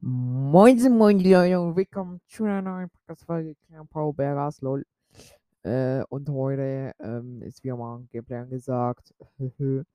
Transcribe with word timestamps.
Moin, 0.00 0.78
moin, 0.96 1.18
die 1.18 1.32
Leute 1.32 1.60
und 1.60 1.74
willkommen 1.74 2.20
zu 2.28 2.44
einer 2.44 2.62
neuen 2.62 2.88
Podcast-Folge 2.88 3.56
Paul 3.90 4.14
Bergers, 4.14 4.60
lol. 4.60 4.86
Äh, 5.64 6.04
und 6.08 6.28
heute 6.28 6.92
ähm, 7.00 7.42
ist 7.42 7.64
wieder 7.64 7.76
mal 7.76 7.96
ein 7.98 8.08
Gameplay 8.08 8.36
angesagt. 8.36 9.12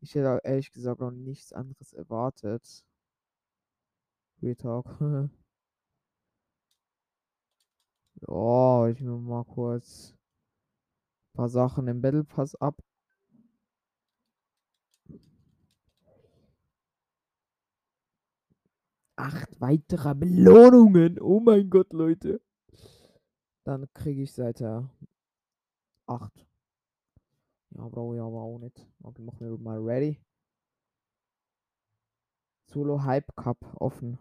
ich 0.00 0.14
hätte 0.16 0.32
auch 0.32 0.40
ehrlich 0.42 0.72
gesagt 0.72 0.98
noch 0.98 1.12
nichts 1.12 1.52
anderes 1.52 1.92
erwartet. 1.92 2.84
Real 4.42 4.56
Talk. 4.56 4.86
oh, 8.26 8.88
ich 8.90 9.00
will 9.04 9.18
mal 9.18 9.44
kurz 9.44 10.16
ein 11.32 11.36
paar 11.36 11.48
Sachen 11.48 11.86
im 11.86 12.00
Battle 12.02 12.24
Pass 12.24 12.56
ab. 12.56 12.74
Acht 19.16 19.60
weitere 19.60 20.14
Belohnungen. 20.14 21.20
Oh 21.20 21.40
mein 21.40 21.70
Gott, 21.70 21.92
Leute. 21.92 22.40
Dann 23.64 23.88
kriege 23.94 24.22
ich 24.22 24.32
Seite 24.32 24.90
8. 26.06 26.46
Ja, 27.70 27.88
brauche 27.88 28.16
ich 28.16 28.20
aber 28.20 28.42
auch 28.42 28.58
nicht. 28.58 28.86
Okay, 29.02 29.22
machen 29.22 29.40
wir 29.40 29.58
mal 29.58 29.78
ready. 29.78 30.20
Solo 32.66 33.02
Hype 33.04 33.34
Cup 33.36 33.58
offen. 33.80 34.18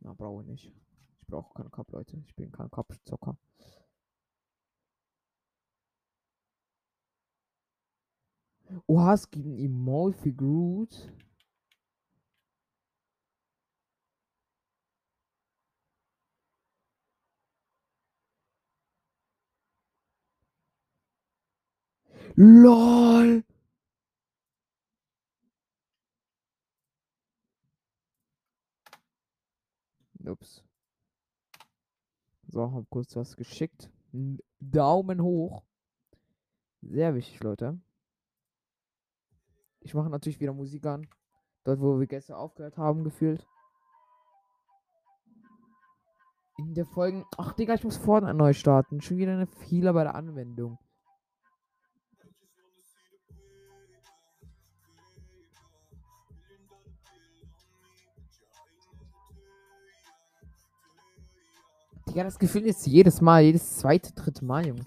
Na, 0.00 0.12
brauche 0.12 0.42
ich 0.42 0.48
nicht. 0.48 0.72
Ich 1.20 1.26
brauche 1.26 1.54
keinen 1.54 1.70
Cup, 1.70 1.90
Leute. 1.92 2.18
Ich 2.26 2.34
bin 2.36 2.52
kein 2.52 2.70
Cup-Zocker. 2.70 3.38
Oha, 8.86 9.14
es 9.14 9.30
gibt 9.30 9.46
ein 9.46 9.58
Emote 9.58 10.16
für 10.18 10.32
Groot. 10.32 11.12
LOL! 22.36 23.44
Ups. 30.26 30.64
So, 32.48 32.72
hab 32.72 32.88
kurz 32.88 33.14
was 33.16 33.36
geschickt. 33.36 33.90
Daumen 34.60 35.22
hoch. 35.22 35.64
Sehr 36.80 37.14
wichtig, 37.14 37.42
Leute. 37.42 37.78
Ich 39.80 39.94
mache 39.94 40.08
natürlich 40.08 40.40
wieder 40.40 40.52
Musik 40.52 40.86
an. 40.86 41.06
Dort, 41.64 41.80
wo 41.80 41.98
wir 41.98 42.06
gestern 42.06 42.36
aufgehört 42.36 42.78
haben, 42.78 43.04
gefühlt. 43.04 43.46
In 46.58 46.74
der 46.74 46.86
Folge. 46.86 47.24
Ach, 47.36 47.52
Digga, 47.52 47.74
ich 47.74 47.84
muss 47.84 47.96
vorne 47.96 48.32
neu 48.32 48.52
starten. 48.52 49.00
Schon 49.00 49.18
wieder 49.18 49.32
eine 49.32 49.46
Fehler 49.46 49.92
bei 49.92 50.04
der 50.04 50.14
Anwendung. 50.14 50.78
Digga, 62.14 62.22
das 62.22 62.38
Gefühl 62.38 62.64
ist 62.66 62.86
jedes 62.86 63.20
Mal, 63.20 63.42
jedes 63.42 63.78
zweite, 63.78 64.12
dritte 64.12 64.44
Mal, 64.44 64.64
Junge. 64.68 64.84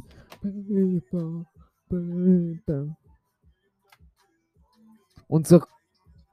Unsere 5.27 5.67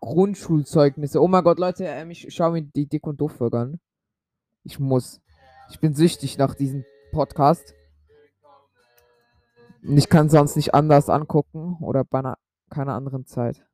Grundschulzeugnisse. 0.00 1.20
Oh 1.20 1.26
mein 1.26 1.42
Gott, 1.42 1.58
Leute, 1.58 1.84
ähm, 1.84 2.12
ich 2.12 2.32
schaue 2.32 2.52
mir 2.52 2.62
die 2.62 2.86
Dick 2.86 3.08
und 3.08 3.20
Doof 3.20 3.42
an. 3.42 3.80
Ich 4.62 4.78
muss. 4.78 5.20
Ich 5.68 5.80
bin 5.80 5.96
süchtig 5.96 6.38
nach 6.38 6.54
diesem 6.54 6.84
Podcast. 7.10 7.74
Ich 9.82 10.08
kann 10.08 10.28
sonst 10.28 10.54
nicht 10.54 10.74
anders 10.74 11.08
angucken 11.08 11.76
oder 11.80 12.04
bei 12.04 12.20
einer, 12.20 12.38
keiner 12.70 12.94
anderen 12.94 13.26
Zeit. 13.26 13.66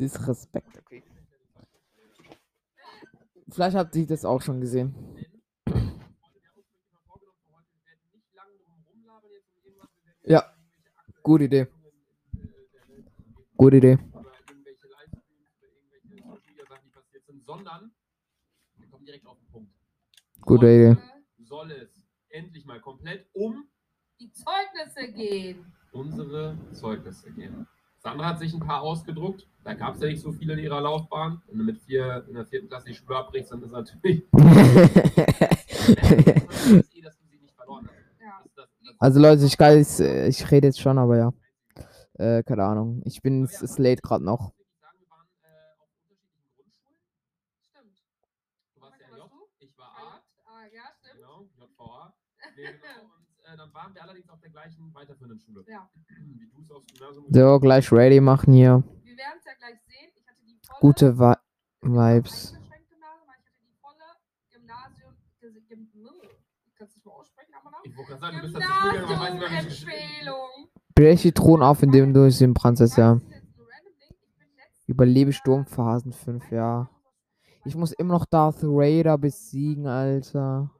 Disrespekt, 0.00 0.78
okay. 0.78 1.02
Vielleicht 3.50 3.76
habt 3.76 3.96
ihr 3.96 4.06
das 4.06 4.24
auch 4.24 4.42
schon 4.42 4.60
gesehen. 4.60 4.94
Ja, 10.24 10.44
gute 11.22 11.44
Idee. 11.44 11.66
Gute 13.56 13.76
Idee. 13.78 13.98
Sondern 17.46 17.90
wir 18.76 18.88
kommen 18.88 19.06
direkt 19.06 19.26
auf 19.26 19.38
den 19.38 19.48
Punkt. 19.48 19.72
Gute 20.42 20.66
Heute 20.66 20.92
Idee. 20.92 21.44
Soll 21.44 21.70
es 21.72 21.88
endlich 22.28 22.66
mal 22.66 22.80
komplett 22.80 23.26
um 23.32 23.68
die 24.20 24.30
Zeugnisse 24.32 25.12
gehen. 25.12 25.72
unsere 25.92 26.58
Zeugnisse 26.72 27.30
gehen. 27.32 27.66
Sandra 27.98 28.26
hat 28.28 28.38
sich 28.38 28.54
ein 28.54 28.60
paar 28.60 28.82
ausgedruckt. 28.82 29.46
Da 29.64 29.74
gab 29.74 29.96
es 29.96 30.00
ja 30.00 30.06
nicht 30.08 30.22
so 30.22 30.32
viele 30.32 30.52
in 30.54 30.60
ihrer 30.60 30.80
Laufbahn. 30.80 31.42
Wenn 31.48 31.58
du 31.58 31.64
mit 31.64 31.78
vier 31.80 32.24
in 32.28 32.34
der 32.34 32.46
vierten 32.46 32.68
Klasse 32.68 32.86
die 32.86 32.94
Schule 32.94 33.18
abbrichst, 33.18 33.50
dann 33.52 33.62
ist 33.62 33.72
natürlich. 33.72 34.22
ist 34.22 34.34
eh, 36.94 37.02
dass 37.02 37.18
du 37.18 37.26
sie 37.28 37.38
nicht 37.40 37.54
verloren 37.54 37.88
hast. 37.88 38.20
Ja. 38.20 38.40
Das, 38.54 38.54
das, 38.54 38.68
das, 38.84 38.94
Also 38.98 39.20
Leute, 39.20 39.44
ich 39.44 39.58
weiß, 39.58 40.00
äh, 40.00 40.28
ich 40.28 40.48
rede 40.50 40.68
jetzt 40.68 40.80
schon, 40.80 40.96
aber 40.96 41.18
ja. 41.18 41.32
Äh, 42.14 42.42
keine 42.44 42.64
Ahnung. 42.64 43.02
Ich 43.04 43.20
bin, 43.20 43.44
es 43.44 43.60
ist 43.62 43.78
late 43.78 44.00
gerade 44.00 44.24
noch. 44.24 44.52
Ich 44.58 44.78
sagen, 44.80 44.98
wir 45.00 45.10
waren 45.10 45.26
äh, 45.42 45.48
auf 45.82 45.88
unterschiedlichen 46.08 46.50
Grundschulen. 46.54 46.96
Stimmt. 47.60 47.98
Du 48.74 48.80
warst 48.80 49.00
ja 49.00 49.06
Was 49.10 49.18
J, 49.18 49.30
warst 49.30 49.34
du? 49.60 49.66
ich 49.66 49.76
war 49.78 49.86
A. 49.88 50.22
Ah, 50.46 50.64
ja, 50.72 50.82
stimmt. 50.98 51.16
Genau, 51.16 51.48
JVA. 51.58 52.14
Nee, 52.56 52.62
genau. 52.62 53.04
Und 53.14 53.26
äh, 53.44 53.56
dann 53.56 53.74
waren 53.74 53.94
wir 53.94 54.02
allerdings 54.02 54.28
auf 54.30 54.40
der 54.40 54.47
gleichen 54.58 54.94
weiterführenden 54.94 55.38
Schule. 55.38 55.64
Ja. 55.68 55.88
Wie 56.08 56.46
du 56.48 56.60
es 56.60 56.70
aufs 56.70 56.86
Gymnasium 56.86 57.26
So, 57.30 57.60
gleich 57.60 57.92
ready 57.92 58.20
machen 58.20 58.52
hier. 58.52 58.82
Wir 59.04 59.16
werden 59.16 59.38
es 59.38 59.44
ja 59.44 59.52
gleich 59.58 59.78
sehen. 59.86 60.10
Ich 60.14 60.26
hatte 60.26 60.42
die 60.46 60.58
volle. 60.66 60.80
Gute 60.80 61.18
Vi 61.18 61.34
Vibes. 61.82 62.56
ich 62.60 62.70
hatte 62.70 62.84
die 63.60 63.74
volle 63.80 64.04
Gymnasium. 64.50 65.12
Gym, 65.40 65.88
Gym, 65.92 66.10
ich 66.66 66.74
kann 66.74 66.86
es 66.88 66.94
nicht 66.94 67.06
mal 67.06 67.12
aussprechen, 67.12 67.54
aber 67.54 67.70
noch. 67.70 67.84
Ich 67.84 67.96
wollte 67.96 68.10
gerade 68.10 68.20
sagen, 68.20 68.36
du 68.36 68.42
bist 68.42 68.54
dazu 68.56 68.66
gegangen, 68.66 69.04
aber 69.04 69.20
weiß 69.20 69.32
nicht 69.32 69.40
mehr, 69.40 69.50
wie 69.50 69.56
es 69.56 69.64
geschrieben 69.66 69.96
Gymnasium-Empfehlung. 70.24 70.68
Brech 70.94 71.22
die 71.22 71.32
Thron 71.32 71.62
auf, 71.62 71.82
indem 71.82 72.12
du 72.14 72.26
es 72.26 72.40
im 72.40 72.54
letztes 72.54 72.96
Überlebe 74.86 75.32
Sturmphasen 75.32 76.12
5, 76.12 76.50
ja. 76.50 76.90
Ich 77.64 77.76
muss 77.76 77.92
immer 77.92 78.14
noch 78.14 78.26
Darth 78.26 78.58
Raider 78.62 79.18
besiegen, 79.18 79.86
Alter. 79.86 80.70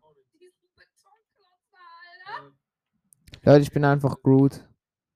Diesen 0.40 0.54
Betonklotz 0.74 1.68
da, 1.70 1.78
Alter. 2.38 2.54
Äh, 3.36 3.37
Leute, 3.48 3.62
ich 3.62 3.70
bin 3.72 3.82
einfach 3.82 4.20
Groot. 4.22 4.62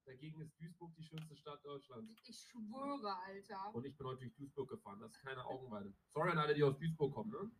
dagegen 0.06 0.40
ist 0.40 0.58
Duisburg 0.58 0.90
die 0.96 1.02
schönste 1.04 1.36
Stadt 1.36 1.62
Deutschlands. 1.66 2.10
Ich 2.24 2.34
schwöre, 2.50 3.14
Alter. 3.26 3.74
Und 3.74 3.84
ich 3.84 3.94
bin 3.94 4.06
heute 4.06 4.20
durch 4.20 4.34
Duisburg 4.36 4.70
gefahren. 4.70 5.00
Das 5.00 5.10
ist 5.10 5.20
keine 5.22 5.44
Augenweide. 5.44 5.92
Sorry 6.14 6.30
an 6.30 6.38
alle, 6.38 6.54
die 6.54 6.62
aus 6.64 6.78
Duisburg 6.78 7.12
kommen, 7.12 7.30
ne? 7.30 7.50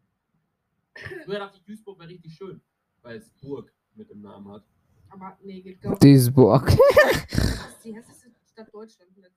Früher 1.26 1.40
dachte 1.40 1.58
ich, 1.58 1.64
Duisburg 1.64 1.98
wäre 1.98 2.08
richtig 2.08 2.34
schön, 2.34 2.62
weil 3.02 3.18
es 3.18 3.30
Burg 3.42 3.70
mit 3.92 4.08
im 4.08 4.22
Namen 4.22 4.48
hat. 4.50 4.64
Aber 5.10 5.38
nee, 5.42 5.60
geht 5.60 5.82
gar 5.82 5.90
nicht. 5.90 6.02
Duisburg. 6.04 6.66
Das 7.28 7.76
ist 7.76 7.84
die 7.84 7.94
hässlichste 7.94 8.30
Stadt 8.46 8.72
Deutschlands 8.72 9.14
mit. 9.14 9.30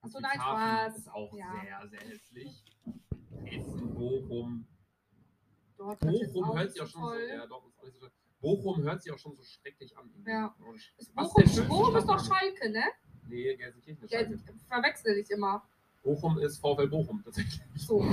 Achso, 0.00 0.20
nein, 0.20 0.40
Spaß. 0.40 0.96
ist 0.96 1.08
auch 1.12 1.34
Ja. 1.36 1.52
sehr, 1.60 1.88
sehr 1.90 2.00
hässlich. 2.08 2.64
Essen, 3.44 3.94
Bochum. 3.94 4.66
Dort 5.76 6.00
Bochum 6.00 6.56
hört 6.56 6.70
sich 6.70 6.80
so 6.80 6.86
schon 6.86 7.02
so, 7.02 7.14
ja, 7.14 7.46
doch, 7.46 7.66
ist 7.68 7.82
nicht 7.82 7.98
so 8.00 8.08
schön. 8.08 8.25
Bochum 8.40 8.82
hört 8.82 9.02
sich 9.02 9.12
auch 9.12 9.18
schon 9.18 9.34
so 9.34 9.42
schrecklich 9.42 9.96
an. 9.96 10.10
Ja. 10.26 10.54
Ist 10.74 10.92
ist 10.98 11.14
Bochum, 11.14 11.68
Bochum 11.68 11.96
ist 11.96 12.06
doch? 12.08 12.24
Schalke, 12.24 12.70
ne? 12.70 12.84
Nee, 13.28 13.56
Gelsenkirchen 13.56 14.04
ist 14.04 14.12
Ja, 14.12 14.20
Schalke. 14.20 14.38
verwechsel 14.68 15.16
ich 15.18 15.30
immer. 15.30 15.62
Bochum 16.02 16.38
ist 16.38 16.58
VfL 16.58 16.86
Bochum, 16.88 17.22
tatsächlich. 17.24 17.60
So. 17.76 18.04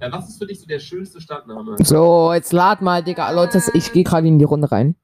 Ja, 0.00 0.12
was 0.12 0.28
ist 0.28 0.38
für 0.38 0.46
dich 0.46 0.60
so 0.60 0.66
der 0.66 0.78
schönste 0.78 1.20
Stadtname? 1.20 1.76
So, 1.84 2.32
jetzt 2.32 2.52
lad 2.52 2.82
mal, 2.82 3.02
Digga. 3.02 3.30
Leute, 3.30 3.60
ich 3.74 3.92
gehe 3.92 4.04
gerade 4.04 4.26
in 4.26 4.38
die 4.38 4.44
Runde 4.44 4.70
rein. 4.70 4.94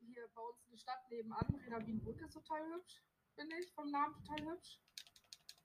Hier 0.00 0.22
bei 0.34 0.42
uns 0.42 0.58
eine 0.68 0.76
Stadt 0.78 0.98
nebenan, 1.10 1.38
Reda 1.64 1.86
Wienbrück 1.86 2.20
ist 2.20 2.32
total 2.34 2.60
hübsch. 2.74 3.02
Finde 3.36 3.56
ich, 3.60 3.72
vom 3.72 3.90
Namen 3.90 4.14
total 4.14 4.52
hübsch. 4.52 4.80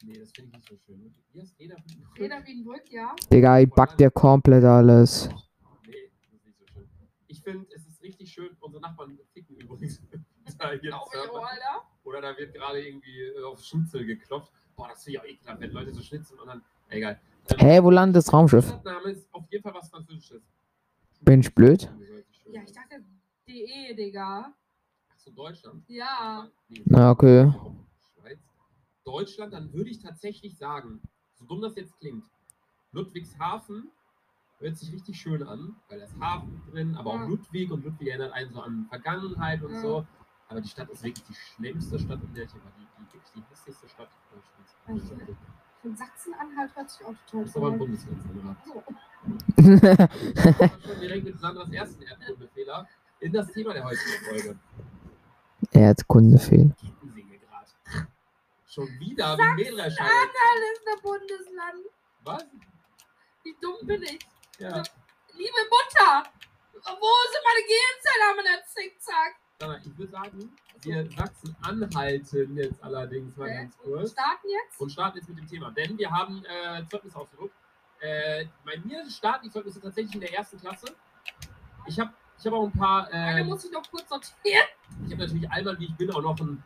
Nee, 0.04 0.20
das 0.20 0.32
finde 0.32 0.50
ich 0.52 0.56
nicht 0.58 0.68
so 0.70 0.78
schön. 0.86 1.14
Wie 1.32 1.42
heißt 1.42 1.60
Reda 1.60 1.76
Wienbrück? 1.88 2.20
Reda 2.20 2.46
Wienbrück, 2.46 2.92
ja. 2.92 3.16
Digga, 3.32 3.60
ich 3.60 3.70
back 3.72 3.98
dir 3.98 4.12
komplett 4.12 4.64
alles. 4.64 5.30
Nee, 5.88 6.12
das 6.22 6.34
ist 6.34 6.46
nicht 6.46 6.58
so 6.60 6.66
schön. 6.68 6.88
Ich 7.28 7.42
finde, 7.42 7.68
es 7.74 7.88
ist 7.88 8.02
richtig 8.02 8.32
schön. 8.32 8.56
Unsere 8.60 8.82
Nachbarn 8.82 9.18
ficken 9.34 9.56
übrigens. 9.58 10.02
da 10.58 10.70
Server. 10.70 11.48
Alter. 11.48 11.88
Oder 12.04 12.22
da 12.22 12.38
wird 12.38 12.54
gerade 12.54 12.86
irgendwie 12.86 13.22
äh, 13.22 13.44
auf 13.44 13.64
Schnitzel 13.64 14.06
geklopft. 14.06 14.52
Boah, 14.76 14.90
das 14.90 15.04
finde 15.04 15.18
ich 15.18 15.24
auch 15.24 15.26
ekelhaft, 15.26 15.62
wenn 15.62 15.72
Leute 15.72 15.94
so 15.94 16.02
schnitzeln 16.02 16.40
und 16.40 16.48
dann. 16.48 16.64
Egal. 16.90 17.20
Ähm, 17.50 17.58
Hä, 17.60 17.84
wo 17.84 17.90
landet 17.90 18.18
das 18.18 18.32
Raumschiff? 18.32 18.66
Stadtname 18.66 19.12
ist 19.12 19.28
auf 19.34 19.46
jeden 19.52 19.64
Fall 19.64 19.74
was 19.74 19.90
Französisches. 19.90 20.44
Bin 21.22 21.40
ich 21.40 21.54
blöd? 21.54 21.90
Ja, 22.52 22.62
ich 22.64 22.72
dachte 22.72 23.04
DE, 23.48 23.96
Digga. 23.96 24.54
Ach 25.10 25.18
zu 25.18 25.32
Deutschland. 25.32 25.84
Ja. 25.88 26.50
Na, 26.86 27.12
okay. 27.12 27.52
Deutschland, 29.04 29.54
dann 29.54 29.72
würde 29.72 29.92
ich 29.92 30.00
tatsächlich 30.00 30.58
sagen, 30.58 31.00
so 31.36 31.46
dumm 31.46 31.62
das 31.62 31.76
jetzt 31.76 31.98
klingt, 32.00 32.26
Ludwigshafen 32.92 33.92
hört 34.60 34.78
sich 34.78 34.92
richtig 34.94 35.20
schön 35.20 35.44
an, 35.44 35.76
weil 35.90 36.00
da 36.00 36.06
ist 36.06 36.20
Hafen 36.20 36.62
drin, 36.72 36.96
aber 36.96 37.14
Ja. 37.16 37.24
auch 37.24 37.28
Ludwig 37.28 37.72
und 37.72 37.84
Ludwig 37.84 38.08
erinnert 38.08 38.34
einen 38.34 38.52
so 38.52 38.62
an 38.62 38.86
Vergangenheit 38.90 39.62
und 39.64 39.74
Ja. 39.74 39.82
so. 39.82 40.08
Aber 40.48 40.62
die 40.62 40.70
Stadt 40.70 40.90
ist 40.90 41.04
wirklich 41.04 41.26
die 41.26 41.34
schlimmste 41.34 41.98
Stadt, 42.00 42.20
in 42.22 42.34
der 42.34 42.44
ich 42.44 42.54
war. 42.54 42.62
Die, 42.78 42.86
die, 43.00 43.14
wirklich 43.14 43.32
die 43.36 43.44
hässlichste 43.50 43.90
Stadt 43.90 44.10
Deutschlands. 44.32 45.12
Echt? 45.28 45.38
Und 45.84 45.98
Sachsen-Anhalt 45.98 46.76
hört 46.76 46.90
sich 46.90 47.06
auch 47.06 47.14
total 47.28 47.42
Das 47.42 47.50
ist 47.50 47.58
aber 47.58 47.68
ein 47.68 47.74
an. 47.74 47.80
Bundesland, 47.80 48.22
Sandra. 48.24 48.56
So. 48.66 48.84
schon 50.88 51.00
direkt 51.00 51.24
mit 51.26 51.40
Sandras 51.40 51.70
ersten 51.72 52.02
Erdkundefehler 52.04 52.88
in 53.20 53.34
das 53.34 53.52
Thema 53.52 53.74
der 53.74 53.84
heutigen 53.84 54.26
Folge. 54.30 54.60
Erdkundefehler. 55.72 56.76
Schon 58.68 58.88
wieder 59.00 59.38
wie 59.38 59.64
Mähdrescher. 59.64 59.96
Sachsen-Anhalt 60.04 60.64
ist 60.74 60.88
ein 60.88 61.02
Bundesland. 61.02 61.86
Was? 62.24 62.46
Wie 63.44 63.56
dumm 63.62 63.88
bin 63.88 64.04
ich? 64.04 64.20
Ja. 64.60 64.84
Liebe 65.34 65.60
Mutter, 65.70 66.24
wo 66.74 66.80
sind 66.80 67.44
meine 67.44 67.64
Gehirnzellen 67.68 68.24
am 68.30 68.38
der 68.46 68.66
Zickzack? 68.66 69.36
Ich 69.86 69.98
würde 69.98 70.12
sagen, 70.12 70.56
wir 70.82 71.10
Sachsen 71.12 71.56
anhalten 71.62 72.56
jetzt 72.56 72.82
allerdings 72.84 73.36
mal 73.36 73.46
Okay. 73.46 73.56
ganz 73.56 73.76
Und 73.84 73.92
kurz 73.92 74.12
starten 74.12 74.48
jetzt? 74.48 74.82
und 74.82 74.92
starten 74.92 75.18
jetzt 75.18 75.30
mit 75.30 75.38
dem 75.40 75.48
Thema. 75.48 75.72
Denn 75.72 75.98
wir 75.98 76.10
haben 76.10 76.44
äh, 76.46 76.86
Zeugnis 76.90 77.16
ausgedruckt. 77.16 77.56
Äh, 78.00 78.46
bei 78.66 78.78
mir 78.84 79.10
starten 79.10 79.46
die 79.46 79.52
Zeugnisse 79.52 79.82
tatsächlich 79.82 80.14
in 80.16 80.22
der 80.22 80.34
ersten 80.34 80.60
Klasse. 80.60 80.88
Ich 81.88 82.00
habe 82.00 82.14
ich 82.38 82.46
hab 82.46 82.54
auch 82.54 82.66
ein 82.66 82.72
paar. 82.74 83.08
Eine 83.08 83.42
Äh, 83.42 83.44
muss 83.46 83.66
ich 83.66 83.72
noch 83.72 83.90
kurz 83.90 84.08
sortieren. 84.10 84.68
Ich 85.06 85.12
habe 85.14 85.24
natürlich 85.26 85.50
einmal, 85.50 85.80
wie 85.80 85.86
ich 85.86 85.96
bin, 85.96 86.12
auch 86.12 86.22
noch 86.22 86.40
einen 86.40 86.64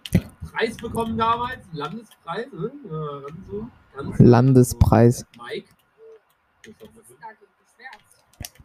Preis 0.51 0.75
bekommen 0.77 1.17
damals, 1.17 1.63
einen 1.67 1.75
Landespreis. 1.77 2.47
Ne? 2.51 2.71
Ganz 3.27 3.47
so, 3.47 3.69
ganz 3.95 4.17
so. 4.17 4.23
Landespreis. 4.23 5.25
Mike. 5.37 5.69
Das 6.63 6.71
ist 6.73 6.81
doch 6.81 6.87
Das 6.93 7.09
ist 7.09 7.17
dagegen 7.21 7.49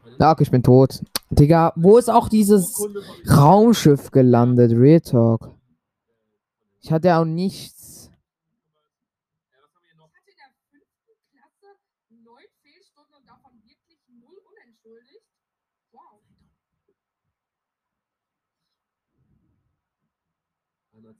eine 0.04 0.16
Sag, 0.18 0.40
ich 0.40 0.50
bin 0.50 0.62
tot. 0.62 1.02
Digga, 1.30 1.72
wo 1.76 1.98
ist 1.98 2.10
auch 2.10 2.28
dieses 2.28 2.86
Raumschiff 3.28 4.10
gelandet? 4.10 4.72
Real 4.72 5.00
Talk. 5.00 5.50
Ich 6.80 6.92
hatte 6.92 7.16
auch 7.16 7.24
nichts. 7.24 7.84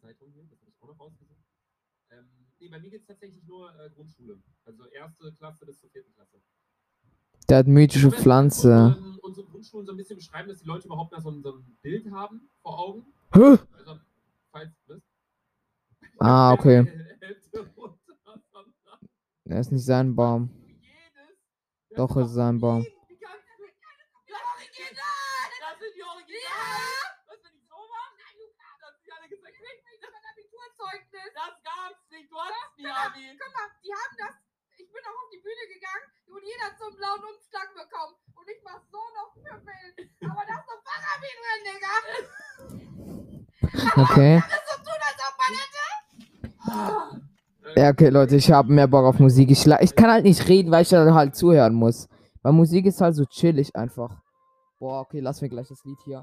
Zeitung 0.04 0.30
hier, 0.32 0.44
das 0.44 0.60
habe 0.60 0.70
ich 0.70 0.82
auch 0.82 0.88
noch 0.88 1.00
rausgesucht. 1.00 1.44
Nee, 2.58 2.68
bei 2.68 2.78
mir 2.78 2.90
geht 2.90 3.00
es 3.00 3.06
tatsächlich 3.06 3.42
nur 3.44 3.74
äh, 3.78 3.90
Grundschule. 3.90 4.42
Also 4.64 4.86
erste 4.86 5.32
Klasse 5.32 5.66
bis 5.66 5.80
zur 5.80 5.90
vierten 5.90 6.12
Klasse. 6.12 6.42
Der 7.48 7.58
hat 7.58 7.66
mythische 7.66 8.10
Pflanze. 8.10 8.96
Unsere, 8.96 9.20
unsere 9.20 9.46
Grundschulen 9.46 9.86
so 9.86 9.92
ein 9.92 9.96
bisschen 9.98 10.16
beschreiben, 10.16 10.48
dass 10.48 10.60
die 10.60 10.66
Leute 10.66 10.86
überhaupt 10.86 11.12
mal 11.12 11.20
so 11.20 11.30
ein, 11.30 11.42
so 11.42 11.52
ein 11.56 11.76
Bild 11.82 12.10
haben 12.10 12.48
vor 12.62 12.78
Augen. 12.78 13.06
Hä? 13.34 13.40
Also, 13.40 13.98
falls? 14.50 14.70
Ah, 16.18 16.52
okay. 16.54 16.86
Er 19.46 19.60
ist 19.60 19.70
nicht 19.70 19.84
sein 19.84 20.16
Baum. 20.16 20.48
Jedes. 20.80 21.36
Doch, 21.94 22.16
es 22.16 22.30
ist 22.30 22.38
ein 22.38 22.58
Baum. 22.58 22.82
Ja! 22.82 23.28
Das 25.60 25.78
die 25.92 26.00
du 26.00 26.06
hast 30.58 30.80
die 30.96 31.62
gab's 31.62 32.10
nicht. 32.10 32.30
Du 32.30 32.36
hattest 32.38 32.78
nie 32.78 32.86
Abi. 32.88 33.38
Guck 33.38 33.52
mal, 33.52 33.68
die 33.84 33.92
haben 33.92 34.16
das. 34.16 34.34
Ich 34.94 35.02
bin 35.02 35.10
auch 35.10 35.26
auf 35.26 35.30
die 35.34 35.42
Bühne 35.42 35.66
gegangen 35.74 36.06
und 36.30 36.38
jeder 36.46 36.70
hat 36.70 36.78
so 36.78 36.86
einen 36.86 36.94
blauen 36.94 37.18
Umschlag 37.26 37.66
bekommen. 37.74 38.14
Und 38.30 38.46
ich 38.46 38.62
mach 38.62 38.78
so 38.94 39.02
noch 39.18 39.34
Püppeln. 39.34 39.90
Aber 40.30 40.46
da 40.46 40.54
ist 40.54 40.70
doch 40.70 40.78
Fachabi 40.86 41.34
drin, 41.34 41.62
Digga. 41.66 41.94
Okay. 43.96 44.40
Das 44.48 44.62
so 44.70 44.76
tun, 44.84 45.00
als 45.02 45.20
ob 45.26 45.34
man 45.42 45.52
hätte. 45.58 45.84
Ja, 47.80 47.90
okay, 47.90 48.08
Leute, 48.08 48.36
ich 48.36 48.52
habe 48.52 48.72
mehr 48.72 48.86
Bock 48.86 49.04
auf 49.04 49.18
Musik. 49.18 49.50
Ich, 49.50 49.66
ich 49.66 49.96
kann 49.96 50.12
halt 50.12 50.22
nicht 50.24 50.46
reden, 50.48 50.70
weil 50.70 50.82
ich 50.82 50.90
da 50.90 51.12
halt 51.12 51.34
zuhören 51.34 51.74
muss. 51.74 52.08
Weil 52.42 52.52
Musik 52.52 52.86
ist 52.86 53.00
halt 53.00 53.16
so 53.16 53.24
chillig 53.24 53.74
einfach. 53.74 54.22
Boah, 54.78 55.00
okay, 55.00 55.18
lass 55.18 55.42
mir 55.42 55.48
gleich 55.48 55.66
das 55.66 55.82
Lied 55.84 55.98
hier. 56.04 56.22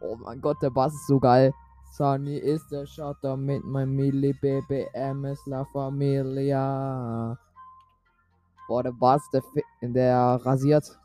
Oh 0.00 0.16
mein 0.16 0.42
Gott, 0.42 0.60
der 0.60 0.68
Bass 0.70 0.92
ist 0.92 1.06
so 1.06 1.18
geil. 1.18 1.54
Sunny 1.96 2.36
ist 2.36 2.70
der 2.70 2.84
Schotter 2.84 3.38
mit 3.38 3.64
meinem 3.64 3.96
Milli 3.96 4.34
BBM 4.34 5.24
ist 5.24 5.46
La 5.46 5.64
Familia. 5.72 7.38
Boah, 8.68 8.82
der 8.82 8.92
Bass, 8.92 9.22
der, 9.32 9.42
der 9.80 10.38
rasiert. 10.44 10.98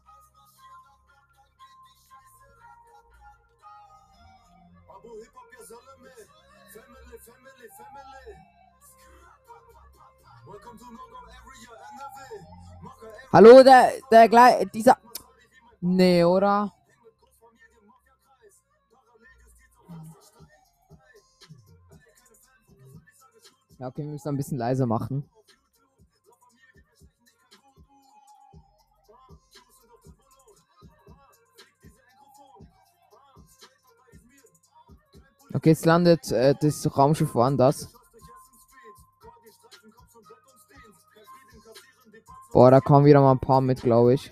Hallo, 13.32 13.64
der, 13.64 13.94
der 14.12 14.28
gleich, 14.28 14.70
dieser. 14.72 14.98
Nee, 15.80 16.26
oder? 16.26 16.81
Ja, 23.82 23.88
okay, 23.88 24.04
wir 24.04 24.12
müssen 24.12 24.28
ein 24.28 24.38
bisschen 24.38 24.60
leiser 24.60 24.86
machen. 24.86 25.24
Okay, 35.52 35.70
jetzt 35.70 35.88
landet 35.88 36.32
äh, 36.32 36.54
das 36.62 36.96
Raumschiff 36.96 37.34
woanders. 37.34 37.92
Boah, 42.54 42.70
da 42.70 42.82
kommen 42.82 43.06
wieder 43.06 43.22
mal 43.22 43.32
ein 43.32 43.40
paar 43.40 43.62
mit, 43.62 43.82
glaube 43.82 44.14
ich. 44.14 44.32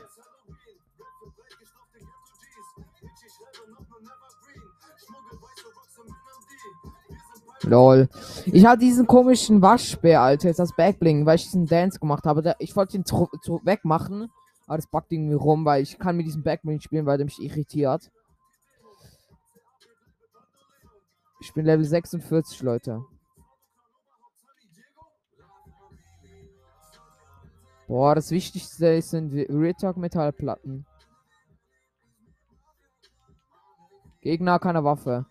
Lol. 7.69 8.09
Ich 8.45 8.65
hatte 8.65 8.79
diesen 8.79 9.07
komischen 9.07 9.61
Waschbär, 9.61 10.21
Alter, 10.21 10.47
jetzt 10.47 10.59
das 10.59 10.75
Backbling, 10.75 11.25
weil 11.25 11.35
ich 11.35 11.43
diesen 11.43 11.65
Dance 11.65 11.99
gemacht 11.99 12.25
habe. 12.25 12.55
Ich 12.59 12.75
wollte 12.75 12.97
ihn 12.97 13.03
wegmachen, 13.03 14.29
aber 14.67 14.77
das 14.77 14.87
backt 14.87 15.11
irgendwie 15.11 15.35
rum, 15.35 15.65
weil 15.65 15.83
ich 15.83 15.97
kann 15.97 16.17
mit 16.17 16.25
diesem 16.25 16.43
Backbling 16.43 16.81
spielen, 16.81 17.05
weil 17.05 17.17
der 17.17 17.25
mich 17.25 17.41
irritiert. 17.41 18.11
Ich 21.41 21.53
bin 21.53 21.65
Level 21.65 21.85
46, 21.85 22.61
Leute. 22.63 23.05
Boah, 27.87 28.13
das 28.13 28.29
Wichtigste 28.29 29.01
sind 29.01 29.33
Real 29.33 29.93
Metallplatten. 29.95 30.85
Gegner 34.21 34.59
keine 34.59 34.83
Waffe. 34.83 35.25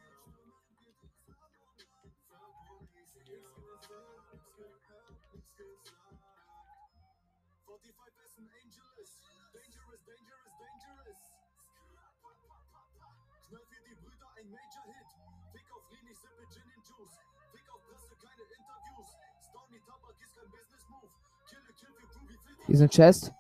Ein 22.69 22.91
Chest. 22.91 23.33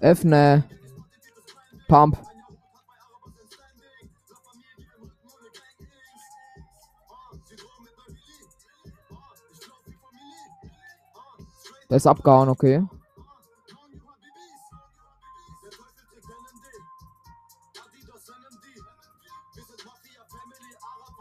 Öffne. 0.00 0.64
Pump. 1.88 2.18
Der 11.88 11.96
ist 11.96 12.06
abgehauen, 12.06 12.48
okay. 12.48 12.84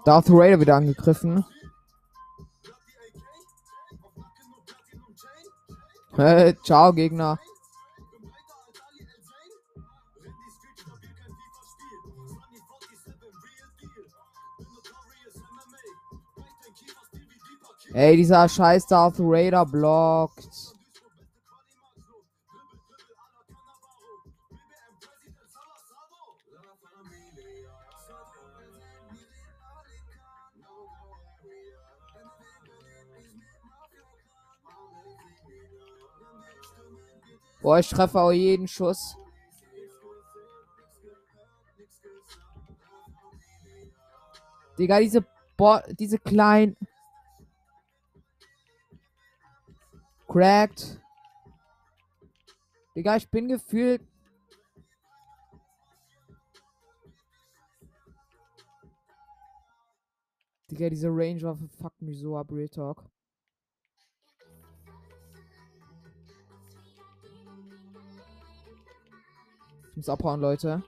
Darth 0.03 0.29
Vader 0.29 0.59
wieder 0.59 0.75
angegriffen. 0.75 1.45
Ciao, 6.15 6.93
Gegner. 6.93 7.37
Ey, 17.93 18.15
dieser 18.15 18.47
scheiß 18.47 18.87
Darth 18.87 19.15
Raider 19.19 19.65
blockt. 19.65 20.64
Boah, 37.65 37.79
ich 37.79 37.89
treffe 37.89 38.19
auch 38.21 38.31
jeden 38.31 38.67
Schuss. 38.67 39.17
Digga, 44.77 44.99
diese 44.99 45.25
Bo 45.57 45.79
diese 45.97 46.19
kleinen. 46.19 46.77
Cracked. 50.27 51.01
Digga, 52.95 53.15
ich 53.15 53.27
bin 53.31 53.47
gefühlt. 53.47 54.03
Digga, 60.69 60.91
diese 60.91 61.07
Range-Waffe 61.07 61.67
fuckt 61.67 61.99
mich 62.03 62.19
so 62.19 62.37
ab, 62.37 62.51
Real 62.51 62.69
Talk. 62.69 63.09
Ich 69.95 69.97
muss 69.97 70.09
abhauen, 70.09 70.41
Leute. 70.41 70.83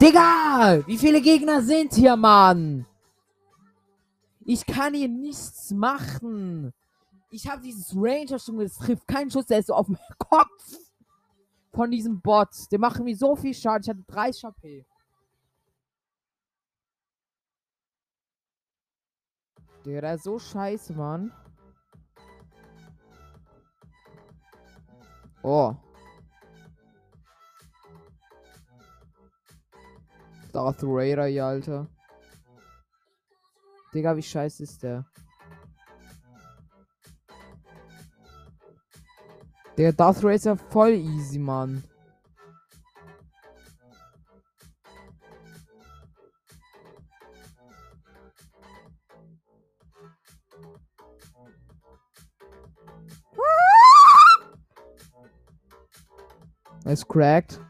Digga! 0.00 0.86
Wie 0.86 0.96
viele 0.96 1.20
Gegner 1.20 1.62
sind 1.62 1.94
hier, 1.94 2.14
Mann? 2.14 2.86
Ich 4.44 4.64
kann 4.64 4.94
hier 4.94 5.08
nichts 5.08 5.72
machen. 5.72 6.72
Ich 7.32 7.48
habe 7.48 7.60
dieses 7.60 7.92
Ranger 7.96 8.38
schon, 8.38 8.60
das 8.60 8.76
trifft 8.76 9.08
keinen 9.08 9.32
Schuss, 9.32 9.46
der 9.46 9.58
ist 9.58 9.66
so 9.66 9.74
auf 9.74 9.86
dem 9.86 9.98
Kopf 10.18 10.76
von 11.74 11.90
diesem 11.90 12.20
Bot. 12.20 12.50
Der 12.70 12.78
macht 12.78 13.02
mir 13.02 13.16
so 13.16 13.34
viel 13.34 13.52
Schaden. 13.52 13.82
Ich 13.82 13.88
hatte 13.88 14.04
30 14.06 14.44
HP. 14.44 14.86
Digga, 19.90 20.02
der 20.02 20.14
ist 20.14 20.22
so 20.22 20.38
scheiße, 20.38 20.92
Mann. 20.92 21.32
Oh. 25.42 25.74
Darth 30.52 30.84
Raider, 30.84 31.26
ja, 31.26 31.48
Alter. 31.48 31.88
Digga, 33.92 34.16
wie 34.16 34.22
scheiße 34.22 34.62
ist 34.62 34.80
der? 34.80 35.04
Der 39.76 39.92
Darth 39.92 40.22
Raider 40.22 40.52
ist 40.52 40.62
voll 40.70 40.92
easy, 40.92 41.40
Mann. 41.40 41.82
Er 56.84 56.92
ist 56.92 57.06
cracked. 57.08 57.60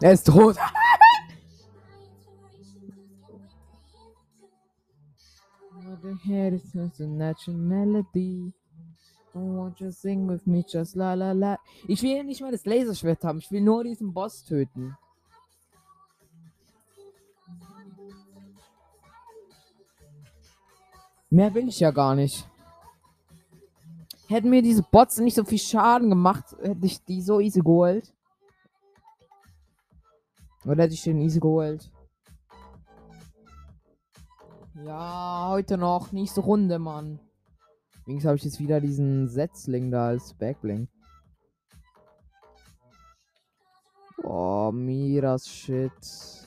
Er 0.00 0.12
ist 0.12 0.26
tot. 0.26 0.56
The 6.02 6.14
head 6.24 6.52
is 6.52 6.72
just 6.72 7.00
a 7.00 7.06
natural 7.06 7.56
melody. 7.56 8.52
Won't 9.34 9.80
you 9.80 9.90
sing 9.90 10.28
with 10.28 10.46
me 10.46 10.62
just 10.62 10.94
la 10.94 11.14
la 11.14 11.32
la. 11.32 11.58
Ich 11.88 12.02
will 12.02 12.22
nicht 12.24 12.40
mal 12.40 12.52
das 12.52 12.64
Laserschwert 12.64 13.24
haben. 13.24 13.38
Ich 13.38 13.50
will 13.50 13.60
nur 13.60 13.84
diesen 13.84 14.14
Boss 14.14 14.44
töten. 14.44 14.96
Mehr 21.30 21.54
will 21.54 21.68
ich 21.68 21.80
ja 21.80 21.90
gar 21.90 22.14
nicht. 22.14 22.48
Hätten 24.28 24.50
mir 24.50 24.62
diese 24.62 24.82
Bots 24.82 25.18
nicht 25.18 25.34
so 25.34 25.44
viel 25.44 25.58
Schaden 25.58 26.08
gemacht, 26.08 26.56
hätte 26.60 26.86
ich 26.86 27.02
die 27.04 27.22
so 27.22 27.40
easy 27.40 27.60
geholt. 27.60 28.12
Oder 30.64 30.84
hätte 30.84 30.94
ich 30.94 31.02
den 31.02 31.20
easy 31.20 31.38
geholt? 31.38 31.90
Ja, 34.84 35.48
heute 35.50 35.78
noch. 35.78 36.12
Nächste 36.12 36.40
Runde, 36.40 36.78
Mann. 36.78 37.20
Übrigens 38.02 38.24
habe 38.24 38.36
ich 38.36 38.44
jetzt 38.44 38.60
wieder 38.60 38.80
diesen 38.80 39.28
Setzling 39.28 39.90
da 39.90 40.08
als 40.08 40.34
Backbling. 40.34 40.88
Oh, 44.22 44.70
Miras 44.72 45.48
Shit. 45.48 46.45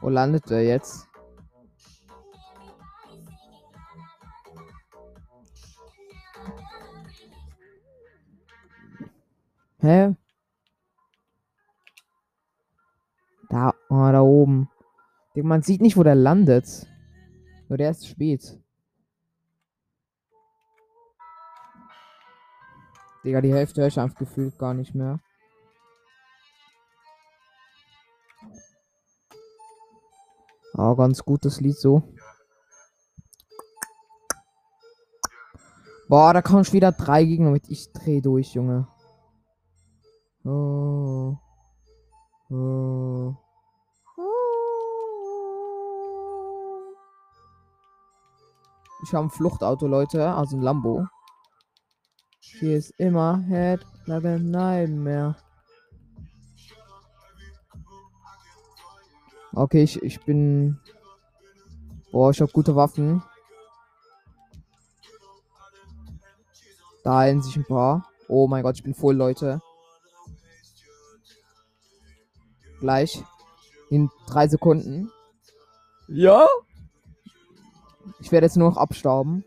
Wo 0.00 0.08
landet 0.08 0.50
er 0.50 0.62
jetzt? 0.62 1.06
Hä? 9.80 10.14
Da, 13.48 13.74
oh, 13.88 14.12
da 14.12 14.20
oben. 14.20 14.68
Man 15.34 15.62
sieht 15.62 15.80
nicht, 15.80 15.96
wo 15.96 16.02
der 16.02 16.14
landet. 16.14 16.86
Nur 17.68 17.78
der 17.78 17.90
ist 17.90 18.06
spät. 18.06 18.58
Digga, 23.24 23.40
die 23.40 23.52
Hälfte 23.52 23.80
höre 23.80 23.88
ich 23.88 24.00
einfach 24.00 24.18
gefühlt 24.18 24.58
gar 24.58 24.74
nicht 24.74 24.94
mehr. 24.94 25.20
Ah, 30.80 30.94
ganz 30.94 31.22
gutes 31.22 31.60
Lied 31.60 31.76
so. 31.76 32.02
Boah, 36.08 36.32
da 36.32 36.40
kommen 36.40 36.64
schon 36.64 36.72
wieder 36.72 36.90
drei 36.90 37.22
Gegner 37.22 37.50
mit. 37.50 37.68
Ich 37.68 37.92
dreh 37.92 38.22
durch, 38.22 38.54
Junge. 38.54 38.88
Oh. 40.42 41.36
Oh. 42.48 43.36
Ich 49.04 49.12
habe 49.12 49.26
ein 49.26 49.30
Fluchtauto, 49.30 49.86
Leute. 49.86 50.32
Also 50.32 50.56
ein 50.56 50.62
Lambo. 50.62 51.06
Hier 52.40 52.78
ist 52.78 52.98
immer 52.98 53.44
Head, 53.48 53.84
bleiben 54.06 54.50
Nightmare. 54.50 55.36
Okay, 59.52 59.82
ich, 59.82 60.02
ich 60.02 60.20
bin. 60.20 60.78
Boah, 62.12 62.30
ich 62.30 62.40
habe 62.40 62.52
gute 62.52 62.76
Waffen. 62.76 63.22
Da 67.02 67.18
heilen 67.18 67.42
sich 67.42 67.56
ein 67.56 67.64
paar. 67.64 68.08
Oh 68.28 68.46
mein 68.46 68.62
Gott, 68.62 68.76
ich 68.76 68.82
bin 68.82 68.94
voll, 68.94 69.16
Leute. 69.16 69.60
Gleich. 72.80 73.22
In 73.90 74.10
drei 74.26 74.46
Sekunden. 74.46 75.10
Ja? 76.06 76.46
Ich 78.20 78.30
werde 78.30 78.46
jetzt 78.46 78.56
nur 78.56 78.70
noch 78.70 78.76
abstauben. 78.76 79.44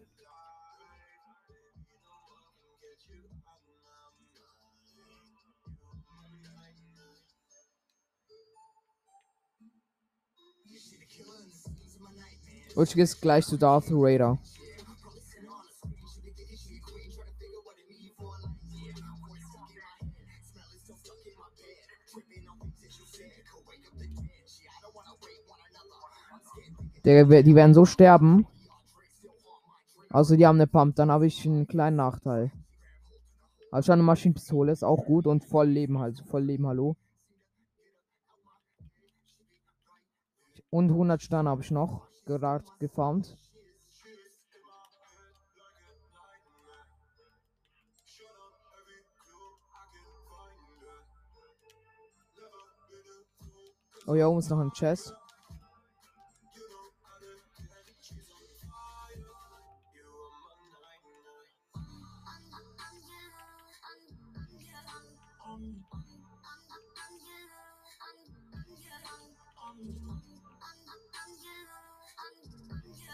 Und 12.76 12.90
gehe 12.90 13.04
jetzt 13.04 13.22
gleich 13.22 13.46
zu 13.46 13.58
Darth 13.58 13.86
Raider. 13.92 14.40
Der, 27.06 27.44
die 27.44 27.56
werden 27.56 27.74
so 27.74 27.86
sterben. 27.86 28.48
Also 30.10 30.36
die 30.36 30.48
haben 30.48 30.58
eine 30.58 30.68
Pump, 30.68 30.96
dann 30.96 31.12
habe 31.12 31.28
ich 31.28 31.46
einen 31.46 31.68
kleinen 31.68 31.98
Nachteil. 31.98 32.52
Also 33.72 33.92
eine 33.92 34.04
Maschinenpistole 34.04 34.72
ist 34.72 34.84
auch 34.84 35.06
gut 35.06 35.28
und 35.28 35.44
voll 35.44 35.68
Leben 35.68 36.00
halt, 36.00 36.20
voll 36.28 36.44
Leben, 36.44 36.68
hallo. 36.68 36.96
Und 40.70 40.92
100 40.92 41.22
Sterne 41.22 41.50
habe 41.50 41.62
ich 41.62 41.72
noch 41.72 42.08
gerade 42.26 42.66
gefarmt. 42.80 43.38
Oh, 54.06 54.16
hier 54.16 54.28
oben 54.28 54.40
ist 54.40 54.50
noch 54.50 54.60
ein 54.60 54.72
Chest. 54.72 55.14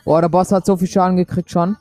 Boah, 0.06 0.22
der 0.22 0.30
Boss 0.30 0.52
hat 0.52 0.66
so 0.66 0.78
viel 0.78 0.88
Schaden 0.88 1.18
gekriegt 1.18 1.52
schon. 1.52 1.78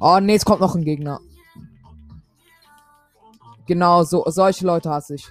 Oh, 0.00 0.18
nee, 0.20 0.34
es 0.34 0.44
kommt 0.44 0.60
noch 0.60 0.74
ein 0.74 0.84
Gegner. 0.84 1.20
Genau, 3.66 4.04
so, 4.04 4.24
solche 4.28 4.64
Leute 4.64 4.90
hasse 4.90 5.16
ich. 5.16 5.28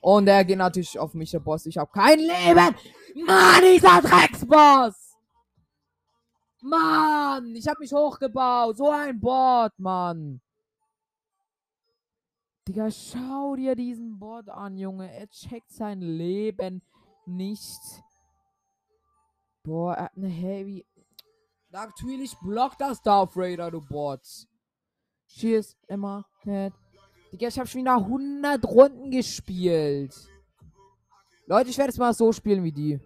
Und 0.00 0.26
er 0.26 0.44
geht 0.44 0.58
natürlich 0.58 0.98
auf 0.98 1.14
mich, 1.14 1.30
der 1.30 1.40
Boss. 1.40 1.66
Ich 1.66 1.78
habe 1.78 1.90
kein 1.92 2.18
Leben. 2.18 2.74
Mann, 3.26 3.62
dieser 3.62 4.00
Drecksboss. 4.00 5.16
Mann, 6.62 7.54
ich 7.54 7.68
habe 7.68 7.80
mich 7.80 7.92
hochgebaut. 7.92 8.76
So 8.76 8.90
ein 8.90 9.20
Bot, 9.20 9.72
Mann. 9.78 10.40
Digga, 12.66 12.90
schau 12.90 13.56
dir 13.56 13.74
diesen 13.76 14.18
Bot 14.18 14.48
an, 14.48 14.76
Junge. 14.76 15.12
Er 15.12 15.28
checkt 15.28 15.72
sein 15.72 16.00
Leben 16.00 16.82
nicht. 17.26 17.80
Boah, 19.62 19.94
er 19.94 20.04
hat 20.04 20.16
eine 20.16 20.28
Heavy. 20.28 20.86
Natürlich 21.70 22.36
blockt 22.40 22.80
das 22.80 23.00
Darth 23.00 23.36
Raider, 23.36 23.70
du 23.70 23.80
Bots. 23.80 24.46
Cheers, 25.28 25.76
Emma, 25.86 26.26
Head. 26.42 26.74
Digga, 27.32 27.48
ich 27.48 27.58
habe 27.58 27.66
schon 27.66 27.80
wieder 27.80 27.96
100 27.96 28.64
Runden 28.66 29.10
gespielt. 29.10 30.14
Leute, 31.46 31.70
ich 31.70 31.78
werde 31.78 31.90
es 31.90 31.98
mal 31.98 32.12
so 32.12 32.30
spielen 32.32 32.62
wie 32.62 32.72
die. 32.72 33.00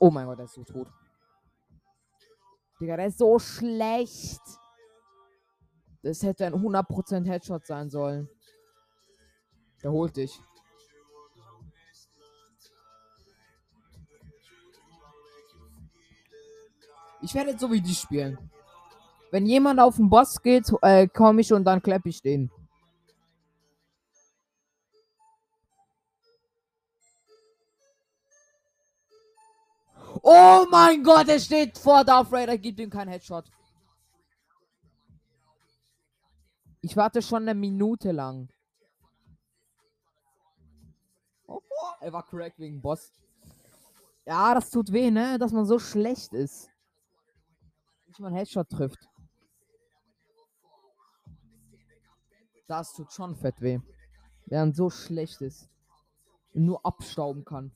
Oh 0.00 0.10
mein 0.10 0.26
Gott, 0.26 0.38
der 0.38 0.46
ist 0.46 0.54
so 0.54 0.64
tot. 0.64 0.88
Digga, 2.80 2.96
der 2.96 3.06
ist 3.06 3.18
so 3.18 3.38
schlecht. 3.38 4.40
Das 6.02 6.22
hätte 6.24 6.46
ein 6.46 6.54
100% 6.54 7.26
Headshot 7.26 7.64
sein 7.64 7.88
sollen. 7.88 8.28
Der 9.84 9.92
holt 9.92 10.16
dich. 10.16 10.40
Ich 17.22 17.34
werde 17.34 17.56
so 17.56 17.70
wie 17.70 17.80
die 17.80 17.94
spielen. 17.94 18.36
Wenn 19.30 19.46
jemand 19.46 19.80
auf 19.80 19.96
den 19.96 20.10
Boss 20.10 20.42
geht, 20.42 20.70
äh, 20.82 21.08
komme 21.08 21.40
ich 21.40 21.52
und 21.52 21.64
dann 21.64 21.80
kleppe 21.80 22.08
ich 22.08 22.20
den. 22.20 22.50
Oh 30.22 30.66
mein 30.70 31.02
Gott, 31.02 31.28
er 31.28 31.38
steht 31.38 31.78
vor 31.78 32.04
Darth 32.04 32.32
Raider, 32.32 32.58
gibt 32.58 32.78
ihm 32.78 32.90
keinen 32.90 33.08
Headshot. 33.08 33.44
Ich 36.80 36.96
warte 36.96 37.22
schon 37.22 37.42
eine 37.42 37.54
Minute 37.54 38.12
lang. 38.12 38.48
Oh, 41.46 41.60
er 42.00 42.12
war 42.12 42.24
correct 42.24 42.58
wegen 42.58 42.82
Boss. 42.82 43.12
Ja, 44.26 44.54
das 44.54 44.70
tut 44.70 44.92
weh, 44.92 45.10
ne? 45.10 45.38
Dass 45.38 45.52
man 45.52 45.64
so 45.64 45.78
schlecht 45.78 46.32
ist. 46.34 46.71
Nicht 48.12 48.20
mal 48.20 48.26
einen 48.26 48.36
Headshot 48.36 48.68
trifft. 48.68 49.08
Das 52.68 52.92
tut 52.92 53.10
schon 53.10 53.34
fett 53.36 53.58
weh. 53.62 53.78
Während 54.44 54.76
so 54.76 54.90
schlecht 54.90 55.40
ist. 55.40 55.70
Und 56.52 56.66
nur 56.66 56.84
abstauben 56.84 57.42
kann. 57.46 57.72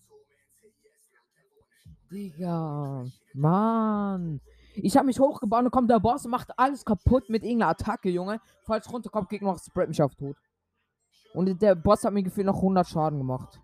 Digga. 2.12 3.07
Mann. 3.33 4.42
Ich 4.75 4.99
habe 4.99 5.07
mich 5.07 5.18
hochgebaut 5.18 5.64
und 5.64 5.70
kommt 5.70 5.90
der 5.90 6.01
Boss 6.01 6.27
und 6.27 6.33
macht 6.33 6.59
alles 6.59 6.85
kaputt 6.85 7.31
mit 7.31 7.42
irgendeiner 7.42 7.70
Attacke, 7.70 8.11
Junge. 8.11 8.42
Falls 8.66 8.92
runterkommt, 8.92 9.31
Gegner 9.31 9.53
noch 9.53 9.59
spread 9.59 9.88
mich 9.88 10.03
auf 10.03 10.14
tot. 10.16 10.37
Und 11.33 11.62
der 11.62 11.77
Boss 11.77 12.05
hat 12.05 12.12
mir 12.12 12.22
gefühlt 12.22 12.46
noch 12.46 12.57
100 12.57 12.87
Schaden 12.87 13.20
gemacht. 13.20 13.59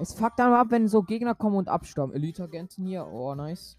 Es 0.00 0.14
fuckt 0.14 0.38
dann 0.38 0.52
ab, 0.52 0.68
wenn 0.70 0.86
so 0.86 1.02
Gegner 1.02 1.34
kommen 1.34 1.56
und 1.56 1.68
abstauben. 1.68 2.14
Elite-Agenten 2.14 2.86
hier. 2.86 3.06
Oh, 3.06 3.34
nice. 3.34 3.76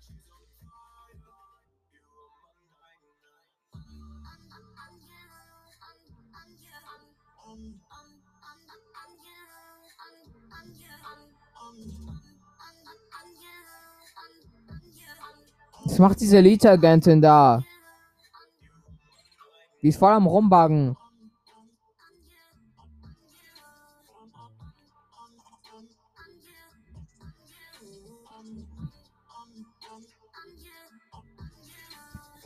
Was 15.86 15.99
macht 15.99 16.19
diese 16.19 16.38
Elite-Agentin 16.38 17.21
da? 17.21 17.63
Die 19.82 19.88
ist 19.88 19.97
voll 19.97 20.12
am 20.12 20.27
Rumbaggen. 20.27 20.97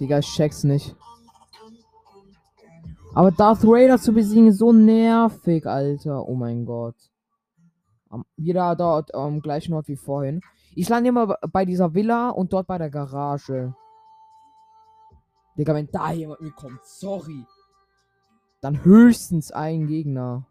Digga, 0.04 0.20
ich 0.20 0.28
check's 0.36 0.66
nicht. 0.66 0.98
Aber 3.16 3.32
Darth 3.32 3.62
Raider 3.64 3.98
zu 3.98 4.12
besiegen 4.12 4.48
ist 4.48 4.58
so 4.58 4.74
nervig, 4.74 5.66
Alter. 5.66 6.28
Oh 6.28 6.36
mein 6.36 6.66
Gott. 6.66 6.98
Am- 8.10 8.26
Wieder 8.36 8.76
dort 8.76 9.16
am 9.16 9.40
gleichen 9.40 9.74
Ort 9.74 9.88
wie 9.88 9.96
vorhin. 9.96 10.42
Ich 10.76 10.90
lande 10.90 11.08
immer 11.08 11.38
bei 11.52 11.64
dieser 11.64 11.94
Villa 11.94 12.32
und 12.32 12.52
dort 12.52 12.68
bei 12.68 12.78
der 12.78 12.90
Garage. 12.90 13.74
Digga, 15.58 15.74
wenn 15.74 15.88
da 15.90 16.12
jemand 16.12 16.42
mitkommt, 16.42 16.84
sorry. 16.84 17.46
Dann 18.60 18.84
höchstens 18.84 19.52
ein 19.54 19.88
Gegner. 19.88 20.46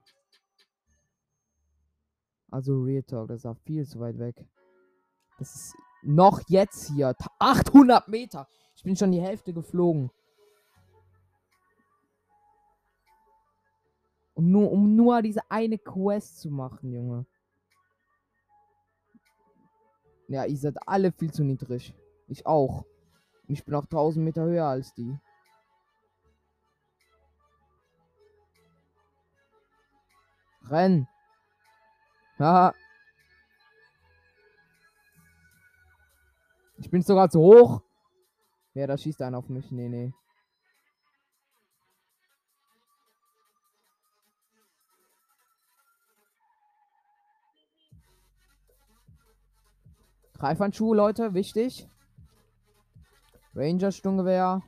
Also 2.51 2.81
Real 2.81 3.03
Talk, 3.03 3.29
das 3.29 3.45
auch 3.45 3.57
viel 3.67 3.87
zu 3.87 4.01
weit 4.01 4.19
weg. 4.19 4.47
Das 5.39 5.55
ist 5.55 5.75
noch 6.03 6.41
jetzt 6.49 6.89
hier. 6.95 7.15
ta- 7.15 7.31
800 7.39 8.09
Meter. 8.09 8.49
Ich 8.83 8.85
bin 8.85 8.97
schon 8.97 9.13
die 9.13 9.21
Hälfte 9.21 9.53
geflogen. 9.53 10.11
Um 14.35 14.51
nur, 14.51 14.73
um 14.73 14.97
nur 14.97 15.23
diese 15.23 15.49
eine 15.49 15.79
Quest 15.79 16.41
zu 16.41 16.51
machen, 16.51 16.91
Junge. 16.93 17.25
Ja, 20.27 20.47
ihr 20.47 20.57
seid 20.57 20.77
alle 20.85 21.13
viel 21.13 21.33
zu 21.33 21.45
niedrig. 21.45 21.95
Ich 22.27 22.45
auch. 22.45 22.85
Ich 23.47 23.65
bin 23.65 23.77
auch 23.77 23.85
1000 23.85 24.25
Meter 24.25 24.43
höher 24.43 24.67
als 24.67 24.93
die. 24.95 25.17
Renn. 30.69 31.07
Haha. 32.37 32.75
Ich 36.79 36.91
bin 36.91 37.03
sogar 37.03 37.31
zu 37.31 37.39
hoch. 37.39 37.83
Ja, 38.75 38.87
da 38.87 38.97
schießt 38.97 39.21
einer 39.23 39.39
auf 39.39 39.49
mich. 39.49 39.71
Nee, 39.71 39.89
nee. 39.89 40.13
Greifhandschuhe, 50.39 50.97
Leute, 50.97 51.35
wichtig. 51.35 51.87
Ranger 53.55 53.93
Sturmgewehr. 53.93 54.63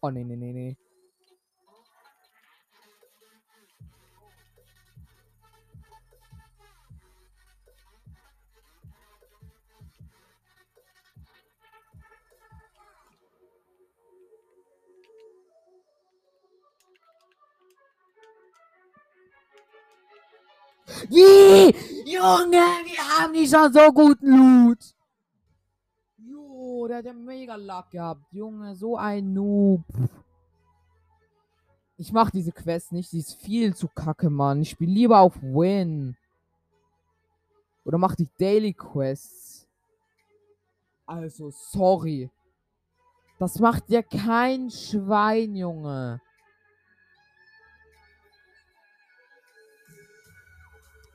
Oh, 0.00 0.10
nee, 0.10 0.24
nee, 0.24 0.36
nee, 0.36 0.52
nee. 0.52 0.76
Wie? 21.08 22.10
Junge, 22.10 22.50
wir 22.52 23.18
haben 23.18 23.32
nicht 23.32 23.54
schon 23.54 23.72
so 23.72 23.92
guten 23.92 24.66
Loot. 24.66 24.78
Jo, 26.18 26.86
der 26.88 26.98
hat 26.98 27.04
ja 27.04 27.12
mega 27.12 27.56
Luck 27.56 27.90
gehabt. 27.90 28.22
Junge, 28.32 28.74
so 28.74 28.96
ein 28.96 29.32
Noob. 29.32 29.84
Ich 31.96 32.12
mach 32.12 32.30
diese 32.30 32.52
Quest 32.52 32.92
nicht, 32.92 33.12
die 33.12 33.18
ist 33.18 33.34
viel 33.34 33.74
zu 33.76 33.88
kacke, 33.88 34.30
Mann. 34.30 34.62
Ich 34.62 34.70
spiele 34.70 34.92
lieber 34.92 35.20
auf 35.20 35.40
Win. 35.40 36.16
Oder 37.84 37.98
mach 37.98 38.14
die 38.14 38.28
Daily 38.38 38.72
Quests. 38.72 39.68
Also, 41.06 41.50
sorry. 41.50 42.30
Das 43.38 43.58
macht 43.58 43.90
ja 43.90 44.02
kein 44.02 44.70
Schwein, 44.70 45.54
Junge. 45.54 46.20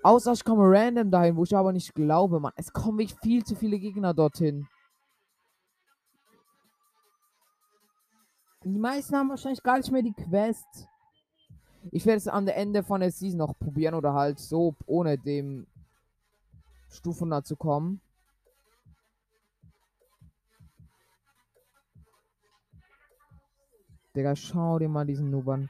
Außer 0.08 0.32
ich 0.32 0.46
komme 0.46 0.64
random 0.64 1.12
dahin, 1.12 1.36
wo 1.36 1.44
ich 1.44 1.54
aber 1.54 1.74
nicht 1.74 1.94
glaube, 1.94 2.40
Mann. 2.40 2.54
Es 2.56 2.72
kommen 2.72 2.98
wirklich 2.98 3.20
viel 3.20 3.44
zu 3.44 3.58
viele 3.58 3.78
Gegner 3.78 4.14
dorthin. 4.14 4.66
Die 8.64 8.80
meisten 8.80 9.18
haben 9.18 9.28
wahrscheinlich 9.28 9.62
gar 9.62 9.76
nicht 9.76 9.92
mehr 9.92 10.02
die 10.02 10.14
Quest. 10.14 10.88
Ich 11.92 12.06
werde 12.06 12.20
es 12.20 12.30
am 12.30 12.48
Ende 12.48 12.84
von 12.84 13.02
der 13.02 13.12
Season 13.12 13.38
noch 13.38 13.60
probieren 13.60 13.96
oder 13.96 14.14
halt 14.14 14.40
so 14.40 14.76
ohne 14.86 15.18
dem 15.18 15.68
Stufen 16.88 17.44
zu 17.44 17.58
kommen. 17.58 18.00
Digga, 24.16 24.38
schau 24.38 24.80
dir 24.80 24.88
mal 24.88 25.06
diesen 25.06 25.30
Noob 25.30 25.68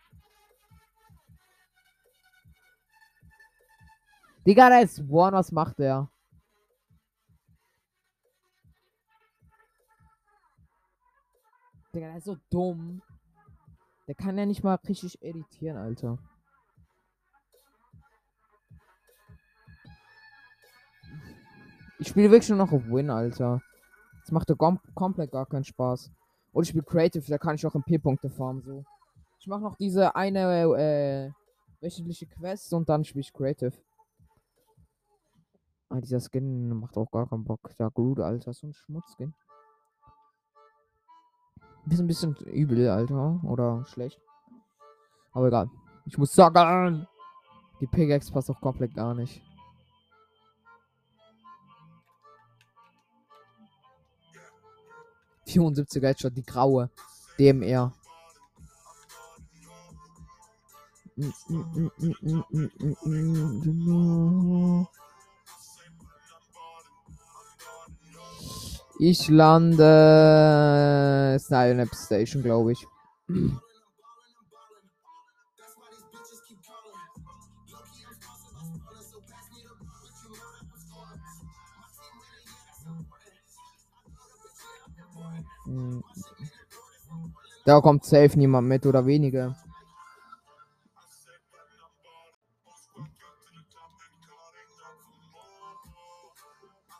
Digga, 4.47 4.69
der 4.69 4.83
ist 4.83 5.03
One, 5.09 5.33
was 5.33 5.51
macht 5.51 5.77
der? 5.77 6.09
Digga, 11.93 12.07
der 12.07 12.17
ist 12.17 12.23
so 12.23 12.37
dumm. 12.49 13.01
Der 14.07 14.15
kann 14.15 14.37
ja 14.37 14.45
nicht 14.45 14.63
mal 14.63 14.75
richtig 14.87 15.21
editieren, 15.21 15.75
Alter. 15.75 16.17
Ich 21.99 22.07
spiele 22.07 22.31
wirklich 22.31 22.47
nur 22.47 22.59
noch 22.59 22.71
auf 22.71 22.87
Win, 22.87 23.09
Alter. 23.09 23.61
Das 24.21 24.31
macht 24.31 24.49
doch 24.49 24.57
kom 24.57 24.79
komplett 24.95 25.31
gar 25.31 25.45
keinen 25.45 25.65
Spaß. 25.65 26.09
Und 26.53 26.63
ich 26.63 26.69
spiele 26.69 26.85
Creative, 26.85 27.25
da 27.27 27.37
kann 27.37 27.55
ich 27.55 27.67
auch 27.67 27.75
in 27.75 27.83
P-Punkte 27.83 28.29
farmen, 28.29 28.61
so. 28.61 28.85
Ich 29.39 29.47
mache 29.47 29.61
noch 29.61 29.75
diese 29.75 30.15
eine, 30.15 30.61
äh, 30.77 31.31
wöchentliche 31.81 32.27
Quest 32.27 32.73
und 32.73 32.87
dann 32.87 33.03
spiele 33.03 33.21
ich 33.21 33.33
Creative. 33.33 33.73
Ah, 35.89 36.01
dieser 36.01 36.19
Skin 36.19 36.69
macht 36.79 36.97
auch 36.97 37.09
gar 37.11 37.27
keinen 37.29 37.45
Bock. 37.45 37.75
Der 37.77 37.89
Groot, 37.91 38.19
Alter, 38.19 38.53
so 38.53 38.67
ein 38.67 38.73
Schmutzskin. 38.73 39.33
Ist 41.89 42.01
ein 42.01 42.07
bisschen 42.07 42.35
übel, 42.35 42.89
Alter. 42.89 43.39
Oder 43.43 43.85
schlecht. 43.85 44.19
Aber 45.31 45.47
egal. 45.47 45.69
Ich 46.05 46.17
muss 46.17 46.33
sagen. 46.33 47.07
Die 47.79 47.87
Pickaxe 47.87 48.31
passt 48.31 48.49
auch 48.49 48.59
komplett 48.59 48.95
gar 48.95 49.13
nicht. 49.13 49.41
er 55.45 56.09
Headshot, 56.09 56.35
die 56.35 56.43
graue. 56.43 56.89
DMR. 57.39 57.93
Ich 68.99 69.29
lande. 69.29 69.83
Ist 71.35 71.53
eine 71.53 71.87
Station, 71.87 72.41
glaube 72.41 72.71
ich. 72.71 72.87
Hm. 73.27 73.59
Da 87.65 87.81
kommt 87.81 88.05
safe 88.05 88.37
niemand 88.37 88.67
mit 88.67 88.85
oder 88.85 89.05
weniger. 89.05 89.55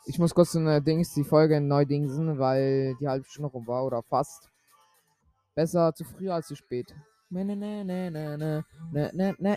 ich 0.08 0.18
muss 0.18 0.34
kurz 0.34 0.54
äh, 0.54 0.80
Dings, 0.80 1.12
die 1.12 1.22
Folge 1.22 1.60
neu 1.60 1.84
dingsen, 1.84 2.38
weil 2.38 2.96
die 2.98 3.06
halbe 3.06 3.26
Stunde 3.28 3.50
rum 3.50 3.66
war 3.66 3.84
oder 3.84 4.02
fast. 4.02 4.48
Besser 5.54 5.92
zu 5.94 6.04
früh 6.04 6.30
als 6.30 6.46
zu 6.46 6.56
spät. 6.56 6.94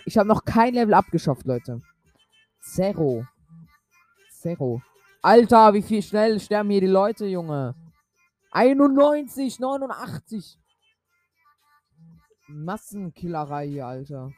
Ich 0.04 0.18
habe 0.18 0.28
noch 0.28 0.44
kein 0.44 0.74
Level 0.74 0.92
abgeschafft, 0.92 1.46
Leute. 1.46 1.80
Zero. 2.60 3.24
Zero. 4.30 4.82
Alter, 5.22 5.72
wie 5.72 5.80
viel 5.80 6.02
schnell 6.02 6.38
sterben 6.38 6.68
hier 6.68 6.82
die 6.82 6.86
Leute, 6.86 7.24
Junge. 7.24 7.74
91, 8.50 9.58
89. 9.58 10.58
Massenkillerei 12.48 13.68
hier, 13.68 13.86
Alter. 13.86 14.32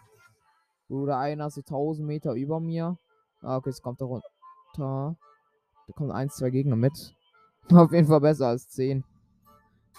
Bruder, 0.87 1.19
einer 1.19 1.49
ist 1.49 1.59
1000 1.59 2.07
Meter 2.07 2.35
über 2.35 2.61
mir. 2.61 2.99
Ah, 3.41 3.57
okay, 3.57 3.71
es 3.71 3.83
kommt 3.83 4.01
da 4.01 4.05
runter. 4.05 5.17
Da 5.87 5.93
kommen 5.93 6.11
ein, 6.11 6.31
zwei 6.31 6.51
Gegner 6.51 6.77
mit. 6.77 7.15
Auf 7.73 7.93
jeden 7.93 8.09
Fall 8.09 8.21
besser 8.21 8.49
als 8.49 8.69
10. 8.71 9.05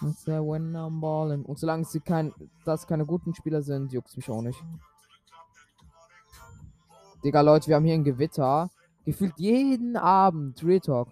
Und 0.01 1.57
solange 1.57 1.85
sie 1.85 2.01
kein, 2.01 2.33
das 2.65 2.85
keine 2.85 3.05
guten 3.05 3.33
Spieler 3.33 3.61
sind, 3.61 3.93
juckt 3.93 4.15
mich 4.17 4.29
auch 4.29 4.41
nicht. 4.41 4.61
Digga, 7.23 7.41
Leute, 7.41 7.67
wir 7.67 7.77
haben 7.77 7.85
hier 7.85 7.93
ein 7.93 8.03
Gewitter. 8.03 8.69
Gefühlt 9.05 9.33
jeden 9.37 9.95
Abend. 9.95 10.63
Real 10.63 10.81
Talk. 10.81 11.09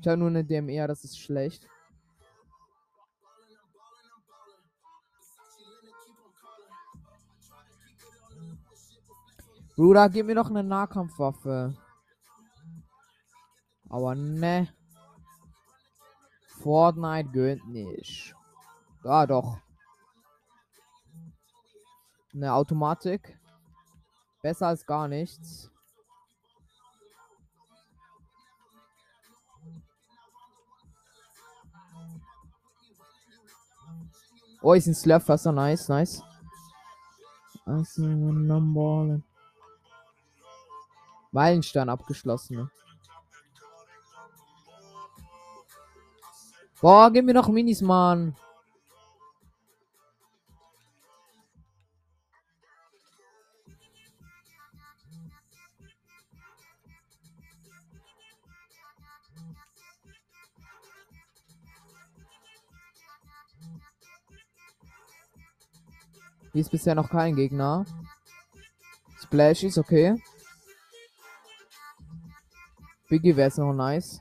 Ich 0.00 0.08
habe 0.08 0.18
nur 0.18 0.28
eine 0.28 0.44
DMR, 0.44 0.88
das 0.88 1.04
ist 1.04 1.18
schlecht. 1.18 1.68
Bruder, 9.76 10.08
gib 10.08 10.26
mir 10.26 10.34
noch 10.34 10.50
eine 10.50 10.62
Nahkampfwaffe. 10.62 11.74
Aber 13.88 14.14
ne. 14.14 14.68
Fortnite 16.62 17.30
gönnt 17.30 17.68
nicht. 17.68 18.34
Ah, 19.02 19.26
doch. 19.26 19.58
Eine 22.32 22.54
Automatik. 22.54 23.38
Besser 24.42 24.68
als 24.68 24.86
gar 24.86 25.08
nichts. 25.08 25.70
Oh, 34.62 34.72
ist 34.72 34.86
ein 34.86 34.94
Slurfwasser. 34.94 35.52
Nice, 35.52 35.88
nice. 35.88 36.22
Meilenstein 41.30 41.88
abgeschlossen. 41.90 42.70
Boah, 46.84 47.10
gib 47.10 47.24
mir 47.24 47.32
noch 47.32 47.48
Minis, 47.48 47.80
Mann. 47.80 48.36
Hier 66.52 66.60
ist 66.60 66.70
bisher 66.70 66.94
noch 66.94 67.08
kein 67.08 67.34
Gegner. 67.34 67.86
Splash 69.22 69.62
ist 69.62 69.78
okay. 69.78 70.22
Biggie 73.08 73.34
wäre 73.34 73.48
jetzt 73.48 73.56
noch 73.56 73.72
nice. 73.72 74.20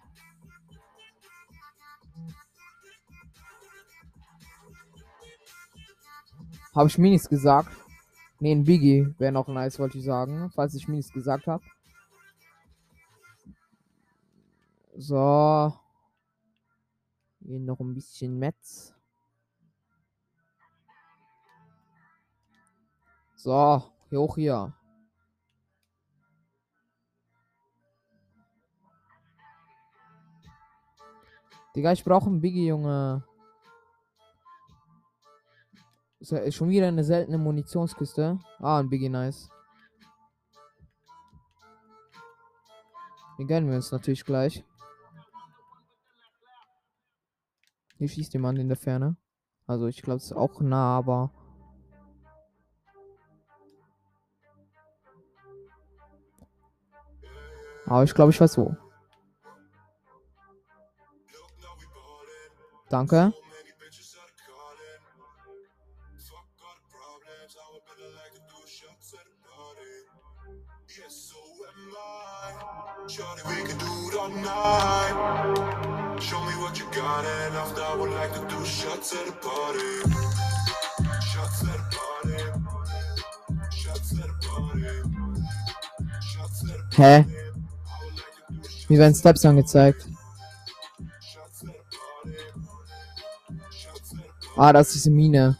Habe 6.75 6.89
ich 6.89 6.97
Minis 6.97 7.29
gesagt? 7.29 7.69
Ne, 8.39 8.51
ein 8.51 8.63
Biggie 8.63 9.13
wäre 9.19 9.31
noch 9.31 9.47
nice, 9.47 9.79
wollte 9.79 9.99
ich 9.99 10.03
sagen. 10.03 10.49
Falls 10.55 10.73
ich 10.73 10.87
Minis 10.87 11.11
gesagt 11.11 11.47
habe. 11.47 11.63
So. 14.95 15.73
Hier 17.41 17.59
noch 17.59 17.79
ein 17.79 17.93
bisschen 17.93 18.39
Metz. 18.39 18.93
So, 23.35 23.83
hier 24.09 24.21
hoch 24.21 24.35
hier. 24.35 24.73
Digga, 31.75 31.91
ich 31.91 32.03
brauche 32.03 32.27
einen 32.27 32.39
Biggie, 32.39 32.67
Junge. 32.67 33.23
Schon 36.23 36.69
wieder 36.69 36.87
eine 36.87 37.03
seltene 37.03 37.37
Munitionskiste. 37.37 38.39
Ah, 38.59 38.79
ein 38.79 38.89
Biggie, 38.89 39.09
nice. 39.09 39.49
Den 43.37 43.47
gönnen 43.47 43.69
wir 43.69 43.75
uns 43.75 43.91
natürlich 43.91 44.23
gleich. 44.23 44.63
Hier 47.97 48.07
schießt 48.07 48.33
jemand 48.33 48.57
in 48.57 48.69
der 48.69 48.77
Ferne. 48.77 49.17
Also 49.67 49.87
ich 49.87 50.01
glaube, 50.01 50.17
es 50.17 50.25
ist 50.25 50.33
auch 50.33 50.61
nah, 50.61 50.97
aber. 50.97 51.31
Aber 57.85 58.03
ich 58.03 58.13
glaube, 58.13 58.31
ich 58.31 58.39
weiß 58.39 58.57
wo. 58.57 58.77
Danke. 62.89 63.33
Do 74.43 74.49
it 74.49 74.55
all 74.55 74.79
night. 74.79 76.21
Show 76.21 76.39
me 76.41 76.53
what 76.61 76.77
you 76.79 76.85
got, 76.91 77.25
and 77.25 77.55
after 77.55 77.81
I 77.81 77.95
would 77.95 78.11
like 78.11 78.33
to 78.33 78.41
do 78.47 78.65
shots 78.65 79.13
at 79.13 79.25
the 79.25 79.31
party. 79.33 79.93
Shots 81.31 81.63
at 81.63 81.77
the 81.77 81.97
party. 81.97 82.37
Shots 83.75 84.11
at 84.13 84.27
the 84.27 84.47
party. 84.47 84.83
Shots 86.21 86.63
at 86.69 86.77
Hä? 86.97 87.23
party. 87.23 87.35
Shots 88.61 88.89
Mir 88.89 88.99
werden 88.99 89.15
Steps 89.15 89.45
angezeigt. 89.45 90.07
Ah, 94.55 94.71
das 94.71 94.87
ist 94.87 94.95
diese 94.95 95.11
Mine. 95.11 95.57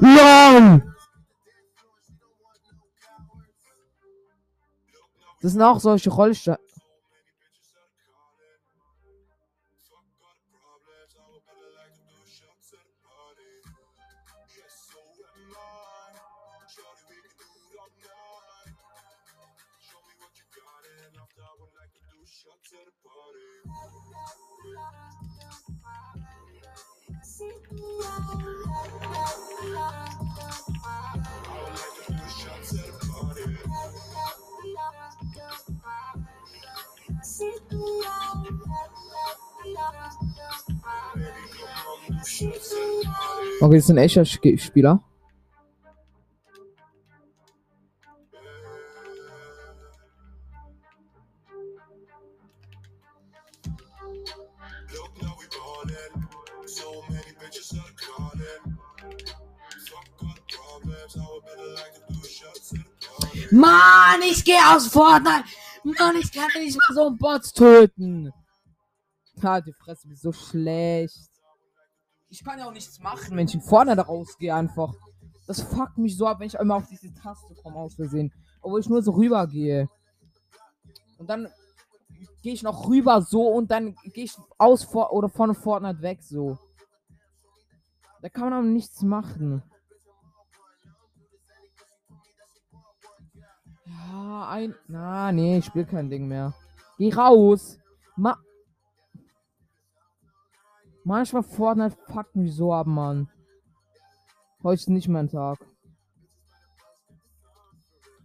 LOL! 0.00 0.82
Das 5.40 5.52
sind 5.52 5.62
auch 5.62 5.80
solche 5.80 6.10
Rollsteine. 6.10 6.58
Do 62.08 62.28
shots 62.28 62.72
at 62.72 62.78
the 62.78 63.08
party. 63.08 63.46
Mann, 63.50 64.22
ich 64.22 64.44
gehe 64.44 64.58
aus 64.74 64.88
Fortnite. 64.88 65.44
Mann, 65.98 66.16
ich 66.16 66.32
kann 66.32 66.48
nicht 66.58 66.76
mal 66.76 66.94
so 66.94 67.06
einen 67.06 67.18
Bot 67.18 67.54
töten. 67.54 68.32
Ha, 69.42 69.60
die 69.60 69.72
Fresse 69.72 70.08
ist 70.12 70.22
so 70.22 70.32
schlecht. 70.32 71.28
Ich 72.28 72.44
kann 72.44 72.58
ja 72.58 72.66
auch 72.66 72.72
nichts 72.72 72.98
machen, 73.00 73.36
wenn 73.36 73.46
ich 73.46 73.54
in 73.54 73.60
Fortnite 73.60 74.02
rausgehe 74.02 74.54
einfach. 74.54 74.94
Das 75.46 75.60
fuckt 75.60 75.98
mich 75.98 76.16
so 76.16 76.26
ab, 76.26 76.40
wenn 76.40 76.46
ich 76.46 76.58
einmal 76.58 76.78
auf 76.78 76.88
diese 76.88 77.12
Taste 77.12 77.54
komme 77.62 77.76
aus 77.76 77.94
Versehen. 77.94 78.32
Obwohl 78.60 78.80
ich 78.80 78.88
nur 78.88 79.02
so 79.02 79.12
rüber 79.12 79.46
gehe. 79.46 79.88
Und 81.18 81.28
dann 81.28 81.48
gehe 82.42 82.52
ich 82.52 82.62
noch 82.62 82.88
rüber 82.88 83.22
so 83.22 83.48
und 83.48 83.70
dann 83.70 83.94
gehe 84.04 84.24
ich 84.24 84.36
aus 84.58 84.84
vor 84.84 85.12
oder 85.12 85.28
von 85.28 85.54
Fortnite 85.54 86.02
weg 86.02 86.22
so. 86.22 86.58
Da 88.20 88.28
kann 88.28 88.44
man 88.44 88.52
aber 88.52 88.66
nichts 88.66 89.02
machen. 89.02 89.62
Ein. 94.22 94.74
Na, 94.88 95.32
nee, 95.32 95.58
ich 95.58 95.64
spiele 95.66 95.86
kein 95.86 96.08
Ding 96.08 96.28
mehr. 96.28 96.54
Geh 96.98 97.12
raus. 97.12 97.78
Ma. 98.16 98.36
Manchmal 101.04 101.42
Fortnite 101.42 101.96
fuckt 102.06 102.36
mich 102.36 102.54
so 102.54 102.72
ab, 102.72 102.86
Mann. 102.86 103.28
Heute 104.62 104.80
ist 104.80 104.88
nicht 104.88 105.08
mein 105.08 105.28
Tag. 105.28 105.58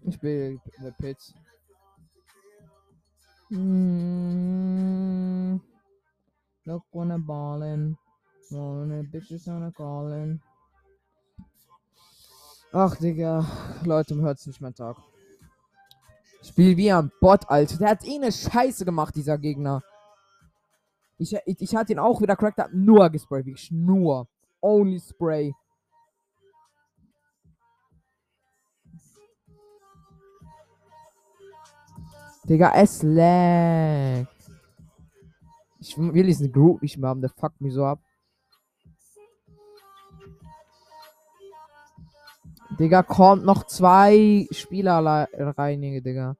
Ich 0.03 0.19
bin 0.19 0.62
in 0.77 0.83
der 0.83 0.91
Pit. 0.91 1.17
Mm, 3.49 3.99
look 6.65 6.83
when 6.91 7.12
I'm 7.12 7.25
ballin'. 7.25 7.97
Wanna 8.51 9.01
bitches 9.03 9.47
wanna 9.47 9.71
callin'. 9.71 10.41
Ach, 12.71 12.95
Digga. 12.97 13.45
Leute, 13.83 14.15
hört's 14.15 14.45
nicht 14.45 14.62
mein 14.62 14.75
Tag. 14.75 14.97
Spiel 16.47 16.77
wie 16.77 16.91
ein 16.91 17.12
Bot, 17.19 17.49
Alter. 17.49 17.77
Der 17.77 17.89
hat 17.89 18.05
eh 18.05 18.15
eine 18.15 18.31
Scheiße 18.31 18.86
gemacht, 18.86 19.15
dieser 19.15 19.38
Gegner. 19.38 19.83
Ich, 21.17 21.36
ich, 21.45 21.62
ich 21.62 21.75
hatte 21.75 21.91
ihn 21.91 21.99
auch 21.99 22.21
wieder 22.21 22.36
cracked, 22.36 22.60
hab 22.60 22.73
nur 22.73 23.10
gesprayt, 23.10 23.45
wirklich 23.45 23.71
nur. 23.71 24.27
Only 24.62 24.99
Spray. 24.99 25.53
Digga, 32.45 32.71
es 32.75 33.03
lag. 33.03 34.25
Ich 35.79 35.97
will 35.97 36.25
diesen 36.25 36.51
Group 36.51 36.81
nicht 36.81 36.97
mehr 36.97 37.10
haben, 37.10 37.21
der 37.21 37.29
fuckt 37.29 37.60
mich 37.60 37.73
so 37.73 37.83
ab. 37.86 37.99
Digga, 42.79 43.03
kommt 43.03 43.43
noch 43.43 43.65
zwei 43.65 44.47
Spieler 44.51 45.01
le- 45.01 45.53
rein, 45.57 45.81
Digga. 46.01 46.35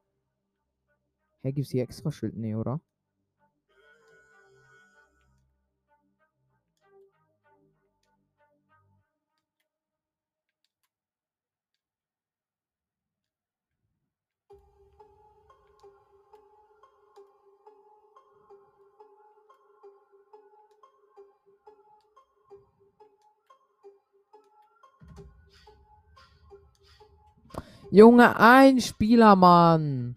Hä, 1.44 1.52
gibt's 1.52 1.72
hier 1.72 1.84
extra 1.84 2.12
Schild? 2.12 2.36
Nee, 2.38 2.56
oder? 2.56 2.80
Junge, 27.90 28.38
ein 28.38 28.82
Spieler, 28.82 29.36
Mann. 29.36 30.16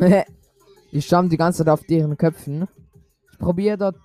ich 0.92 1.06
stamm 1.06 1.28
die 1.28 1.36
ganze 1.36 1.58
Zeit 1.58 1.68
auf 1.68 1.84
deren 1.84 2.16
Köpfen. 2.16 2.68
Ich 3.32 3.38
probiere 3.38 3.76
dort. 3.76 3.96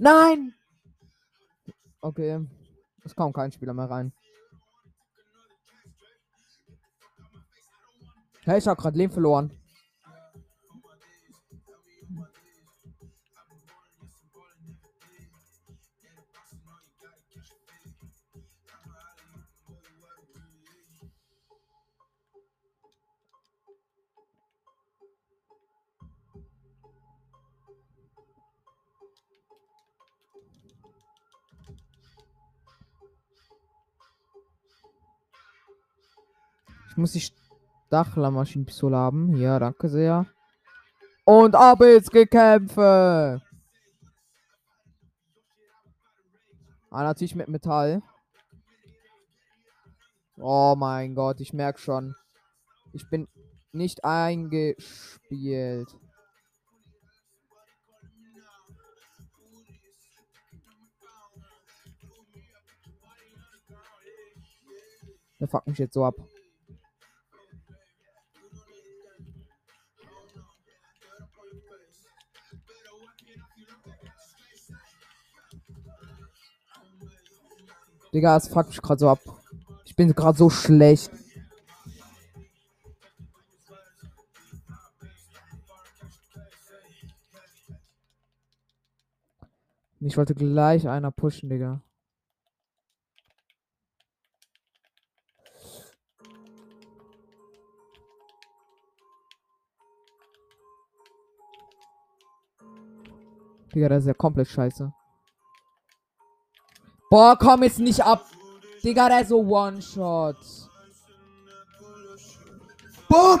Nein! 0.00 0.54
Okay. 2.00 2.40
Es 3.04 3.14
kommt 3.14 3.34
kein 3.34 3.52
Spieler 3.52 3.74
mehr 3.74 3.90
rein. 3.90 4.14
Hey, 8.44 8.58
ich 8.58 8.66
hab 8.66 8.78
grad 8.78 8.96
Leben 8.96 9.12
verloren. 9.12 9.59
Muss 37.00 37.12
die 37.12 37.28
Stachlermaschinenpistole 37.86 38.96
haben. 38.96 39.36
Ja, 39.36 39.58
danke 39.58 39.88
sehr. 39.88 40.26
Und 41.24 41.54
ab 41.54 41.80
ins 41.80 42.10
Gekämpfe! 42.10 43.42
Ah, 46.90 47.04
natürlich 47.04 47.34
mit 47.34 47.48
Metall. 47.48 48.02
Oh 50.36 50.74
mein 50.76 51.14
Gott, 51.14 51.40
ich 51.40 51.52
merke 51.52 51.78
schon. 51.78 52.14
Ich 52.92 53.08
bin 53.08 53.28
nicht 53.72 54.04
eingespielt. 54.04 55.88
Der 65.38 65.48
fuckt 65.48 65.66
mich 65.68 65.78
jetzt 65.78 65.94
so 65.94 66.04
ab. 66.04 66.14
Digga, 78.12 78.36
es 78.36 78.48
fuckt 78.48 78.70
mich 78.70 78.82
gerade 78.82 78.98
so 78.98 79.08
ab. 79.08 79.20
Ich 79.84 79.94
bin 79.94 80.12
gerade 80.12 80.36
so 80.36 80.50
schlecht. 80.50 81.10
Ich 90.00 90.16
wollte 90.16 90.34
gleich 90.34 90.88
einer 90.88 91.10
pushen, 91.10 91.50
Digga. 91.50 91.82
Digga, 103.72 103.88
das 103.88 104.04
ist 104.04 104.08
ja 104.08 104.14
komplett 104.14 104.48
scheiße. 104.48 104.92
Boah, 107.10 107.36
komm 107.36 107.64
jetzt 107.64 107.80
nicht 107.80 108.04
ab. 108.04 108.24
Digga, 108.84 109.08
der 109.08 109.22
ist 109.22 109.30
so 109.30 109.40
One-Shot. 109.40 110.36
Boom! 113.08 113.40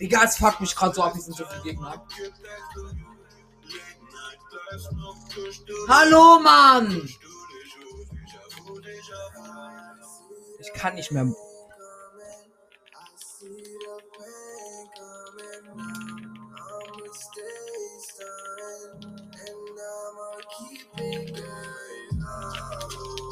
Digga, 0.00 0.24
es 0.24 0.36
fuckt 0.36 0.60
mich 0.60 0.76
gerade 0.76 0.94
so 0.94 1.02
ab, 1.02 1.16
sind 1.16 1.36
so 1.36 1.44
viele 1.44 1.62
Gegner. 1.62 2.06
Hallo, 5.88 6.38
Mann! 6.38 7.08
Ich 10.60 10.72
kann 10.74 10.94
nicht 10.94 11.10
mehr. 11.10 11.26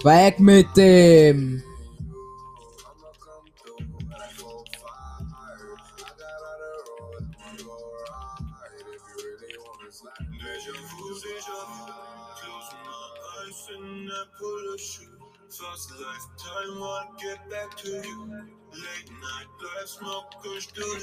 Weg 0.03 0.41
mit 0.41 0.67
dem! 0.77 1.63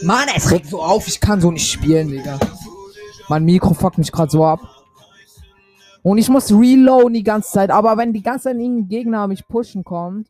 Mann, 0.04 0.28
es 0.36 0.52
regt 0.52 0.68
so 0.68 0.82
auf, 0.82 1.08
ich 1.08 1.20
kann 1.20 1.42
so 1.42 1.52
nicht 1.52 1.70
spielen, 1.70 2.10
Digga. 2.10 2.40
Mein 3.28 3.44
Mikro 3.44 3.74
fuckt 3.74 3.98
mich 3.98 4.12
gerade 4.12 4.32
so 4.32 4.46
ab. 4.46 4.77
Und 6.04 6.18
ich 6.18 6.30
muss 6.30 6.52
reloaden 6.52 7.14
die 7.14 7.24
ganze 7.24 7.52
Zeit, 7.52 7.70
aber 7.70 7.98
wenn 7.98 8.14
die 8.14 8.22
ganze 8.22 8.46
Zeit 8.46 8.56
irgendein 8.56 8.88
Gegner 8.88 9.28
mich 9.28 9.48
pushen 9.48 9.84
kommt. 9.84 10.30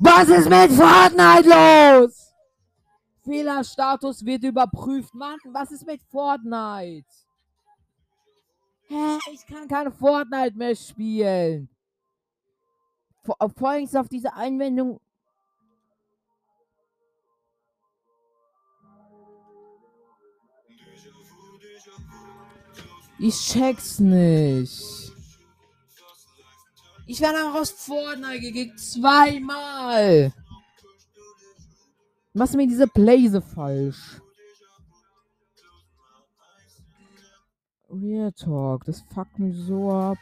Was 0.00 0.28
ist 0.28 0.48
mit 0.48 0.70
Fortnite 0.72 1.48
los? 1.48 2.17
Fehlerstatus 3.28 4.24
wird 4.24 4.42
überprüft. 4.42 5.14
Mann, 5.14 5.38
was 5.52 5.70
ist 5.70 5.86
mit 5.86 6.00
Fortnite? 6.02 7.06
Hä? 8.84 9.18
Ich 9.30 9.46
kann 9.46 9.68
keine 9.68 9.90
Fortnite 9.90 10.56
mehr 10.56 10.74
spielen. 10.74 11.68
Vor, 13.22 13.36
vor 13.54 13.68
allem 13.68 13.86
auf 13.96 14.08
diese 14.08 14.32
Einwendung. 14.32 14.98
Ich 23.18 23.34
check's 23.34 23.98
nicht. 23.98 25.12
Ich 27.06 27.20
werde 27.20 27.38
einfach 27.38 27.60
aus 27.60 27.72
Fortnite 27.72 28.40
gekickt. 28.40 28.80
Zweimal. 28.80 30.32
Was 32.38 32.54
mir 32.54 32.68
diese 32.68 32.86
Blaze 32.86 33.42
falsch? 33.42 34.22
Real 37.90 38.30
Talk, 38.30 38.84
das 38.84 39.00
fuckt 39.00 39.40
mich 39.40 39.56
so 39.56 39.90
ab. 39.90 40.18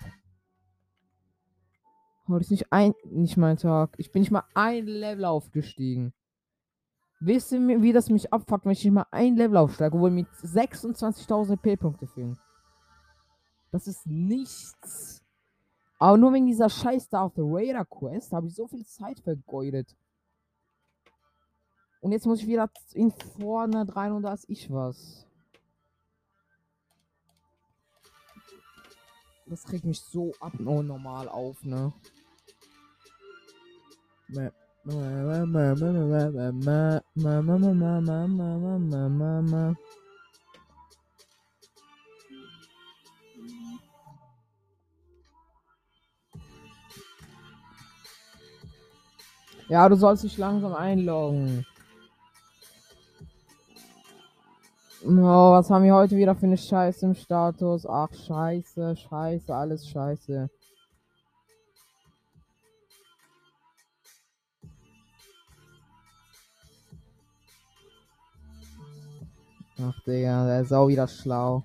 Heute 2.26 2.40
ist 2.40 2.50
nicht 2.52 2.72
ein, 2.72 2.94
nicht 3.04 3.36
mein 3.36 3.58
Tag. 3.58 3.96
Ich 3.98 4.12
bin 4.12 4.22
nicht 4.22 4.30
mal 4.30 4.44
ein 4.54 4.86
Level 4.86 5.26
aufgestiegen. 5.26 6.14
Wisst 7.20 7.52
ihr, 7.52 7.82
wie 7.82 7.92
das 7.92 8.08
mich 8.08 8.32
abfuckt, 8.32 8.64
wenn 8.64 8.72
ich 8.72 8.84
nicht 8.84 8.94
mal 8.94 9.06
ein 9.10 9.36
Level 9.36 9.58
aufsteige, 9.58 9.94
obwohl 9.94 10.10
mir 10.10 10.24
26.000 10.42 11.58
P-Punkte 11.58 12.06
fehlen? 12.06 12.38
Das 13.70 13.86
ist 13.86 14.06
nichts. 14.06 15.22
Aber 15.98 16.16
nur 16.16 16.32
wegen 16.32 16.46
dieser 16.46 16.70
scheiß 16.70 17.10
Darth 17.10 17.34
Raider 17.36 17.84
Quest 17.84 18.32
habe 18.32 18.46
ich 18.46 18.54
so 18.54 18.66
viel 18.66 18.86
Zeit 18.86 19.20
vergeudet. 19.20 19.94
Und 22.00 22.12
jetzt 22.12 22.26
muss 22.26 22.40
ich 22.40 22.46
wieder 22.46 22.70
in 22.92 23.10
vorne 23.10 23.86
rein 23.94 24.12
und 24.12 24.22
da 24.22 24.32
ist 24.32 24.48
ich 24.48 24.70
was. 24.70 25.26
Das 29.46 29.62
kriegt 29.64 29.84
mich 29.84 30.00
so 30.00 30.32
ab 30.40 30.52
oh, 30.64 30.82
normal 30.82 31.28
auf, 31.28 31.62
ne? 31.62 31.92
Ja, 49.68 49.88
du 49.88 49.96
sollst 49.96 50.22
dich 50.24 50.38
langsam 50.38 50.74
einloggen. 50.74 51.66
Oh, 55.08 55.52
was 55.52 55.70
haben 55.70 55.84
wir 55.84 55.94
heute 55.94 56.16
wieder 56.16 56.34
für 56.34 56.46
eine 56.46 56.56
Scheiße 56.56 57.06
im 57.06 57.14
Status? 57.14 57.86
Ach, 57.86 58.12
scheiße, 58.12 58.96
scheiße, 58.96 59.54
alles 59.54 59.88
scheiße. 59.88 60.50
Ach, 69.80 70.00
Digga, 70.04 70.46
der 70.46 70.62
ist 70.62 70.72
auch 70.72 70.88
wieder 70.88 71.06
schlau. 71.06 71.62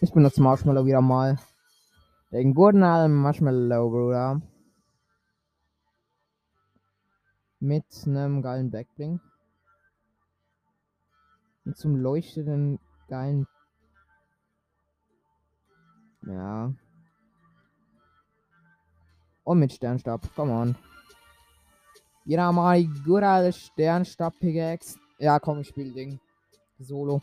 Ich 0.00 0.12
benutze 0.12 0.42
Marshmallow 0.42 0.84
wieder 0.84 1.00
mal. 1.00 1.38
Den 2.32 2.54
guten 2.54 2.84
alten 2.84 3.16
Marshmallow, 3.16 3.90
Bruder. 3.90 4.40
Mit 7.58 7.84
einem 8.06 8.40
geilen 8.40 8.70
Backbling. 8.70 9.20
Mit 11.64 11.76
zum 11.76 11.96
leuchtenden, 11.96 12.78
geilen. 13.08 13.48
Ja. 16.22 16.72
Und 19.42 19.58
mit 19.58 19.72
Sternstab. 19.72 20.32
Come 20.36 20.52
on. 20.52 20.76
Jeder 22.24 22.52
mal 22.52 22.84
gute 23.04 23.26
alte 23.26 23.58
Sternstab-Pickaxe. 23.58 25.00
Ja, 25.18 25.40
komm, 25.40 25.60
ich 25.60 25.68
spiel 25.68 25.92
Ding. 25.92 26.20
Solo. 26.78 27.22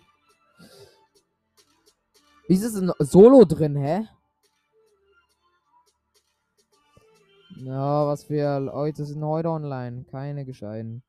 Wieso 2.50 2.68
ist 2.68 2.76
ein 2.76 2.92
Solo 3.00 3.46
drin, 3.46 3.78
hä? 3.78 4.08
Ja, 7.64 8.06
was 8.06 8.26
für 8.26 8.60
Leute 8.60 9.04
sind 9.04 9.24
heute 9.24 9.50
online? 9.50 10.06
Keine 10.12 10.46
gescheiten. 10.46 11.02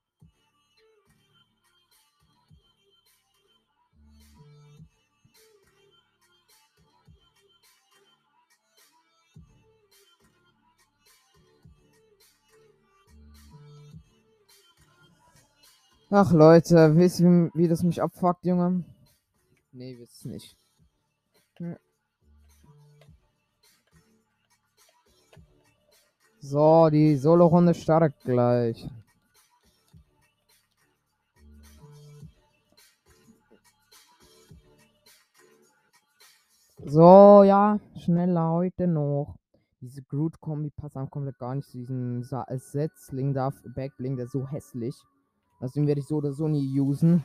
Ach 16.10 16.32
Leute, 16.32 16.96
wisst 16.96 17.20
ihr, 17.20 17.50
wie 17.52 17.68
das 17.68 17.82
mich 17.82 18.00
abfuckt, 18.00 18.46
Junge? 18.46 18.84
Nee, 19.72 19.98
wisst 19.98 20.24
nicht. 20.24 20.56
So, 26.40 26.88
die 26.88 27.16
Solo-Runde 27.16 27.74
startet 27.74 28.14
gleich. 28.24 28.88
So, 36.84 37.42
ja, 37.42 37.80
schneller 37.96 38.50
heute 38.52 38.86
noch. 38.86 39.34
Diese 39.80 40.02
Groot-Kombi 40.02 40.70
passt 40.70 40.96
einfach 40.96 41.10
komplett 41.10 41.38
gar 41.38 41.54
nicht 41.54 41.68
zu 41.68 41.78
diesem 41.78 42.22
Setzling 42.22 43.34
da, 43.34 43.52
Backbling, 43.74 44.16
der 44.16 44.26
ist 44.26 44.32
so 44.32 44.46
hässlich. 44.48 44.94
Deswegen 45.60 45.86
werde 45.86 46.00
ich 46.00 46.06
so 46.06 46.16
oder 46.16 46.32
so 46.32 46.46
nie 46.48 46.80
usen. 46.80 47.24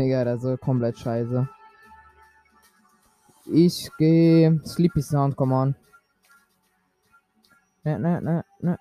Digga, 0.00 0.24
das 0.24 0.42
ist 0.42 0.60
komplett 0.62 0.98
scheiße. 0.98 1.46
Ich 3.52 3.90
gehe 3.98 4.58
Sleepy 4.64 5.02
Sound, 5.02 5.36
come 5.36 5.54
on. 5.54 5.74
Ne, 7.84 7.98
ne, 7.98 8.22
ne, 8.22 8.44
ne. 8.60 8.78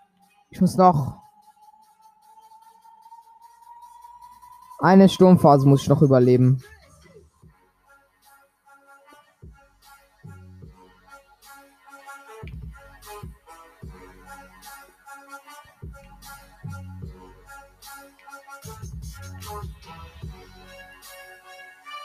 Ich 0.49 0.61
muss 0.61 0.77
noch. 0.77 1.17
Eine 4.79 5.09
Sturmphase 5.09 5.67
muss 5.67 5.81
ich 5.81 5.89
noch 5.89 6.01
überleben. 6.01 6.63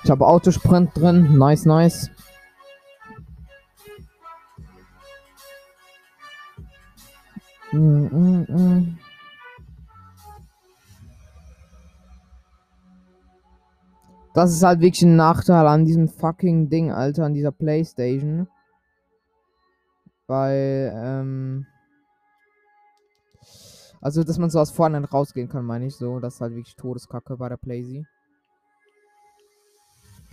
Ich 0.05 0.11
habe 0.11 0.27
Autosprint 0.27 0.95
drin. 0.95 1.39
Nice, 1.39 1.65
nice. 1.65 2.11
Mm, 7.73 7.79
mm, 7.79 8.47
mm. 8.49 8.99
Das 14.35 14.53
ist 14.53 14.63
halt 14.63 14.81
wirklich 14.81 15.03
ein 15.03 15.17
Nachteil 15.17 15.67
an 15.67 15.87
diesem 15.87 16.09
fucking 16.09 16.69
Ding, 16.69 16.93
Alter, 16.93 17.25
an 17.25 17.33
dieser 17.33 17.53
Playstation. 17.53 18.47
Weil, 20.27 20.93
ähm. 20.95 21.67
Also, 24.03 24.23
dass 24.23 24.37
man 24.37 24.51
so 24.51 24.61
aus 24.61 24.71
vorne 24.71 25.03
rausgehen 25.09 25.49
kann, 25.49 25.65
meine 25.65 25.87
ich 25.87 25.97
so. 25.97 26.21
Das 26.21 26.35
ist 26.35 26.41
halt 26.43 26.55
wirklich 26.55 26.77
Todeskacke 26.77 27.39
bei 27.39 27.49
der 27.49 27.57
Playsee. 27.57 28.05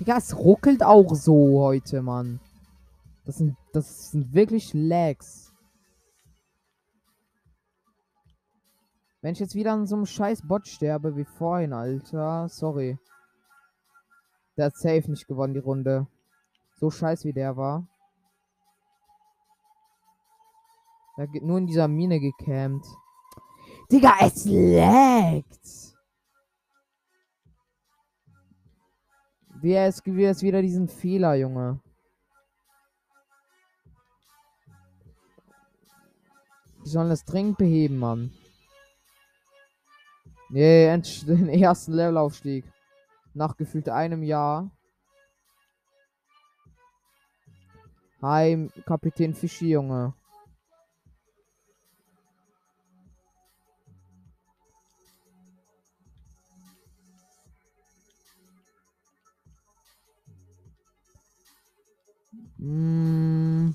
Digga, 0.02 0.18
es 0.18 0.36
ruckelt 0.36 0.82
auch 0.82 1.14
so 1.14 1.62
heute, 1.62 2.02
Mann. 2.02 2.39
Das 3.24 3.38
sind, 3.38 3.56
das 3.72 4.10
sind 4.10 4.34
wirklich 4.34 4.74
Lags. 4.74 5.54
Wenn 9.22 9.34
ich 9.34 9.39
jetzt 9.39 9.54
wieder 9.54 9.74
an 9.74 9.86
so 9.86 9.95
einem 9.95 10.08
scheiß 10.08 10.47
Bot 10.47 10.68
sterbe 10.68 11.16
wie 11.18 11.24
vorhin, 11.24 11.72
Alter. 11.72 12.49
Sorry. 12.49 12.97
Der 14.58 14.66
hat 14.66 14.76
safe 14.76 15.04
nicht 15.08 15.28
gewonnen, 15.28 15.54
die 15.54 15.60
Runde. 15.60 16.08
So 16.80 16.89
scheiß 16.89 17.24
wie 17.24 17.34
der 17.34 17.56
war. 17.56 17.86
Der 21.16 21.28
geht 21.28 21.43
nur 21.43 21.60
in 21.60 21.68
dieser 21.68 21.88
Mine 21.88 22.20
gecampt. 22.20 22.88
Digga, 23.91 24.16
es 24.22 24.45
laggt. 24.45 25.91
Wie 29.62 29.74
er 29.74 29.88
ist, 29.88 30.03
wie 30.05 30.24
er 30.24 30.32
ist 30.32 30.41
wieder 30.41 30.62
diesen 30.62 30.88
Fehler, 30.88 31.36
Junge. 31.36 31.80
Die 36.84 36.89
sollen 36.89 37.09
das 37.09 37.24
dringend 37.26 37.59
beheben, 37.59 37.97
Mann. 37.97 38.32
Nee, 40.49 40.97
den 41.28 41.49
ersten 41.49 41.93
Levelaufstieg. 41.93 42.66
Nach 43.36 43.55
gefühlt 43.55 43.88
einem 43.88 44.24
Jahr. 44.24 44.72
Hi, 48.24 48.68
Kapitän 48.86 49.36
Fischi, 49.36 49.70
Junge. 49.70 50.14
Mm. 62.62 63.74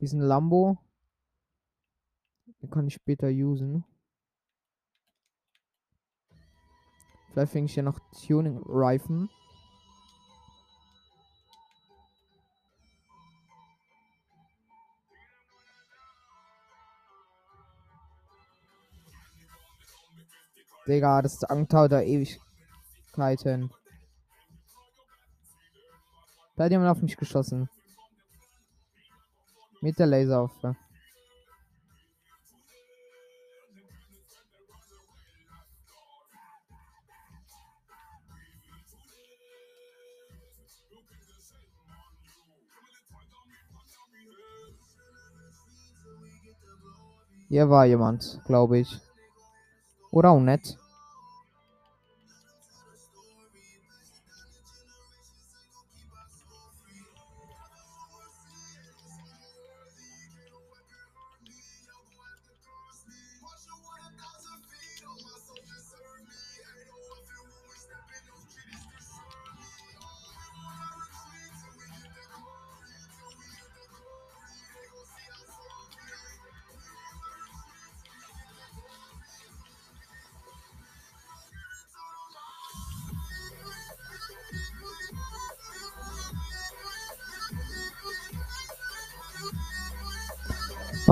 Diesen 0.00 0.20
Lambo. 0.20 0.78
Den 2.62 2.70
kann 2.70 2.86
ich 2.86 2.94
später 2.94 3.26
usen. 3.26 3.84
Vielleicht 7.32 7.50
fänge 7.50 7.66
ich 7.66 7.74
ja 7.74 7.82
noch 7.82 7.98
Tuning-Reifen. 8.24 9.28
Digga, 20.86 21.22
das 21.22 21.38
dauert 21.38 21.92
da 21.92 22.00
Ewigkeiten. 22.02 23.70
Da 26.56 26.64
hat 26.64 26.70
jemand 26.70 26.90
auf 26.90 27.02
mich 27.02 27.16
geschossen. 27.16 27.68
Mit 29.80 29.98
der 29.98 30.06
Laserwaffe. 30.06 30.76
Hier 47.48 47.70
war 47.70 47.86
jemand, 47.86 48.40
glaube 48.46 48.78
ich. 48.78 49.00
Oder 50.14 50.32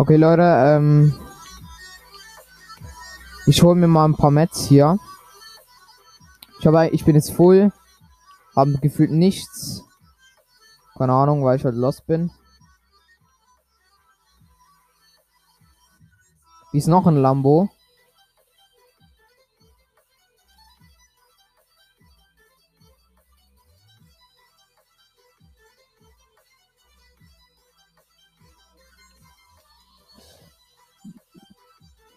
Okay, 0.02 0.16
Leute, 0.16 0.42
ähm. 0.42 1.14
Ich 3.46 3.62
hole 3.62 3.76
mir 3.76 3.86
mal 3.86 4.04
ein 4.04 4.16
paar 4.16 4.32
Mets 4.32 4.64
hier. 4.64 4.98
Ich 6.58 6.66
habe, 6.66 6.88
ich 6.88 7.04
bin 7.04 7.14
jetzt 7.14 7.32
full. 7.32 7.72
Haben 8.56 8.80
gefühlt 8.80 9.12
nichts. 9.12 9.84
Keine 10.98 11.12
Ahnung, 11.12 11.44
weil 11.44 11.56
ich 11.56 11.64
halt 11.64 11.76
lost 11.76 12.04
bin. 12.08 12.32
Wie 16.72 16.78
ist 16.78 16.88
noch 16.88 17.06
ein 17.06 17.18
Lambo? 17.18 17.70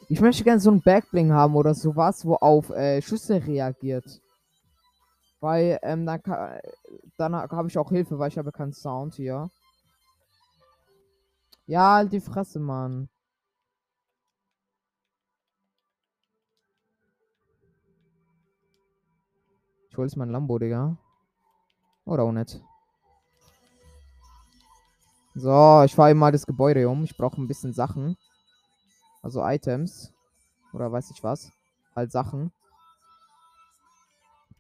Ich 0.10 0.20
möchte 0.20 0.44
gerne 0.44 0.60
so 0.60 0.72
ein 0.72 0.82
Backbling 0.82 1.32
haben 1.32 1.56
oder 1.56 1.76
sowas, 1.76 2.26
wo 2.26 2.34
auf 2.36 2.72
äh, 2.72 3.04
Schüsse 3.04 3.46
reagiert. 3.46 4.20
Weil, 5.40 5.80
ähm, 5.84 6.06
dann, 6.06 6.22
ka- 6.22 6.60
dann 7.18 7.36
habe 7.36 7.68
ich 7.70 7.78
auch 7.78 7.90
Hilfe, 7.90 8.20
weil 8.20 8.30
ich 8.30 8.38
habe 8.38 8.52
keinen 8.52 8.74
Sound 8.74 9.16
hier. 9.16 9.50
Ja, 11.68 11.94
halt 11.98 12.12
die 12.12 12.22
Fresse, 12.22 12.60
Mann. 12.60 13.08
Ich 19.90 19.98
hol 19.98 20.06
jetzt 20.06 20.16
mein 20.16 20.30
Lambo, 20.30 20.60
Digga. 20.60 20.96
Oder 22.06 22.24
auch 22.24 22.32
nicht. 22.32 22.62
So, 25.36 25.84
ich 25.86 25.94
fahre 25.94 26.14
mal 26.16 26.32
das 26.32 26.46
Gebäude 26.46 26.90
um. 26.90 27.04
Ich 27.04 27.16
brauche 27.16 27.40
ein 27.40 27.48
bisschen 27.48 27.74
Sachen. 27.74 28.18
Also 29.26 29.44
Items. 29.44 30.14
Oder 30.72 30.92
weiß 30.92 31.10
ich 31.10 31.24
was. 31.24 31.52
Halt 31.96 32.12
Sachen. 32.12 32.52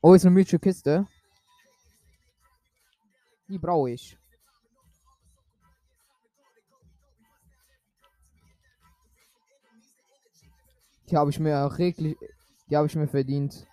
Oh, 0.01 0.15
ist 0.15 0.25
eine 0.25 0.33
mythische 0.33 0.57
Kiste. 0.57 1.05
Die 3.47 3.59
brauche 3.59 3.91
ich. 3.91 4.17
Die 11.11 11.15
habe 11.15 11.29
ich 11.29 11.39
mir 11.39 11.77
reglich. 11.77 12.17
Die 12.67 12.75
habe 12.75 12.87
ich 12.87 12.95
mir 12.95 13.07
verdient. 13.07 13.67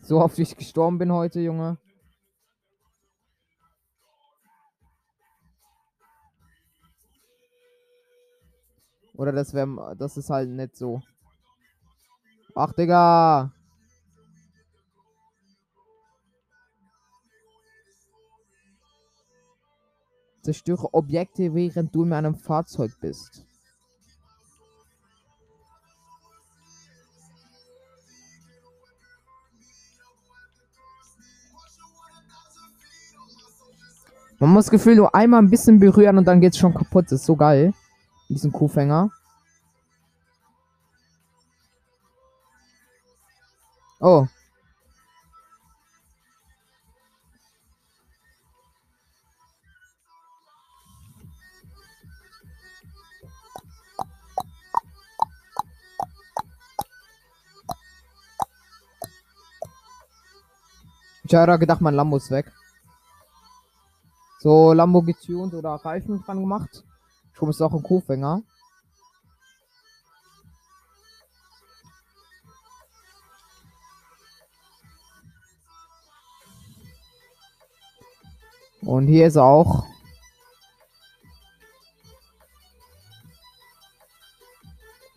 So 0.00 0.18
oft 0.18 0.38
wie 0.38 0.42
ich 0.42 0.56
gestorben 0.56 0.96
bin 0.96 1.12
heute, 1.12 1.40
Junge. 1.40 1.76
Oder 9.24 9.32
das 9.32 9.54
wäre. 9.54 9.96
Das 9.96 10.18
ist 10.18 10.28
halt 10.28 10.50
nicht 10.50 10.76
so. 10.76 11.00
Ach, 12.54 12.74
Digga. 12.74 13.50
Zerstöre 20.42 20.92
Objekte, 20.92 21.54
während 21.54 21.94
du 21.94 22.02
in 22.02 22.12
einem 22.12 22.34
Fahrzeug 22.34 22.92
bist. 23.00 23.46
Man 34.38 34.50
muss 34.50 34.68
Gefühl 34.68 34.96
nur 34.96 35.14
einmal 35.14 35.40
ein 35.40 35.48
bisschen 35.48 35.80
berühren 35.80 36.18
und 36.18 36.26
dann 36.26 36.42
geht's 36.42 36.58
schon 36.58 36.74
kaputt. 36.74 37.06
Das 37.06 37.20
ist 37.20 37.24
so 37.24 37.36
geil. 37.36 37.72
Mit 38.28 38.38
diesem 38.38 38.52
Kuhfänger. 38.52 39.10
Oh. 44.00 44.26
Ich 61.26 61.34
habe 61.34 61.58
gedacht, 61.58 61.80
mein 61.80 61.94
Lambo 61.94 62.18
ist 62.18 62.30
weg. 62.30 62.52
So, 64.38 64.72
Lambo 64.72 65.00
getuned 65.02 65.54
oder 65.54 65.74
Reifen 65.76 66.22
dran 66.22 66.40
gemacht. 66.40 66.84
Schon 67.34 67.50
ist 67.50 67.60
auch 67.60 67.72
ein 67.74 67.82
Kuhfänger. 67.82 68.42
Und 78.82 79.08
hier 79.08 79.26
ist 79.26 79.36
er 79.36 79.44
auch. 79.44 79.84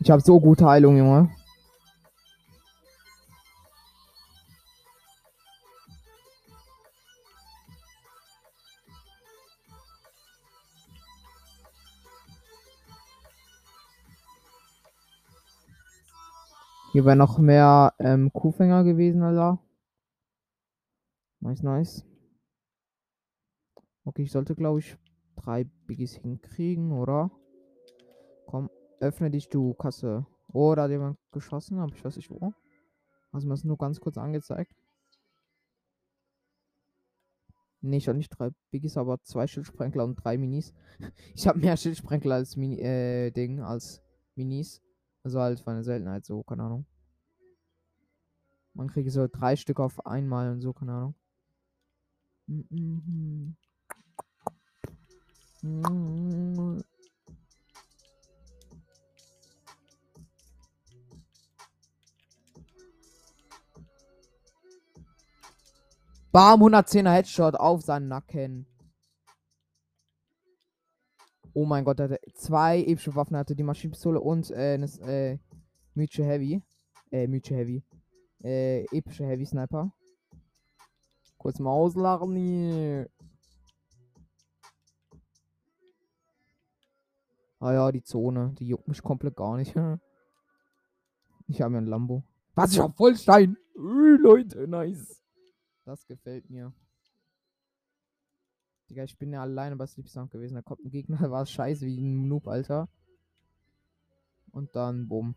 Ich 0.00 0.10
habe 0.10 0.22
so 0.22 0.40
gute 0.40 0.66
Heilung, 0.66 0.96
Junge. 0.96 1.37
Hier 16.98 17.04
wäre 17.04 17.14
noch 17.14 17.38
mehr 17.38 17.94
ähm, 18.00 18.32
Kuhfänger 18.32 18.82
gewesen, 18.82 19.22
Alter. 19.22 19.62
Nice, 21.38 21.62
nice. 21.62 22.04
Okay, 24.04 24.22
ich 24.22 24.32
sollte, 24.32 24.56
glaube 24.56 24.80
ich, 24.80 24.98
drei 25.36 25.62
Biggies 25.86 26.16
hinkriegen, 26.16 26.90
oder? 26.90 27.30
Komm, 28.46 28.68
öffne 28.98 29.30
dich, 29.30 29.48
du 29.48 29.74
Kasse. 29.74 30.26
Oh, 30.52 30.74
da 30.74 30.82
hat 30.82 30.90
jemand 30.90 31.18
geschossen, 31.30 31.78
aber 31.78 31.94
ich 31.94 32.04
weiß 32.04 32.16
nicht 32.16 32.32
wo. 32.32 32.52
Also 33.30 33.46
mir 33.46 33.54
ist 33.54 33.64
nur 33.64 33.78
ganz 33.78 34.00
kurz 34.00 34.18
angezeigt. 34.18 34.74
Nee, 37.80 37.98
ich 37.98 38.08
habe 38.08 38.18
nicht 38.18 38.30
drei 38.30 38.50
Biggies, 38.72 38.96
aber 38.96 39.22
zwei 39.22 39.46
Schildsprenkler 39.46 40.02
und 40.02 40.16
drei 40.16 40.36
Minis. 40.36 40.74
Ich 41.36 41.46
habe 41.46 41.60
mehr 41.60 41.76
Schildsprenkler 41.76 42.34
als 42.34 42.56
Mini, 42.56 42.80
äh, 42.80 43.30
Ding, 43.30 43.60
als 43.60 44.02
Minis. 44.34 44.82
Also 45.22 45.40
halt 45.40 45.60
von 45.60 45.74
der 45.74 45.84
Seltenheit 45.84 46.24
so, 46.24 46.42
keine 46.42 46.62
Ahnung. 46.62 46.86
Man 48.74 48.88
kriegt 48.88 49.10
so 49.10 49.26
drei 49.26 49.56
Stück 49.56 49.80
auf 49.80 50.06
einmal 50.06 50.50
und 50.50 50.60
so, 50.60 50.72
keine 50.72 50.92
Ahnung. 50.92 51.14
Mm 52.46 52.60
-hmm. 52.70 53.54
Mm 55.62 55.82
-hmm. 55.82 56.84
Bam, 66.30 66.62
110er 66.62 67.10
Headshot 67.10 67.54
auf 67.56 67.82
seinen 67.82 68.08
Nacken. 68.08 68.66
Oh 71.58 71.66
mein 71.66 71.84
Gott, 71.84 71.98
er 71.98 72.04
hatte 72.04 72.20
zwei 72.34 72.84
epische 72.84 73.16
Waffen. 73.16 73.36
Hatte 73.36 73.56
die 73.56 73.64
Maschinenpistole 73.64 74.20
und 74.20 74.48
äh, 74.52 74.74
eine 74.74 74.86
äh, 75.00 75.38
mythische 75.94 76.22
Heavy. 76.24 76.62
Äh, 77.10 77.26
mythische 77.26 77.56
Heavy. 77.56 77.82
Äh, 78.44 78.84
epische 78.96 79.26
Heavy 79.26 79.44
Sniper. 79.44 79.92
Kurz 81.36 81.58
mal 81.58 81.72
auslachen 81.72 82.36
hier. 82.36 83.10
Ah 87.58 87.72
ja, 87.72 87.90
die 87.90 88.04
Zone. 88.04 88.54
Die 88.60 88.68
juckt 88.68 88.86
mich 88.86 89.02
komplett 89.02 89.34
gar 89.34 89.56
nicht. 89.56 89.74
Ich 91.50 91.62
habe 91.62 91.74
ja 91.74 91.80
ein 91.80 91.86
Lambo. 91.86 92.22
Was? 92.54 92.72
Ich 92.72 92.78
hab 92.78 92.94
Vollstein. 92.96 93.56
Ui, 93.74 94.18
Leute, 94.20 94.68
nice. 94.68 95.20
Das 95.86 96.06
gefällt 96.06 96.50
mir. 96.50 96.72
Digga, 98.90 99.04
ich 99.04 99.18
bin 99.18 99.32
ja 99.32 99.42
alleine 99.42 99.76
bei 99.76 99.86
Sleep 99.86 100.08
Sound 100.08 100.30
gewesen. 100.30 100.54
Da 100.54 100.62
kommt 100.62 100.84
ein 100.84 100.90
Gegner, 100.90 101.18
war 101.30 101.44
scheiße 101.44 101.84
wie 101.84 102.00
ein 102.00 102.28
Noob, 102.28 102.48
Alter. 102.48 102.88
Und 104.50 104.74
dann, 104.74 105.08
bumm. 105.08 105.34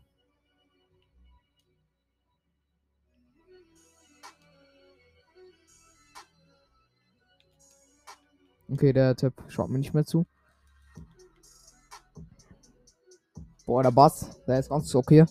Okay, 8.68 8.94
der 8.94 9.14
Typ 9.16 9.34
schaut 9.48 9.68
mir 9.68 9.78
nicht 9.78 9.92
mehr 9.92 10.06
zu. 10.06 10.24
Boah, 13.66 13.82
der 13.82 13.90
Bass, 13.90 14.42
der 14.46 14.60
ist 14.60 14.70
ganz 14.70 14.94
okay. 14.94 15.26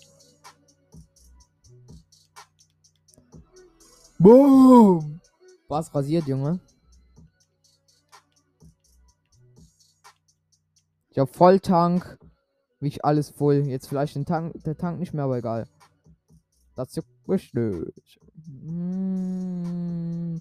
Boom! 4.19 5.19
Bass 5.67 5.93
rasiert, 5.93 6.27
Junge. 6.27 6.59
Ich 11.11 11.19
hab 11.19 11.29
Volltank. 11.35 12.17
Wie 12.79 12.87
ich 12.87 13.05
alles 13.05 13.29
voll. 13.29 13.67
Jetzt 13.67 13.87
vielleicht 13.87 14.15
den 14.15 14.25
Tank, 14.25 14.55
der 14.63 14.77
Tank 14.77 14.97
nicht 14.99 15.13
mehr, 15.13 15.25
aber 15.25 15.37
egal. 15.37 15.67
Das 16.75 16.95
juckt 16.95 17.27
mich 17.27 17.53
nicht. 17.53 18.19
Mm, 18.47 20.37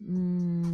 mm. 0.00 0.68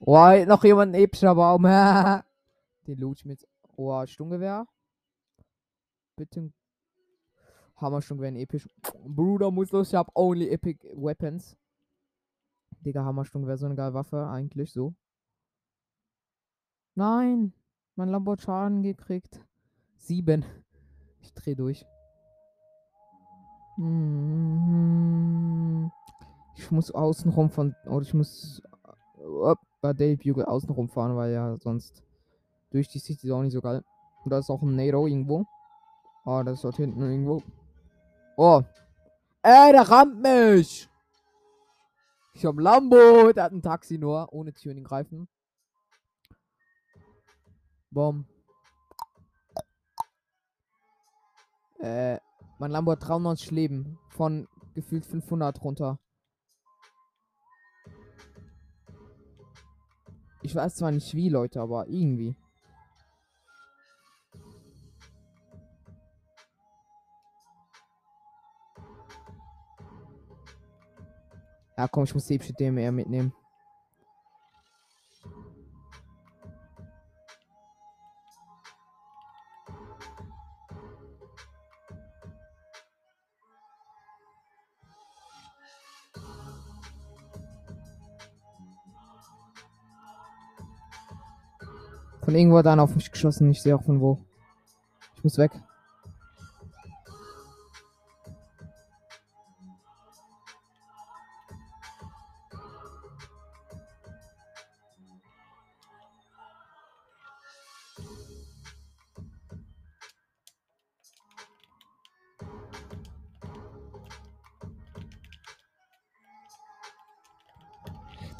Oh, 0.00 0.44
noch 0.46 0.64
jemand 0.64 0.94
ein 0.94 1.00
epischer 1.02 1.34
Baum. 1.34 1.62
Den 2.86 2.98
loot 2.98 3.24
mit. 3.24 3.46
Oh, 3.76 4.04
Sturmgewehr. 4.06 4.66
Bitte. 6.16 6.52
Hammer 7.76 8.02
Sturmgewehr 8.02 8.40
episch. 8.40 8.68
Bruder 9.04 9.50
muss 9.50 9.72
los, 9.72 9.88
ich 9.88 9.94
hab 9.94 10.10
only 10.14 10.50
epic 10.50 10.78
weapons. 10.94 11.56
Digga, 12.84 13.04
Hammersturm 13.04 13.46
wäre 13.46 13.58
so 13.58 13.66
eine 13.66 13.76
geile 13.76 13.94
Waffe, 13.94 14.28
eigentlich 14.28 14.72
so. 14.72 14.94
Nein! 16.94 17.52
Mein 17.96 18.08
Lambo 18.08 18.32
hat 18.32 18.40
Schaden 18.40 18.82
gekriegt. 18.82 19.44
Sieben. 19.96 20.44
Ich 21.20 21.34
dreh 21.34 21.54
durch. 21.54 21.84
Mhm. 23.76 25.90
Ich 26.56 26.70
muss 26.70 26.90
außenrum 26.90 27.50
von. 27.50 27.74
Oder 27.86 28.02
ich 28.02 28.14
muss. 28.14 28.62
äh, 29.44 29.54
Bei 29.80 29.92
Dale 29.92 30.16
Bugle 30.16 30.44
außenrum 30.44 30.88
fahren, 30.88 31.16
weil 31.16 31.32
ja 31.32 31.56
sonst. 31.58 32.02
Durch 32.70 32.88
die 32.88 32.98
City 32.98 33.26
ist 33.26 33.32
auch 33.32 33.42
nicht 33.42 33.52
so 33.52 33.60
geil. 33.60 33.82
Und 34.24 34.30
da 34.30 34.38
ist 34.38 34.50
auch 34.50 34.62
ein 34.62 34.76
NATO 34.76 35.06
irgendwo. 35.06 35.44
Ah, 36.24 36.42
das 36.44 36.56
ist 36.56 36.64
dort 36.64 36.76
hinten 36.76 37.02
irgendwo. 37.02 37.42
Oh. 38.36 38.62
Ey, 39.42 39.72
der 39.72 39.88
rammt 39.88 40.20
mich! 40.20 40.88
Ich 42.32 42.46
hab 42.46 42.58
Lambo, 42.58 43.32
der 43.32 43.44
hat 43.44 43.52
ein 43.52 43.62
Taxi 43.62 43.98
nur, 43.98 44.32
ohne 44.32 44.52
den 44.52 44.84
Greifen. 44.84 45.28
Bom. 47.90 48.26
Äh, 51.80 52.18
mein 52.58 52.70
Lambo 52.70 52.92
hat 52.92 53.06
93 53.06 53.50
Leben. 53.50 53.98
Von 54.10 54.46
gefühlt 54.74 55.06
500 55.06 55.62
runter. 55.62 55.98
Ich 60.42 60.54
weiß 60.54 60.76
zwar 60.76 60.90
nicht 60.90 61.14
wie, 61.14 61.28
Leute, 61.28 61.60
aber 61.60 61.88
irgendwie. 61.88 62.36
Ja, 71.80 71.88
komm, 71.88 72.04
ich 72.04 72.12
muss 72.12 72.26
die 72.26 72.34
epische 72.34 72.52
DMR 72.52 72.92
mitnehmen. 72.92 73.32
Von 92.20 92.34
irgendwo 92.34 92.58
hat 92.58 92.66
einer 92.66 92.82
auf 92.82 92.94
mich 92.94 93.10
geschossen. 93.10 93.50
Ich 93.50 93.62
sehe 93.62 93.74
auch 93.74 93.82
von 93.82 94.02
wo. 94.02 94.18
Ich 95.16 95.24
muss 95.24 95.38
weg. 95.38 95.52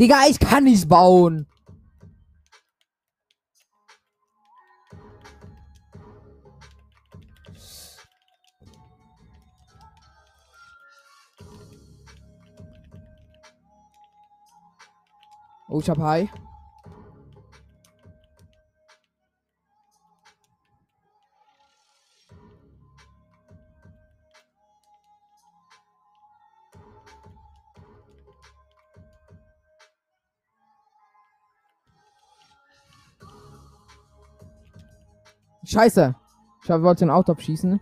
Digga, 0.00 0.22
ich 0.30 0.38
kann 0.38 0.64
nicht 0.64 0.88
bauen. 0.88 1.46
Oh, 15.68 15.80
ich 15.80 15.90
hab 15.90 15.98
High. 15.98 16.30
Scheiße. 35.70 36.16
Ich 36.64 36.68
wollte 36.68 37.04
den 37.04 37.10
Auto 37.10 37.30
abschießen. 37.30 37.80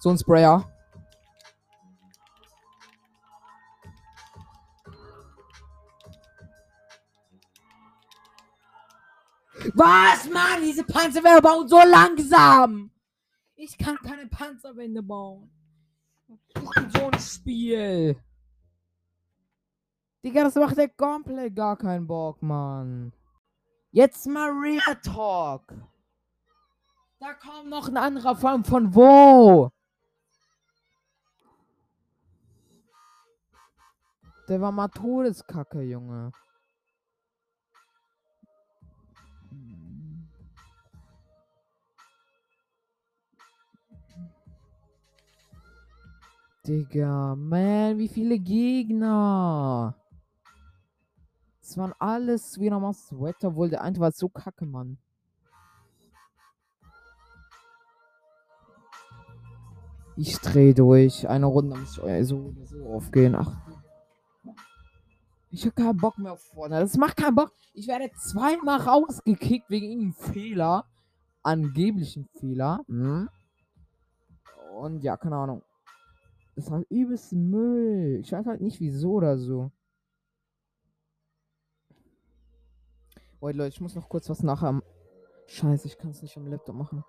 So 0.00 0.10
ein 0.10 0.18
Sprayer. 0.18 0.68
Was, 9.74 10.28
Mann? 10.30 10.62
Diese 10.62 10.82
Panzerwände 10.82 11.40
bauen 11.40 11.68
so 11.68 11.78
langsam. 11.78 12.90
Ich 13.54 13.78
kann 13.78 13.96
keine 13.98 14.26
Panzerwände 14.26 15.02
bauen. 15.02 15.48
Ich 16.48 16.54
bin 16.54 16.90
so 16.90 17.06
ein 17.06 17.20
Spiel. 17.20 18.16
Digga, 20.28 20.44
das 20.44 20.56
macht 20.56 20.76
ja 20.76 20.86
komplett 20.86 21.56
gar 21.56 21.74
keinen 21.78 22.06
Bock, 22.06 22.42
Mann. 22.42 23.14
Jetzt 23.92 24.26
mal 24.26 24.50
Real 24.50 24.94
Talk. 25.02 25.72
Da 27.18 27.32
kommt 27.32 27.70
noch 27.70 27.88
ein 27.88 27.96
anderer 27.96 28.36
von, 28.36 28.62
von 28.62 28.94
wo? 28.94 29.70
Der 34.50 34.60
war 34.60 34.70
mal 34.70 34.88
Todeskacke, 34.88 35.80
Junge. 35.80 36.30
Digga, 46.66 47.34
man, 47.34 47.96
wie 47.96 48.08
viele 48.08 48.38
Gegner? 48.38 49.94
Es 51.68 51.76
waren 51.76 51.92
alles 51.98 52.58
wieder 52.58 52.80
mal 52.80 52.94
Sweat, 52.94 53.44
obwohl 53.44 53.68
der 53.68 53.82
eine 53.82 54.00
war 54.00 54.10
so 54.10 54.30
kacke, 54.30 54.64
Mann. 54.64 54.96
Ich 60.16 60.38
drehe 60.38 60.72
durch. 60.72 61.28
Eine 61.28 61.44
Runde 61.44 61.76
muss 61.76 62.00
ich 62.02 62.26
so 62.26 62.54
so 62.64 62.86
aufgehen. 62.86 63.34
Ach. 63.34 63.54
Ich 65.50 65.66
habe 65.66 65.74
keinen 65.74 65.98
Bock 65.98 66.16
mehr 66.16 66.32
auf 66.32 66.40
vorne. 66.40 66.80
Das 66.80 66.96
macht 66.96 67.18
keinen 67.18 67.34
Bock. 67.34 67.52
Ich 67.74 67.86
werde 67.86 68.10
zweimal 68.12 68.80
rausgekickt 68.80 69.68
wegen 69.68 69.92
einem 69.92 70.14
Fehler. 70.14 70.86
Angeblichen 71.42 72.30
Fehler. 72.40 72.80
Hm? 72.88 73.28
Und 74.74 75.02
ja, 75.02 75.18
keine 75.18 75.36
Ahnung. 75.36 75.62
Das 76.56 76.70
war 76.70 76.82
übelst 76.88 77.34
Müll. 77.34 78.20
Ich 78.22 78.32
weiß 78.32 78.46
halt 78.46 78.62
nicht 78.62 78.80
wieso 78.80 79.12
oder 79.12 79.36
so. 79.36 79.70
Wait, 83.40 83.54
Leute, 83.54 83.68
ich 83.68 83.80
muss 83.80 83.94
noch 83.94 84.08
kurz 84.08 84.28
was 84.28 84.42
nachher. 84.42 84.82
Scheiße, 85.46 85.86
ich 85.86 85.96
kann 85.96 86.10
es 86.10 86.22
nicht 86.22 86.36
am 86.36 86.48
Laptop 86.48 86.74
machen. 86.74 87.04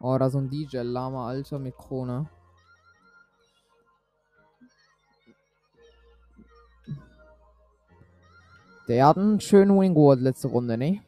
Oh, 0.00 0.18
da 0.18 0.28
so 0.28 0.38
ein 0.38 0.50
DJ-Lama, 0.50 1.28
Alter, 1.28 1.60
mit 1.60 1.76
Krone. 1.76 2.28
Der 8.88 9.06
hat 9.06 9.16
einen 9.16 9.40
schönen 9.40 9.78
Wing 9.78 9.94
geholt 9.94 10.20
letzte 10.20 10.48
Runde, 10.48 10.76
ne? 10.76 11.00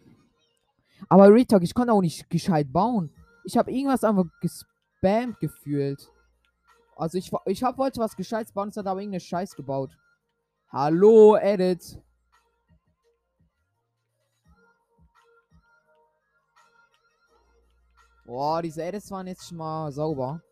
Aber 1.09 1.29
Retalk, 1.35 1.65
ich 1.65 1.75
konnte 1.75 1.93
auch 1.93 2.01
nicht 2.01 2.31
gescheit 2.31 2.73
bauen. 2.73 3.13
Ich 3.43 3.57
habe 3.57 3.73
irgendwas 3.73 4.05
einfach 4.05 4.25
gespammt 4.41 5.41
gefühlt. 5.41 6.09
Also 6.95 7.19
ich, 7.19 7.33
ich 7.47 7.65
hab 7.65 7.77
wollte 7.77 8.01
was 8.01 8.15
gescheites 8.15 8.53
bauen, 8.53 8.69
es 8.69 8.77
hat 8.77 8.87
aber 8.87 9.01
irgendeine 9.01 9.21
Scheiß 9.21 9.57
gebaut. 9.57 9.91
Hallo, 10.69 11.37
Edit. 11.37 12.01
Boah, 18.25 18.63
diese 18.63 18.83
Edits 18.83 19.11
waren 19.11 19.27
jetzt 19.27 19.47
schon 19.47 19.59
mal 19.59 19.93
sauber. 19.93 20.43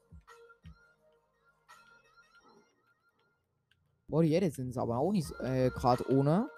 Boah, 4.08 4.22
die 4.22 4.34
Edits 4.34 4.56
sind 4.56 4.76
aber 4.76 4.98
auch 4.98 5.12
nicht 5.12 5.30
äh, 5.40 5.70
gerade 5.70 6.06
ohne. 6.10 6.50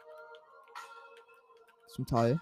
Zum 1.94 2.04
Teil. 2.04 2.40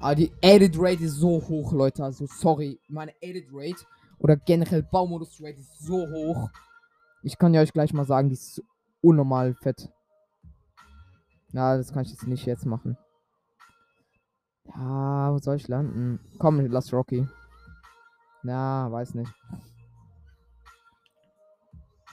Aber 0.00 0.14
die 0.14 0.32
Edit 0.40 0.76
Rate 0.78 1.04
ist 1.04 1.16
so 1.16 1.46
hoch, 1.46 1.72
Leute. 1.72 2.04
Also 2.04 2.26
sorry. 2.26 2.80
Meine 2.88 3.12
Edit 3.20 3.48
Rate 3.52 3.84
oder 4.18 4.36
generell 4.36 4.82
Baumodus 4.82 5.38
Rate 5.42 5.60
ist 5.60 5.80
so 5.80 6.08
hoch. 6.08 6.48
Ich 7.22 7.36
kann 7.36 7.52
ja 7.52 7.60
euch 7.60 7.72
gleich 7.72 7.92
mal 7.92 8.06
sagen, 8.06 8.28
die 8.28 8.34
ist 8.34 8.62
unnormal 9.02 9.54
fett. 9.54 9.90
Na, 11.52 11.76
das 11.76 11.92
kann 11.92 12.02
ich 12.02 12.10
jetzt 12.10 12.26
nicht 12.26 12.46
jetzt 12.46 12.64
machen. 12.64 12.96
Ja, 14.66 15.32
wo 15.32 15.38
soll 15.38 15.56
ich 15.56 15.68
landen? 15.68 16.20
Komm, 16.38 16.60
lass 16.66 16.92
Rocky. 16.92 17.28
Na, 18.42 18.90
weiß 18.90 19.14
nicht. 19.14 19.32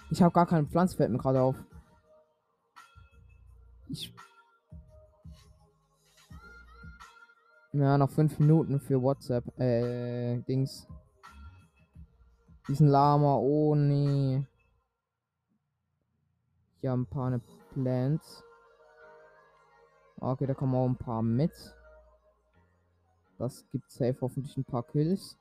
Ich 0.09 0.21
habe 0.21 0.33
gar 0.33 0.45
keine 0.45 0.67
Pflanze, 0.67 0.97
fällt 0.97 1.11
mir 1.11 1.17
gerade 1.17 1.41
auf. 1.41 1.55
Ich. 3.87 4.13
Ja, 7.73 7.97
noch 7.97 8.09
fünf 8.09 8.37
Minuten 8.39 8.79
für 8.79 9.01
WhatsApp. 9.01 9.57
Äh, 9.57 10.39
Dings. 10.41 10.87
Diesen 12.67 12.87
Lama, 12.87 13.35
oh 13.35 13.75
nee. 13.75 14.45
Hier 16.81 16.91
haben 16.91 17.03
ein 17.03 17.07
paar 17.07 17.39
Plants. 17.73 18.43
Okay, 20.19 20.45
da 20.45 20.53
kommen 20.53 20.75
auch 20.75 20.87
ein 20.87 20.97
paar 20.97 21.21
mit. 21.21 21.51
Das 23.41 23.67
gibt 23.71 23.89
safe 23.89 24.17
hoffentlich 24.21 24.55
ein 24.55 24.63
paar 24.63 24.83
Kills. 24.83 25.35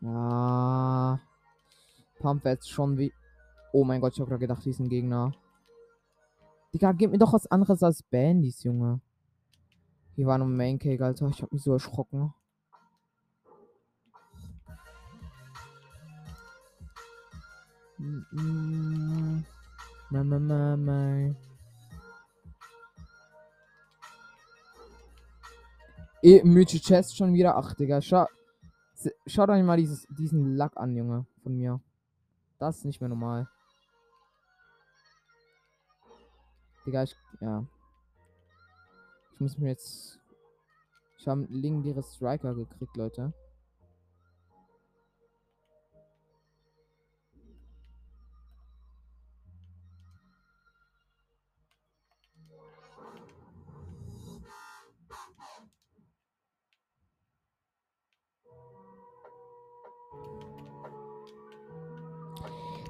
Ja. 0.00 1.20
Pump 2.18 2.46
jetzt 2.46 2.70
schon 2.70 2.96
wie. 2.96 3.12
Oh 3.74 3.84
mein 3.84 4.00
Gott, 4.00 4.14
ich 4.14 4.20
hab 4.22 4.28
grad 4.28 4.40
gedacht, 4.40 4.64
die 4.64 4.70
ist 4.70 4.80
Gegner. 4.88 5.34
Digga, 6.72 6.92
gib 6.92 7.10
mir 7.10 7.18
doch 7.18 7.34
was 7.34 7.46
anderes 7.46 7.82
als 7.82 8.02
Bandys, 8.02 8.62
Junge. 8.62 9.02
Hier 10.16 10.26
war 10.26 10.38
nur 10.38 10.48
Main 10.48 10.78
Cake, 10.78 11.04
Alter. 11.04 11.28
Ich 11.28 11.42
hab 11.42 11.52
mich 11.52 11.62
so 11.62 11.74
erschrocken. 11.74 12.32
Mm, 17.98 18.24
mm. 18.32 19.44
Mama, 20.08 20.38
mama. 20.38 21.34
E 26.24 26.42
Mythic 26.42 26.80
Chest 26.80 27.18
schon 27.18 27.34
wieder. 27.34 27.54
Ach, 27.54 27.74
Digga. 27.74 28.00
Schau, 28.00 28.24
schaut 29.26 29.50
euch 29.50 29.62
mal 29.62 29.76
dieses, 29.76 30.06
diesen 30.08 30.56
Lack 30.56 30.74
an, 30.78 30.96
Junge. 30.96 31.26
Von 31.42 31.54
mir. 31.54 31.82
Das 32.58 32.78
ist 32.78 32.86
nicht 32.86 33.02
mehr 33.02 33.10
normal. 33.10 33.46
Digga, 36.86 37.02
ich. 37.02 37.14
Ja. 37.42 37.66
Ich 39.34 39.40
muss 39.40 39.58
mir 39.58 39.68
jetzt. 39.68 40.18
Ich 41.18 41.28
habe 41.28 41.42
einen 41.42 41.52
legendäre 41.52 42.02
Striker 42.02 42.54
gekriegt, 42.54 42.96
Leute. 42.96 43.34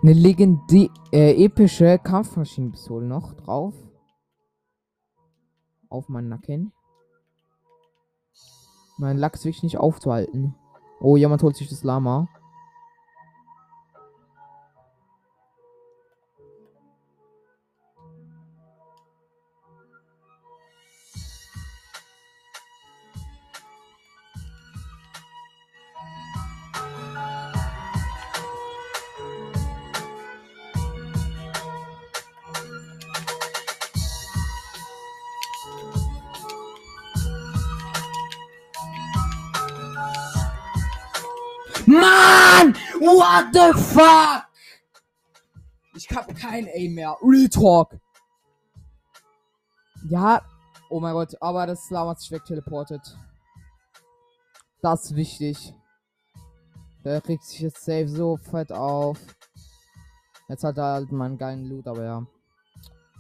Eine 0.05 0.13
legendä 0.13 0.91
äh, 1.13 1.47
epische 1.47 1.99
Kampfmaschinenpistole 1.99 3.07
noch 3.07 3.33
drauf. 3.33 3.73
Auf 5.89 6.11
meinen 6.11 6.29
Nacken. 6.29 6.75
Mein 8.99 9.17
Lack 9.17 9.33
ist 9.37 9.47
wirklich 9.47 9.63
nicht 9.63 9.79
aufzuhalten. 9.79 10.55
Oh, 11.01 11.17
jemand 11.17 11.43
holt 11.43 11.57
sich 11.57 11.71
das 11.71 11.85
Lama. 11.85 12.29
What 43.05 43.53
the 43.53 43.79
fuck? 43.79 44.47
Ich 45.95 46.09
hab 46.11 46.35
kein 46.37 46.67
Aim 46.67 46.95
mehr. 46.95 47.17
Real 47.23 47.49
Talk. 47.49 47.99
Ja. 50.09 50.43
Oh 50.91 51.01
mein 51.01 51.13
Gott, 51.13 51.35
aber 51.41 51.67
das 51.67 51.91
Lama 51.91 52.11
hat 52.11 52.21
sich 52.21 52.31
wegteleportet. 52.31 53.17
Das 54.81 55.05
ist 55.05 55.17
wichtig. 55.17 55.75
Der 57.05 57.21
kriegt 57.21 57.45
sich 57.45 57.61
jetzt 57.61 57.85
safe 57.85 58.09
so 58.09 58.37
fett 58.37 58.73
auf. 58.73 59.19
Jetzt 60.49 60.65
hat 60.65 60.79
er 60.79 60.85
halt 60.85 61.13
meinen 61.13 61.39
geilen 61.39 61.65
Loot, 61.65 61.87
aber 61.87 62.05
ja. 62.05 62.27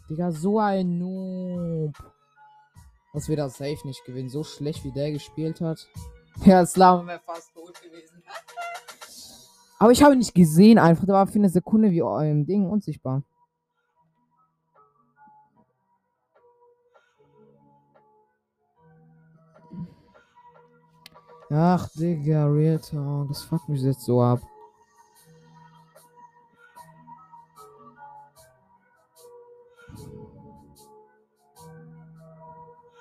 Digga, 0.09 0.31
so 0.31 0.59
ein 0.59 0.99
Noob. 0.99 1.95
Das 3.13 3.29
wird 3.29 3.39
er 3.39 3.49
safe 3.49 3.87
nicht 3.87 4.05
gewinnen. 4.05 4.29
So 4.29 4.45
schlecht 4.45 4.85
wie 4.85 4.93
der 4.93 5.13
gespielt 5.13 5.61
hat. 5.61 5.87
Ja, 6.45 6.63
das 6.63 6.77
Lama 6.77 7.07
wäre 7.07 7.21
fast 7.21 7.55
tot 7.55 7.81
gewesen. 7.81 8.21
Aber 9.79 9.93
ich 9.93 10.03
habe 10.03 10.17
nicht 10.17 10.35
gesehen 10.35 10.79
einfach. 10.79 11.05
Der 11.05 11.15
war 11.15 11.27
für 11.27 11.39
eine 11.39 11.49
Sekunde 11.49 11.91
wie 11.91 12.03
eurem 12.03 12.47
Ding 12.47 12.69
unsichtbar. 12.69 13.23
Ach, 21.51 21.89
Digga, 21.95 22.47
Real 22.47 22.79
Talk. 22.79 23.29
Das 23.29 23.43
fuckt 23.43 23.69
mich 23.69 23.83
jetzt 23.83 24.03
so 24.03 24.23
ab. 24.23 24.41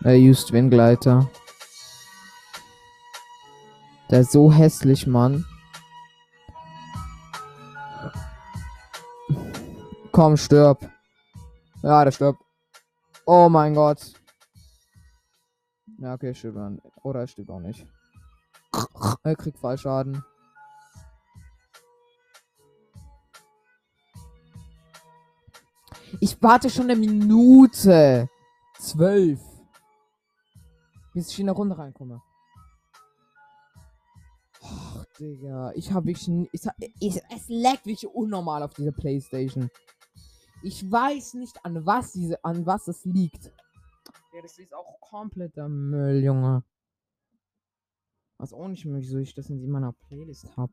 Er 0.03 0.17
used 0.17 0.51
Windgleiter. 0.51 1.29
Der 4.11 4.19
ist 4.19 4.33
so 4.33 4.51
hässlich, 4.51 5.07
Mann. 5.07 5.45
Komm, 10.13 10.37
stirb. 10.37 10.87
Ja, 11.81 12.03
der 12.03 12.11
stirbt. 12.11 12.39
Oh 13.25 13.49
mein 13.49 13.73
Gott. 13.73 14.13
Ja, 15.97 16.13
okay, 16.13 16.35
stirbt 16.35 16.55
dann. 16.55 16.79
Oder 17.01 17.21
er 17.21 17.27
stirbt 17.27 17.49
auch 17.49 17.59
nicht. 17.59 17.87
Er 19.23 19.35
kriegt 19.35 19.57
Fallschaden. 19.57 20.23
Ich 26.19 26.39
warte 26.43 26.69
schon 26.69 26.91
eine 26.91 26.95
Minute. 26.95 28.29
Zwölf. 28.77 29.41
Bis 31.15 31.29
ich 31.29 31.39
in 31.39 31.49
eine 31.49 31.57
Runde 31.57 31.75
reinkomme. 31.75 32.21
Ach, 34.61 35.05
Digga. 35.19 35.71
Ich 35.73 35.91
hab 35.91 36.05
wirklich. 36.05 36.29
Ich, 36.51 36.61
ich, 36.99 37.15
es 37.15 37.45
laggt 37.47 37.87
wirklich 37.87 38.07
unnormal 38.07 38.61
auf 38.61 38.75
dieser 38.75 38.91
Playstation. 38.91 39.71
Ich 40.63 40.89
weiß 40.89 41.33
nicht, 41.35 41.63
an 41.65 41.85
was 41.85 42.13
diese, 42.13 42.43
an 42.43 42.65
was 42.65 42.87
es 42.87 43.03
liegt. 43.03 43.51
Ja, 44.33 44.41
das 44.41 44.57
ist 44.57 44.73
auch 44.73 44.99
kompletter 45.01 45.67
Müll, 45.67 46.23
Junge. 46.23 46.63
Was 48.37 48.53
auch 48.53 48.67
nicht 48.67 48.85
möglich, 48.85 49.09
so 49.09 49.17
ich 49.17 49.35
das 49.35 49.49
in 49.49 49.69
meiner 49.69 49.91
Playlist 49.91 50.55
hab. 50.55 50.69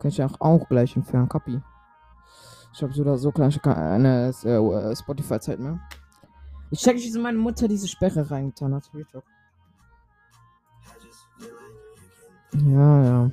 Kann 0.00 0.08
ich 0.08 0.22
auch, 0.22 0.40
auch 0.40 0.68
gleich 0.68 0.96
entfernen, 0.96 1.28
Copy. 1.28 1.62
Ich 2.72 2.82
habe 2.82 2.92
so 2.92 3.02
oder 3.02 3.16
so 3.16 3.30
gleich 3.30 3.62
keine 3.62 4.28
äh, 4.28 4.96
Spotify-Zeit 4.96 5.60
mehr. 5.60 5.80
Ich 6.70 6.80
check 6.80 6.96
nicht, 6.96 7.06
wieso 7.06 7.20
meine 7.20 7.38
Mutter 7.38 7.68
diese 7.68 7.86
Sperre 7.88 8.28
reingetan 8.28 8.74
hat. 8.74 8.90
Ja, 12.52 13.04
ja. 13.04 13.30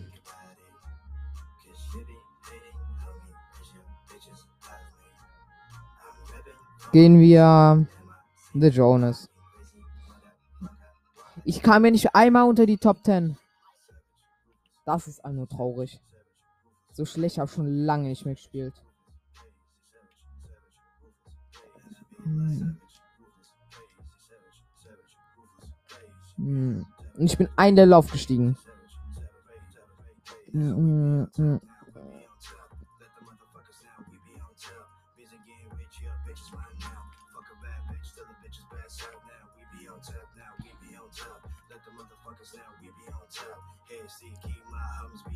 Gehen 6.94 7.20
wir 7.20 7.88
The 8.54 8.68
Jonas. 8.68 9.28
Ich 11.44 11.64
kam 11.64 11.86
ja 11.86 11.90
nicht 11.90 12.14
einmal 12.14 12.48
unter 12.48 12.68
die 12.68 12.78
Top 12.78 13.04
10. 13.04 13.36
Das 14.86 15.08
ist 15.08 15.26
einfach 15.26 15.48
traurig. 15.48 16.00
So 16.92 17.04
schlecht 17.04 17.40
habe 17.40 17.48
ich 17.48 17.56
schon 17.56 17.68
lange 17.68 18.10
nicht 18.10 18.26
mehr 18.26 18.36
gespielt. 18.36 18.76
Hm. 22.22 22.78
Hm. 26.36 26.86
Und 27.18 27.26
ich 27.26 27.38
bin 27.40 27.50
ein 27.56 27.76
Level 27.76 27.94
aufgestiegen. 27.94 28.56
Hm, 30.52 31.28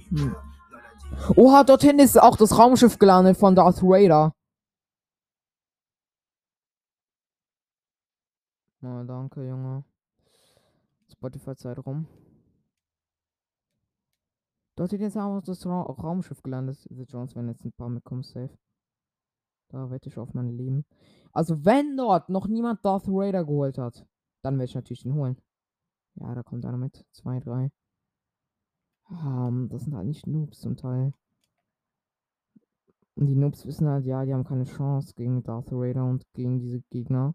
hm. 0.10 0.36
Oha, 1.36 1.64
dorthin 1.64 2.00
ist 2.00 2.22
auch 2.22 2.38
das 2.38 2.58
Raumschiff 2.58 3.00
gelandet 3.00 3.38
von 3.38 3.56
Darth 3.56 3.82
Vader. 3.82 4.34
Na, 8.82 9.04
danke, 9.04 9.48
Junge. 9.48 9.84
Spotify-Zeit 11.12 11.84
rum. 11.86 12.08
Dort 14.76 14.94
ist 14.94 15.02
jetzt 15.02 15.18
auch 15.18 15.42
das 15.42 15.66
Ra 15.66 15.82
Raumschiff 15.82 16.44
gelandet. 16.44 16.78
The 16.90 17.04
Jones, 17.04 17.36
wenn 17.36 17.48
jetzt 17.48 17.66
ein 17.66 17.72
paar 17.72 17.90
mitkommen, 17.90 18.22
safe. 18.22 18.56
Da 19.70 19.90
wette 19.90 20.10
ich 20.10 20.18
auf 20.18 20.34
mein 20.34 20.50
Leben. 20.50 20.86
Also, 21.34 21.66
wenn 21.66 21.98
dort 21.98 22.30
noch 22.30 22.48
niemand 22.48 22.86
Darth 22.86 23.08
Vader 23.08 23.44
geholt 23.44 23.78
hat, 23.80 24.06
dann 24.44 24.56
werde 24.56 24.66
ich 24.66 24.76
natürlich 24.76 25.06
ihn 25.06 25.16
holen. 25.16 25.42
Ja, 26.16 26.34
da 26.36 26.44
kommt 26.44 26.66
einer 26.66 26.78
mit. 26.78 27.04
Zwei, 27.12 27.40
drei. 27.40 27.72
Ähm, 29.10 29.70
das 29.70 29.84
sind 29.84 29.96
halt 29.96 30.08
nicht 30.08 30.28
Noobs 30.28 30.60
zum 30.60 30.76
Teil. 30.76 31.14
Und 33.16 33.28
die 33.28 33.36
Noobs 33.36 33.66
wissen 33.66 33.88
halt, 33.88 34.06
ja, 34.06 34.26
die 34.26 34.34
haben 34.34 34.44
keine 34.44 34.66
Chance 34.66 35.14
gegen 35.16 35.44
Darth 35.44 35.72
Vader 35.72 36.06
und 36.06 36.24
gegen 36.34 36.60
diese 36.60 36.82
Gegner. 36.92 37.34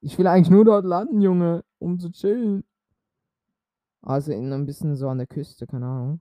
Ich 0.00 0.18
will 0.18 0.26
eigentlich 0.26 0.50
nur 0.50 0.64
dort 0.64 0.84
landen, 0.84 1.20
Junge, 1.20 1.64
um 1.78 1.98
zu 1.98 2.10
chillen. 2.10 2.64
Also 4.02 4.32
in 4.32 4.52
ein 4.52 4.66
bisschen 4.66 4.96
so 4.96 5.08
an 5.08 5.18
der 5.18 5.26
Küste, 5.26 5.66
keine 5.66 5.86
Ahnung. 5.86 6.20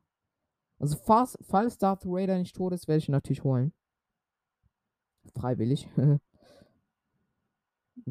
Also 0.80 0.98
falls, 0.98 1.38
falls 1.42 1.78
Darth 1.78 2.06
Vader 2.06 2.38
nicht 2.38 2.56
tot 2.56 2.74
ist, 2.74 2.88
werde 2.88 3.00
ich 3.00 3.10
ihn 3.10 3.14
natürlich 3.14 3.44
holen. 3.44 3.74
Freiwillig. 5.36 5.88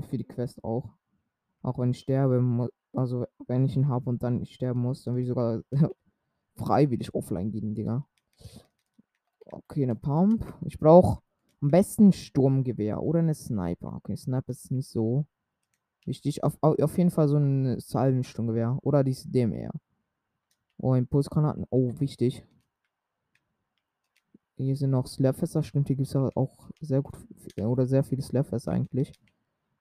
Für 0.08 0.18
die 0.18 0.24
Quest 0.24 0.62
auch. 0.64 0.94
Auch 1.62 1.78
wenn 1.78 1.90
ich 1.90 2.00
sterbe, 2.00 2.68
also 2.92 3.26
wenn 3.46 3.64
ich 3.64 3.76
ihn 3.76 3.88
habe 3.88 4.08
und 4.10 4.22
dann 4.22 4.44
sterben 4.46 4.80
muss, 4.80 5.04
dann 5.04 5.14
will 5.14 5.22
ich 5.22 5.28
sogar 5.28 5.62
freiwillig 6.58 7.14
offline 7.14 7.50
gehen, 7.52 7.74
Digga. 7.74 8.06
Okay, 9.50 9.82
eine 9.82 9.94
Pump. 9.94 10.44
Ich 10.64 10.78
brauche 10.78 11.22
am 11.60 11.68
besten 11.70 12.12
Sturmgewehr 12.12 13.02
oder 13.02 13.20
eine 13.20 13.34
Sniper. 13.34 13.94
Okay, 13.96 14.16
Sniper 14.16 14.50
ist 14.52 14.70
nicht 14.70 14.88
so 14.88 15.26
wichtig. 16.06 16.44
Auf, 16.44 16.58
au- 16.62 16.76
auf 16.82 16.98
jeden 16.98 17.10
Fall 17.12 17.28
so 17.28 17.38
ein 17.38 17.80
Salvensturmgewehr 17.80 18.78
oder 18.82 19.04
dieses 19.04 19.30
DMR. 19.30 19.72
Oh, 20.78 20.94
Impulsgranaten. 20.94 21.66
Oh, 21.70 21.92
wichtig. 22.00 22.44
Hier 24.58 24.76
sind 24.76 24.90
noch 24.90 25.06
Slapfässer. 25.06 25.62
Stimmt, 25.62 25.86
hier 25.86 25.96
gibt 25.96 26.08
es 26.08 26.14
auch 26.14 26.68
sehr 26.82 27.00
gut 27.00 27.14
oder 27.56 27.86
sehr 27.86 28.04
viele 28.04 28.20
Slapfässer 28.20 28.72
eigentlich. 28.72 29.10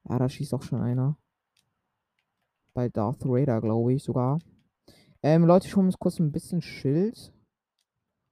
Ja, 0.10 0.20
da 0.20 0.30
schießt 0.30 0.54
auch 0.54 0.64
schon 0.64 0.82
einer. 0.82 1.18
Bei 2.74 2.88
Darth 2.88 3.26
Vader, 3.28 3.60
glaube 3.60 3.94
ich 3.94 4.04
sogar. 4.04 4.40
Ähm, 5.30 5.44
Leute, 5.44 5.68
ich 5.68 5.76
hole 5.76 5.86
mir 5.86 5.94
kurz 6.00 6.22
ein 6.22 6.32
bisschen 6.32 6.62
Schild. 6.62 7.34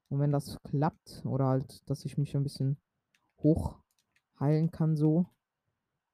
Und 0.07 0.21
wenn 0.21 0.31
das 0.31 0.57
klappt, 0.63 1.23
oder 1.25 1.47
halt, 1.47 1.89
dass 1.89 2.05
ich 2.05 2.17
mich 2.17 2.37
ein 2.37 2.43
bisschen 2.43 2.77
hoch 3.39 3.81
heilen 4.39 4.71
kann, 4.71 4.95
so, 4.95 5.25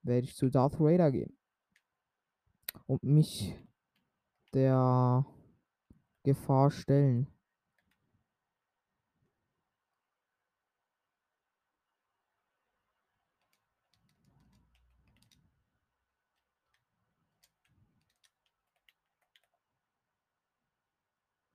werde 0.01 0.25
ich 0.25 0.35
zu 0.35 0.49
Darth 0.49 0.79
Vader 0.79 1.11
gehen. 1.11 1.37
Und 2.87 3.03
mich 3.03 3.55
der 4.55 5.23
Gefahr 6.23 6.71
stellen. 6.71 7.27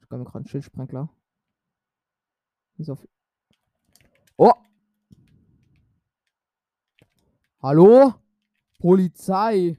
Gerade 0.08 0.34
einen 0.34 0.46
Schildsprengler. 0.46 1.08
Ist 2.78 2.90
auf. 2.90 3.06
Oh! 4.36 4.52
Hallo? 7.60 8.14
Polizei! 8.78 9.78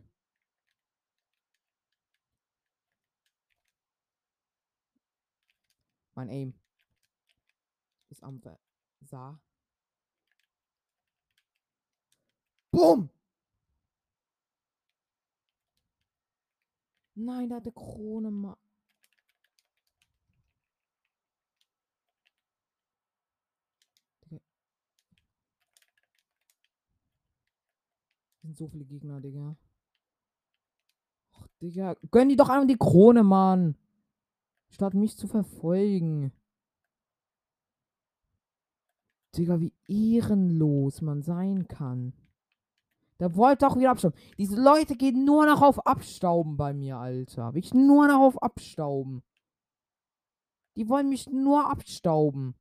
Mein 6.16 6.30
Aim 6.30 6.54
ist 8.10 8.24
am 8.24 8.42
Sah. 9.02 9.40
Boom! 12.72 13.10
Nein, 17.14 17.50
der 17.50 17.58
hat 17.58 17.64
eine 17.64 17.72
Krone, 17.74 18.32
Mann. 18.32 18.58
Sind 28.48 28.58
so 28.58 28.68
viele 28.68 28.86
Gegner, 28.86 29.20
Digga. 29.20 29.58
Ach, 31.34 31.48
Digga. 31.62 31.96
Gönn 32.12 32.30
die 32.30 32.36
doch 32.36 32.50
einmal 32.50 32.68
die 32.68 32.78
Krone, 32.78 33.24
Mann. 33.24 33.76
Statt 34.70 34.94
mich 34.94 35.18
zu 35.18 35.28
verfolgen. 35.28 36.32
Digga, 39.36 39.60
wie 39.60 39.74
ehrenlos 39.88 41.02
man 41.02 41.22
sein 41.22 41.68
kann. 41.68 42.14
Der 43.20 43.36
wollte 43.36 43.66
doch 43.66 43.78
wieder 43.78 43.92
abstauben. 43.92 44.20
Diese 44.38 44.62
Leute 44.62 44.96
gehen 44.96 45.26
nur 45.26 45.46
noch 45.46 45.62
auf 45.62 45.86
Abstauben 45.86 46.56
bei 46.56 46.74
mir, 46.74 46.98
Alter. 46.98 47.54
Wirklich 47.54 47.74
nur 47.74 48.08
noch 48.08 48.22
auf 48.22 48.42
Abstauben. 48.42 49.24
Die 50.76 50.88
wollen 50.88 51.10
mich 51.10 51.28
nur 51.28 51.70
abstauben. 51.70 52.56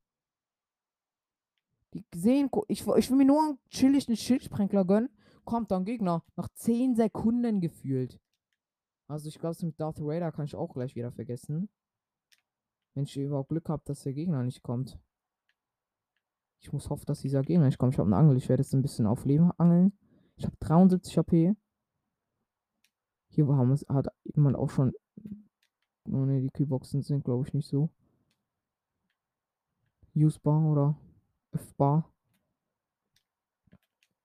Die 1.93 2.03
sehen, 2.13 2.49
ich, 2.67 2.85
ich 2.85 3.09
will 3.09 3.17
mir 3.17 3.25
nur 3.25 3.41
einen 3.41 3.59
chilligen 3.69 4.17
Schildsprengler 4.17 4.83
gönnen. 4.83 5.09
Kommt 5.47 5.71
dann 5.71 5.85
Gegner. 5.85 6.25
Nach 6.35 6.49
10 6.49 6.97
Sekunden 6.97 7.61
gefühlt. 7.61 8.19
Also 9.07 9.29
ich 9.29 9.39
glaube, 9.39 9.55
mit 9.65 9.79
Darth 9.79 10.01
Vader 10.01 10.33
kann 10.33 10.43
ich 10.43 10.55
auch 10.55 10.73
gleich 10.73 10.93
wieder 10.95 11.13
vergessen. 11.13 11.69
Wenn 12.93 13.05
ich 13.05 13.15
überhaupt 13.15 13.49
Glück 13.49 13.69
habe, 13.69 13.81
dass 13.85 14.03
der 14.03 14.11
Gegner 14.11 14.43
nicht 14.43 14.61
kommt. 14.61 14.99
Ich 16.59 16.73
muss 16.73 16.89
hoffen, 16.89 17.05
dass 17.05 17.21
dieser 17.21 17.43
Gegner 17.43 17.67
nicht 17.67 17.77
kommt. 17.77 17.93
Ich 17.93 17.99
habe 17.99 18.07
eine 18.07 18.17
Angel. 18.17 18.35
Ich 18.35 18.49
werde 18.49 18.61
jetzt 18.61 18.73
ein 18.73 18.81
bisschen 18.81 19.07
auf 19.07 19.23
Leben 19.23 19.51
angeln. 19.57 19.97
Ich 20.35 20.45
habe 20.45 20.57
73 20.59 21.17
HP. 21.17 21.55
Hier 23.29 23.47
haben 23.47 23.71
es, 23.71 23.85
hat 23.87 24.07
jemand 24.25 24.57
auch 24.57 24.69
schon 24.69 24.93
Oh 26.09 26.25
ne, 26.25 26.41
die 26.41 26.49
Keyboxen 26.49 27.01
sind, 27.01 27.23
glaube 27.23 27.47
ich, 27.47 27.53
nicht 27.53 27.67
so. 27.67 27.89
Usebar 30.13 30.63
oder 30.65 30.97
F-Bar. 31.51 32.11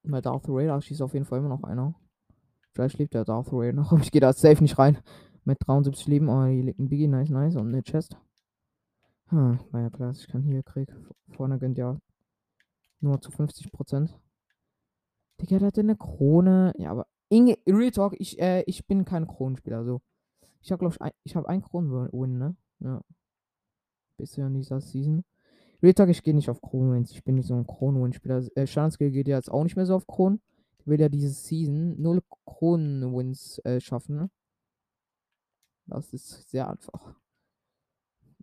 Bei 0.04 0.20
Darth 0.20 0.48
Raider 0.48 0.80
schießt 0.80 1.02
auf 1.02 1.14
jeden 1.14 1.24
Fall 1.24 1.38
immer 1.38 1.48
noch 1.48 1.62
einer. 1.62 1.94
Vielleicht 2.72 2.98
lebt 2.98 3.14
der 3.14 3.24
Darth 3.24 3.52
Raider 3.52 3.72
noch, 3.72 3.92
ich 4.00 4.10
gehe 4.10 4.20
da 4.20 4.32
safe 4.32 4.62
nicht 4.62 4.78
rein. 4.78 4.98
Mit 5.44 5.58
73 5.66 6.06
Leben, 6.06 6.30
aber 6.30 6.46
hier 6.46 6.62
liegt 6.62 6.78
ein 6.78 6.88
Biggie, 6.88 7.08
nice, 7.08 7.30
nice. 7.30 7.56
Und 7.56 7.68
eine 7.68 7.82
Chest. 7.82 8.16
Hm, 9.26 9.58
war 9.70 9.80
ja 9.80 9.90
klar, 9.90 10.12
ich 10.12 10.28
keinen 10.28 10.44
hier 10.44 10.62
krieg. 10.62 10.94
Vorne 11.30 11.58
gönnt 11.58 11.78
ja 11.78 11.98
nur 13.00 13.20
zu 13.20 13.30
50%. 13.30 14.10
Digga, 15.40 15.58
der 15.58 15.68
hat 15.68 15.78
eine 15.78 15.96
Krone. 15.96 16.72
Ja, 16.76 16.90
aber 16.90 17.06
Inge, 17.28 17.58
Real 17.66 17.90
Talk, 17.90 18.14
ich, 18.18 18.38
äh, 18.40 18.62
ich 18.66 18.86
bin 18.86 19.04
kein 19.04 19.26
Kronenspieler. 19.26 19.84
So. 19.84 20.00
Ich 20.60 20.70
habe, 20.70 20.80
glaube 20.80 20.94
ich, 20.94 21.00
ein, 21.00 21.12
ich 21.24 21.34
habe 21.34 21.48
ein 21.48 21.62
Kronen-Win, 21.62 22.38
ne? 22.38 22.56
Ja. 22.80 23.00
Bisher 24.16 24.46
in 24.46 24.54
dieser 24.54 24.80
Season. 24.80 25.24
Real 25.82 26.10
ich 26.10 26.22
gehe 26.22 26.34
nicht 26.34 26.48
auf 26.48 26.60
Kronen-Wins. 26.60 27.10
Ich 27.10 27.24
bin 27.24 27.34
nicht 27.34 27.48
so 27.48 27.54
ein 27.54 27.66
Kronen-Win-Spieler. 27.66 28.46
Äh, 28.54 28.66
Standardskill 28.66 29.10
geht 29.10 29.26
ja 29.26 29.36
jetzt 29.36 29.50
auch 29.50 29.64
nicht 29.64 29.74
mehr 29.74 29.86
so 29.86 29.96
auf 29.96 30.06
Kronen. 30.06 30.40
Ich 30.78 30.86
will 30.86 31.00
ja 31.00 31.08
diese 31.08 31.30
Season 31.30 32.00
null 32.00 32.22
Kronen-Wins 32.46 33.58
äh, 33.64 33.80
schaffen, 33.80 34.16
ne? 34.16 34.30
Das 35.86 36.12
ist 36.12 36.48
sehr 36.48 36.68
einfach. 36.70 37.16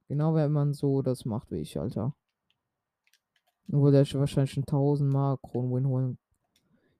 Genau, 0.09 0.35
wenn 0.35 0.51
man 0.51 0.73
so 0.73 1.01
das 1.01 1.23
macht 1.23 1.51
wie 1.51 1.59
ich, 1.59 1.79
Alter. 1.79 2.13
Nur 3.67 3.93
ich 3.93 4.15
wahrscheinlich 4.15 4.51
schon 4.51 4.63
1000 4.63 5.11
Mal 5.11 5.37
Kronwin 5.37 5.87
holen. 5.87 6.17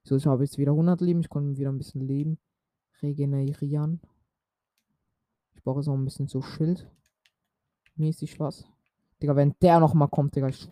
So, 0.04 0.16
ich 0.16 0.28
habe 0.28 0.44
jetzt 0.44 0.60
wieder 0.60 0.72
100 0.72 1.02
Leben. 1.02 1.20
Ich 1.20 1.30
konnte 1.30 1.58
wieder 1.58 1.72
ein 1.72 1.80
bisschen 1.80 2.02
Leben 2.02 2.38
regenerieren. 3.02 4.00
Ich 5.56 5.64
brauche 5.64 5.80
jetzt 5.80 5.88
auch 5.88 5.96
ein 5.96 6.06
bisschen 6.06 6.28
so 6.28 6.42
Schild. 6.42 6.88
Mäßig 7.96 8.40
was. 8.40 8.66
Digga, 9.22 9.36
wenn 9.36 9.56
der 9.62 9.80
noch 9.80 9.94
mal 9.94 10.08
kommt, 10.08 10.36
Digga. 10.36 10.48
Ich 10.48 10.70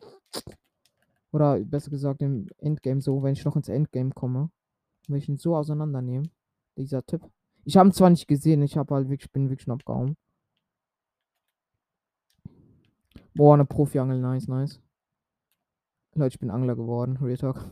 oder 1.32 1.60
besser 1.60 1.92
gesagt 1.92 2.22
im 2.22 2.48
Endgame 2.58 3.02
so, 3.02 3.22
wenn 3.22 3.34
ich 3.34 3.46
noch 3.46 3.56
ins 3.56 3.70
Endgame 3.70 4.12
komme. 4.12 4.50
Will 5.08 5.18
ich 5.18 5.30
ihn 5.30 5.38
so 5.38 5.56
auseinandernehmen. 5.56 6.32
Dieser 6.78 7.06
Tipp. 7.06 7.22
Ich 7.64 7.78
habe 7.78 7.90
ihn 7.90 7.94
zwar 7.94 8.10
nicht 8.10 8.28
gesehen, 8.28 8.62
ich 8.62 8.78
habe 8.78 8.96
halt 8.96 9.10
wirklich, 9.10 9.32
bin 9.32 9.50
wirklich 9.50 9.68
noch 9.68 9.76
abgehauen. 9.76 10.16
Boah, 13.34 13.54
eine 13.54 13.66
Profi-Angel, 13.66 14.20
nice, 14.20 14.48
nice. 14.48 14.80
Leute, 16.16 16.34
ich 16.34 16.40
bin 16.40 16.50
Angler 16.50 16.76
geworden, 16.76 17.18
Real 17.18 17.38
Talk. 17.38 17.72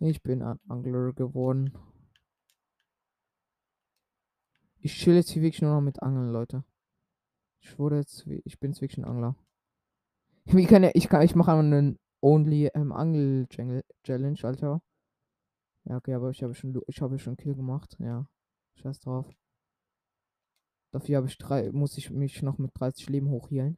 Ich 0.00 0.22
bin 0.22 0.42
ein 0.42 0.58
Angler 0.68 1.12
geworden. 1.12 1.72
Ich 4.80 4.94
chill 4.94 5.14
jetzt 5.14 5.30
hier 5.30 5.42
wirklich 5.42 5.62
nur 5.62 5.74
noch 5.74 5.80
mit 5.80 6.02
Angeln, 6.02 6.32
Leute. 6.32 6.64
Ich 7.66 7.80
wurde 7.80 7.96
jetzt, 7.96 8.28
wie- 8.28 8.42
ich 8.44 8.60
bin 8.60 8.70
jetzt 8.70 8.80
wirklich 8.80 8.98
ein 8.98 9.04
Angler. 9.04 9.34
Wie 10.44 10.66
kann 10.66 10.84
ja, 10.84 10.90
ich 10.94 11.08
kann, 11.08 11.22
ich 11.22 11.34
mache 11.34 11.50
einen 11.50 11.98
Only 12.22 12.68
ähm, 12.74 12.92
Angel 12.92 13.48
Challenge, 13.48 14.38
Alter. 14.42 14.80
Ja, 15.84 15.96
okay, 15.96 16.14
aber 16.14 16.30
ich 16.30 16.42
habe 16.44 16.54
schon, 16.54 16.80
ich 16.86 17.00
habe 17.00 17.18
schon 17.18 17.36
Kill 17.36 17.56
gemacht, 17.56 17.96
ja. 17.98 18.28
Scheiß 18.76 19.00
drauf. 19.00 19.28
Dafür 20.92 21.16
habe 21.16 21.26
ich 21.26 21.38
drei, 21.38 21.72
muss 21.72 21.98
ich 21.98 22.10
mich 22.10 22.40
noch 22.42 22.58
mit 22.58 22.70
30 22.78 23.08
Leben 23.08 23.30
hochhealen. 23.30 23.76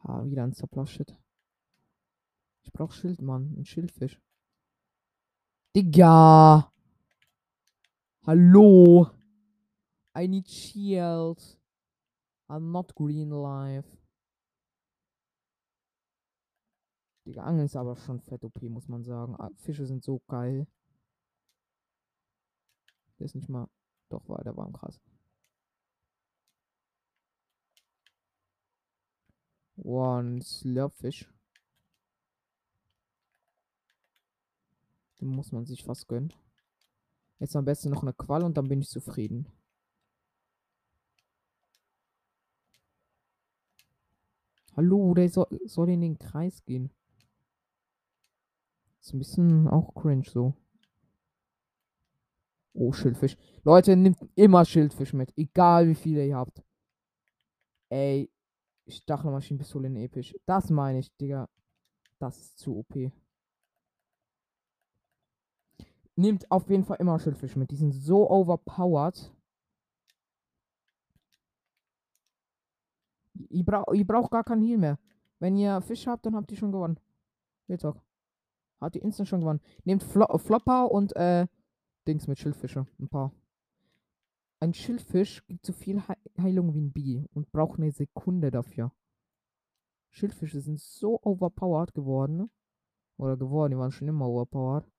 Ah, 0.00 0.24
wieder 0.24 0.42
ein 0.42 0.52
Zerplash-Shit. 0.52 1.16
Ich 2.62 2.72
brauch 2.72 2.90
Schild, 2.90 3.22
Mann. 3.22 3.54
Ein 3.56 3.64
Schildfisch. 3.64 4.20
Digga! 5.76 6.72
Hallo! 8.26 9.10
I 10.16 10.26
need 10.26 10.48
shield. 10.48 11.58
I'm 12.48 12.72
not 12.72 12.94
green 12.94 13.30
life. 13.30 13.88
Digga, 17.26 17.42
Angeln 17.42 17.66
ist 17.66 17.76
aber 17.76 17.96
schon 17.96 18.20
fett 18.20 18.44
OP, 18.44 18.60
muss 18.62 18.88
man 18.88 19.02
sagen. 19.02 19.34
Ah, 19.38 19.50
Fische 19.56 19.86
sind 19.86 20.04
so 20.04 20.20
geil. 20.28 20.66
Der 23.18 23.24
ist 23.26 23.34
nicht 23.34 23.48
mal. 23.48 23.68
Doch, 24.10 24.28
war 24.28 24.44
der 24.44 24.56
war 24.56 24.70
krass. 24.72 25.00
One 29.76 30.42
Slurpfish. 30.42 31.32
Den 35.20 35.28
muss 35.28 35.52
man 35.52 35.64
sich 35.64 35.82
fast 35.84 36.08
gönnen. 36.08 36.32
Jetzt 37.38 37.56
am 37.56 37.64
besten 37.64 37.90
noch 37.90 38.02
eine 38.02 38.12
Qual 38.12 38.42
und 38.42 38.56
dann 38.56 38.68
bin 38.68 38.80
ich 38.80 38.88
zufrieden. 38.88 39.46
Hallo, 44.76 45.14
der 45.14 45.28
soll, 45.28 45.46
soll 45.66 45.90
in 45.90 46.00
den 46.00 46.18
Kreis 46.18 46.64
gehen. 46.64 46.90
Ist 49.00 49.14
ein 49.14 49.18
bisschen 49.18 49.68
auch 49.68 49.94
cringe 49.94 50.24
so. 50.28 50.54
Oh, 52.72 52.92
Schildfisch. 52.92 53.36
Leute, 53.62 53.94
nimmt 53.96 54.18
immer 54.34 54.64
Schildfisch 54.64 55.12
mit. 55.12 55.32
Egal 55.36 55.88
wie 55.88 55.94
viele 55.94 56.26
ihr 56.26 56.36
habt. 56.36 56.62
Ey, 57.88 58.30
Stachelmaschinenpistole 58.88 59.86
in 59.86 59.96
episch. 59.96 60.34
Das 60.46 60.70
meine 60.70 60.98
ich, 60.98 61.16
Digga. 61.16 61.48
Das 62.18 62.38
ist 62.38 62.58
zu 62.58 62.78
OP. 62.78 63.12
Nehmt 66.16 66.50
auf 66.50 66.68
jeden 66.68 66.84
Fall 66.84 66.96
immer 66.98 67.18
Schildfisch 67.18 67.54
mit. 67.54 67.70
Die 67.70 67.76
sind 67.76 67.92
so 67.92 68.28
overpowered. 68.28 69.33
Ihr, 73.34 73.64
brauch, 73.64 73.92
ihr 73.92 74.06
braucht 74.06 74.30
gar 74.30 74.44
keinen 74.44 74.62
Heal 74.62 74.78
mehr. 74.78 74.98
Wenn 75.38 75.56
ihr 75.56 75.80
Fisch 75.80 76.06
habt, 76.06 76.24
dann 76.26 76.36
habt 76.36 76.50
ihr 76.50 76.56
schon 76.58 76.72
gewonnen. 76.72 76.98
Real 77.68 77.78
Talk. 77.78 78.00
Habt 78.80 78.96
ihr 78.96 79.02
instant 79.02 79.28
schon 79.28 79.40
gewonnen. 79.40 79.60
Nehmt 79.84 80.02
Flo 80.02 80.26
Flopper 80.38 80.90
und 80.90 81.14
äh, 81.16 81.46
Dings 82.06 82.26
mit 82.26 82.38
Schildfische. 82.38 82.86
Ein 82.98 83.08
paar. 83.08 83.32
Ein 84.60 84.74
Schildfisch 84.74 85.44
gibt 85.46 85.66
so 85.66 85.72
viel 85.72 86.00
He 86.00 86.42
Heilung 86.42 86.74
wie 86.74 86.80
ein 86.80 86.92
Bi 86.92 87.24
und 87.34 87.50
braucht 87.52 87.78
eine 87.78 87.90
Sekunde 87.90 88.50
dafür. 88.50 88.92
Schildfische 90.10 90.60
sind 90.60 90.80
so 90.80 91.20
overpowered 91.22 91.94
geworden. 91.94 92.50
Oder 93.16 93.36
geworden, 93.36 93.72
die 93.72 93.78
waren 93.78 93.92
schon 93.92 94.08
immer 94.08 94.28
overpowered. 94.28 94.90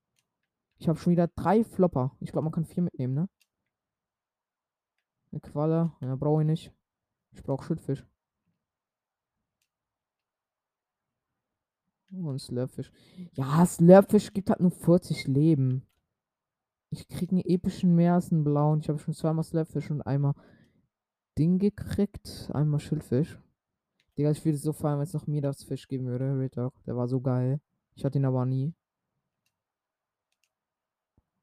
Ich 0.78 0.88
habe 0.88 1.00
schon 1.00 1.12
wieder 1.12 1.28
drei 1.28 1.64
Flopper. 1.64 2.16
Ich 2.20 2.32
glaube, 2.32 2.44
man 2.46 2.52
kann 2.52 2.66
vier 2.66 2.84
mitnehmen, 2.84 3.14
ne? 3.14 3.30
Eine 5.32 5.42
Qualle. 5.42 5.94
Ja, 6.02 6.16
brauche 6.16 6.42
ich 6.42 6.48
nicht. 6.48 6.74
Ich 7.32 7.44
brauche 7.44 7.64
Schildfisch. 7.64 8.06
Oh, 12.12 12.30
ein 12.30 12.40
Slurpfisch. 12.40 12.92
Ja, 13.34 13.66
Slurpfisch 13.66 14.34
gibt 14.34 14.50
halt 14.50 14.60
nur 14.60 14.72
40 14.72 15.28
Leben. 15.28 15.86
Ich 16.90 17.08
krieg 17.08 17.32
einen 17.32 17.42
epischen 17.42 17.96
mehr 17.96 18.14
als 18.14 18.32
einen 18.32 18.44
blauen. 18.44 18.80
Ich 18.80 18.90
habe 18.90 19.00
schon 19.00 19.14
zweimal 19.14 19.44
Slurpfisch 19.44 19.92
und 19.92 20.02
einmal 20.02 20.34
Ding 21.38 21.60
gekriegt. 21.60 22.50
Einmal 22.54 22.80
Schildfisch. 22.80 23.38
Digga, 24.18 24.32
ich 24.32 24.46
würde 24.46 24.58
so 24.58 24.72
feiern, 24.72 24.98
wenn 24.98 25.04
es 25.04 25.14
noch 25.14 25.28
mir 25.28 25.42
das 25.42 25.64
Fisch 25.64 25.88
geben 25.88 26.06
würde. 26.06 26.50
Talk. 26.50 26.74
Der 26.86 26.96
war 26.96 27.08
so 27.08 27.20
geil. 27.20 27.60
Ich 27.96 28.06
hatte 28.06 28.18
ihn 28.18 28.26
aber 28.26 28.46
nie. 28.46 28.74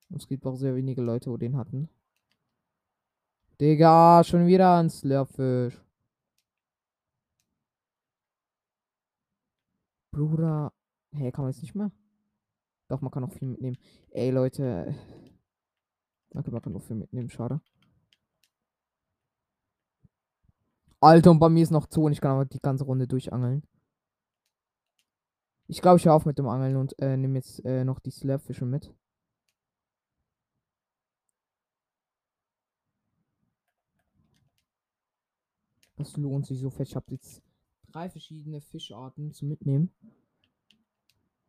Und 0.09 0.23
es 0.23 0.29
gibt 0.29 0.47
auch 0.47 0.57
sehr 0.57 0.75
wenige 0.75 1.03
Leute, 1.03 1.31
wo 1.31 1.37
den 1.37 1.57
hatten. 1.57 1.89
Digga, 3.61 4.23
schon 4.25 4.47
wieder 4.47 4.79
ein 4.79 4.91
Slurpfisch. 4.91 5.81
Bruder. 10.13 10.73
Hey, 11.11 11.33
kann 11.33 11.45
man 11.45 11.53
jetzt 11.53 11.63
nicht 11.63 11.75
mehr? 11.75 11.91
Doch, 12.89 13.01
man 13.01 13.11
kann 13.11 13.25
auch 13.25 13.33
viel 13.33 13.49
mitnehmen. 13.49 13.79
Ey, 14.11 14.31
Leute. 14.31 14.95
Okay, 16.35 16.51
man 16.51 16.63
kann 16.63 16.73
nur 16.73 16.81
viel 16.81 16.97
mitnehmen, 16.97 17.31
schade. 17.31 17.61
Alter, 21.01 21.31
und 21.31 21.39
bei 21.41 21.49
mir 21.49 21.63
ist 21.63 21.71
noch 21.71 21.87
Zoo 21.91 22.07
und 22.07 22.13
ich 22.13 22.21
kann 22.21 22.33
aber 22.33 22.45
die 22.45 22.61
ganze 22.61 22.85
Runde 22.85 23.09
durchangeln. 23.09 23.63
Ich 25.67 25.81
glaube, 25.81 25.99
ich 25.99 26.05
höre 26.05 26.15
auf 26.15 26.27
mit 26.27 26.39
dem 26.39 26.47
Angeln 26.47 26.77
und 26.77 26.99
äh, 27.01 27.17
nehme 27.17 27.37
jetzt 27.39 27.65
äh, 27.65 27.85
noch 27.85 27.99
die 27.99 28.11
Slurpfische 28.11 28.67
mit. 28.67 28.95
Das 35.97 36.17
lohnt 36.17 36.47
sich 36.47 36.61
so 36.61 36.71
fett. 36.71 36.89
Ich 36.89 36.97
habe 36.97 37.07
jetzt 37.13 37.43
drei 37.93 38.09
verschiedene 38.09 38.61
Fischarten 38.61 39.33
zum 39.33 39.49
Mitnehmen. 39.49 39.93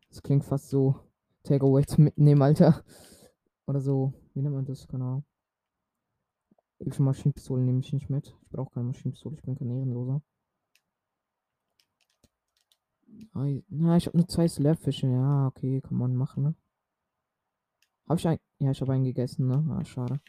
Das 0.09 0.21
klingt 0.21 0.43
fast 0.43 0.69
so 0.69 0.95
Takeaway 1.43 1.85
zum 1.85 2.03
Mitnehmen, 2.03 2.41
Alter. 2.41 2.83
Oder 3.65 3.79
so, 3.79 4.13
wie 4.33 4.41
nennt 4.41 4.53
man 4.53 4.65
das? 4.65 4.87
Ahnung. 4.89 5.23
Ich 6.79 6.99
Maschinenpistole 6.99 7.61
nehme 7.63 7.79
ich 7.79 7.93
nicht 7.93 8.09
mit. 8.09 8.35
Ich 8.41 8.49
brauche 8.49 8.73
keine 8.73 8.87
Maschinenpistole, 8.87 9.37
ich 9.37 9.41
bin 9.43 9.55
kein 9.55 9.69
Ehrenloser. 9.69 10.21
Na, 13.69 13.97
ich 13.97 14.07
habe 14.07 14.17
nur 14.17 14.27
zwei 14.27 14.47
Slurpfische. 14.47 15.07
Ja, 15.07 15.47
okay, 15.47 15.81
kann 15.81 15.97
man 15.97 16.15
machen, 16.15 16.43
ne? 16.43 16.55
Habe 18.07 18.19
ich 18.19 18.27
einen? 18.27 18.39
Ja, 18.59 18.71
ich 18.71 18.81
habe 18.81 18.91
einen 18.91 19.05
gegessen, 19.05 19.47
ne? 19.47 19.65
Ah, 19.71 19.85
schade. 19.85 20.19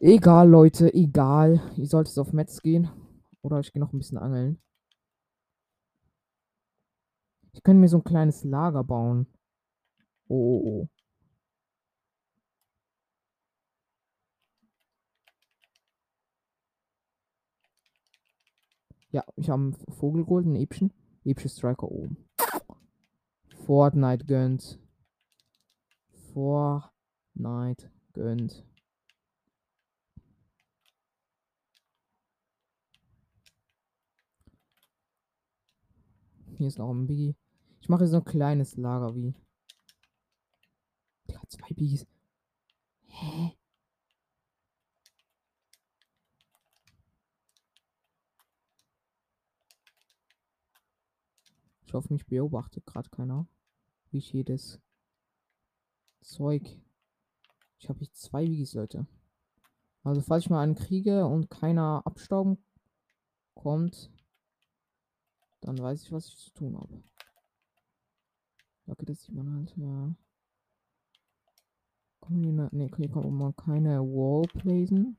Egal, 0.00 0.48
Leute, 0.48 0.92
egal. 0.94 1.60
Ihr 1.76 1.86
solltet 1.86 2.16
auf 2.18 2.32
Metz 2.32 2.62
gehen. 2.62 2.88
Oder 3.42 3.60
ich 3.60 3.72
gehe 3.72 3.80
noch 3.80 3.92
ein 3.92 3.98
bisschen 3.98 4.18
angeln. 4.18 4.60
Ich 7.52 7.62
könnte 7.62 7.80
mir 7.80 7.88
so 7.88 7.98
ein 7.98 8.04
kleines 8.04 8.44
Lager 8.44 8.84
bauen. 8.84 9.26
Oh, 10.28 10.34
oh, 10.36 10.82
oh. 10.82 10.88
Ja, 19.10 19.24
ich 19.36 19.48
habe 19.48 19.62
einen 19.62 19.72
Vogel 19.96 20.24
geholt, 20.24 20.46
einen 20.46 20.56
epischen. 20.56 20.92
Epische 21.24 21.48
Striker 21.48 21.90
oben. 21.90 22.28
Fortnite 23.64 24.24
gönnt. 24.26 24.78
Fortnite 26.32 27.90
gönnt. 28.12 28.64
Hier 36.58 36.66
ist 36.66 36.78
noch 36.78 36.90
ein 36.90 37.06
Biggie. 37.06 37.36
Ich 37.80 37.88
mache 37.88 38.08
so 38.08 38.16
ein 38.16 38.24
kleines 38.24 38.76
Lager 38.76 39.14
wie. 39.14 39.32
Digga, 41.28 41.40
zwei 41.46 41.68
Biggies. 41.68 42.04
Hä? 43.06 43.56
Ich 51.86 51.94
hoffe, 51.94 52.12
mich 52.12 52.26
beobachtet 52.26 52.84
gerade 52.86 53.08
keiner. 53.08 53.46
Wie 54.10 54.18
ich 54.18 54.32
jedes 54.32 54.80
Zeug. 56.22 56.82
Ich 57.78 57.88
habe 57.88 58.00
hier 58.00 58.12
zwei 58.12 58.44
Biggies, 58.44 58.74
Leute. 58.74 59.06
Also, 60.02 60.22
falls 60.22 60.42
ich 60.42 60.50
mal 60.50 60.64
einen 60.64 60.74
kriege 60.74 61.24
und 61.24 61.50
keiner 61.50 62.02
abstauben 62.04 62.58
kommt, 63.54 64.10
dann 65.60 65.78
weiß 65.78 66.02
ich, 66.02 66.12
was 66.12 66.26
ich 66.28 66.36
zu 66.36 66.52
tun 66.52 66.76
habe. 66.76 67.02
Okay, 68.86 69.04
das 69.04 69.22
sieht 69.22 69.34
man 69.34 69.54
halt, 69.54 69.76
ja. 69.76 70.14
Kommen 72.20 72.42
hier, 72.42 72.52
ne, 72.52 72.90
hier 72.96 73.10
kommt 73.10 73.32
mal 73.32 73.52
keine 73.52 74.00
Wall 74.00 74.46
placen. 74.48 75.16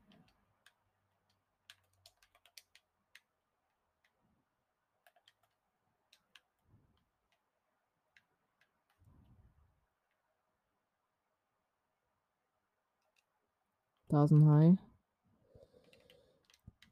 Da 14.08 14.24
ist 14.24 14.32
ein 14.32 14.44
Hai. 14.44 14.76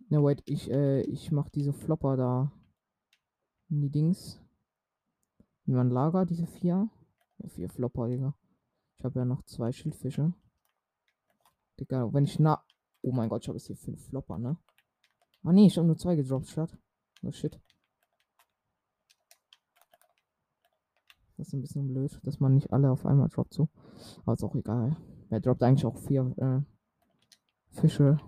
Ne, 0.09 0.23
wait, 0.23 0.43
ich, 0.47 0.71
äh, 0.71 1.03
ich 1.03 1.33
mach 1.33 1.49
diese 1.49 1.73
Flopper 1.73 2.17
da. 2.17 2.53
In 3.71 3.81
die 3.81 3.91
Dings. 3.91 4.41
In 5.67 5.75
mein 5.75 5.91
Lager, 5.91 6.25
diese 6.25 6.47
vier. 6.47 6.89
Ja, 7.39 7.49
vier 7.49 7.69
Flopper, 7.69 8.09
Digga. 8.09 8.35
Ich 8.99 9.05
habe 9.05 9.19
ja 9.21 9.25
noch 9.25 9.43
zwei 9.45 9.73
Schildfische. 9.73 10.33
Digga, 11.79 12.13
wenn 12.13 12.25
ich 12.25 12.39
na. 12.39 12.65
Oh 13.03 13.13
mein 13.13 13.29
Gott, 13.29 13.43
ich 13.43 13.49
habe 13.49 13.59
jetzt 13.59 13.67
hier 13.67 13.77
fünf 13.77 14.05
Flopper, 14.07 14.39
ne? 14.39 14.57
Ah 15.45 15.53
nee, 15.53 15.67
ich 15.67 15.77
habe 15.77 15.87
nur 15.87 15.97
zwei 15.97 16.17
gedroppt 16.17 16.49
statt. 16.49 16.77
Oh 17.23 17.31
shit. 17.31 17.61
Das 21.37 21.49
ist 21.49 21.53
ein 21.55 21.61
bisschen 21.61 21.87
blöd, 21.87 22.19
dass 22.25 22.41
man 22.41 22.55
nicht 22.55 22.73
alle 22.73 22.91
auf 22.91 23.07
einmal 23.07 23.29
droppt 23.29 23.55
so. 23.55 23.69
Aber 24.23 24.33
ist 24.33 24.43
auch 24.43 24.57
egal. 24.57 24.97
Er 25.31 25.41
droppt 25.41 25.63
eigentlich 25.63 25.87
auch 25.87 25.97
vier 25.97 26.35
äh, 26.39 26.61
Fische. 27.81 28.19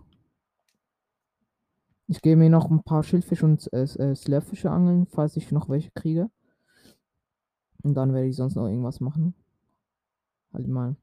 Ich 2.10 2.22
gehe 2.22 2.34
mir 2.34 2.50
noch 2.50 2.68
ein 2.68 2.82
paar 2.82 3.04
Schildfische 3.04 3.46
und 3.46 3.72
äh, 3.72 3.82
äh, 3.82 4.16
Slurfische 4.16 4.68
angeln, 4.68 5.06
falls 5.06 5.36
ich 5.36 5.52
noch 5.52 5.68
welche 5.68 5.92
kriege. 5.92 6.28
Und 7.84 7.94
dann 7.94 8.12
werde 8.12 8.26
ich 8.26 8.34
sonst 8.34 8.56
noch 8.56 8.66
irgendwas 8.66 8.98
machen. 8.98 9.32
Halt 10.52 10.66
mal. 10.66 10.96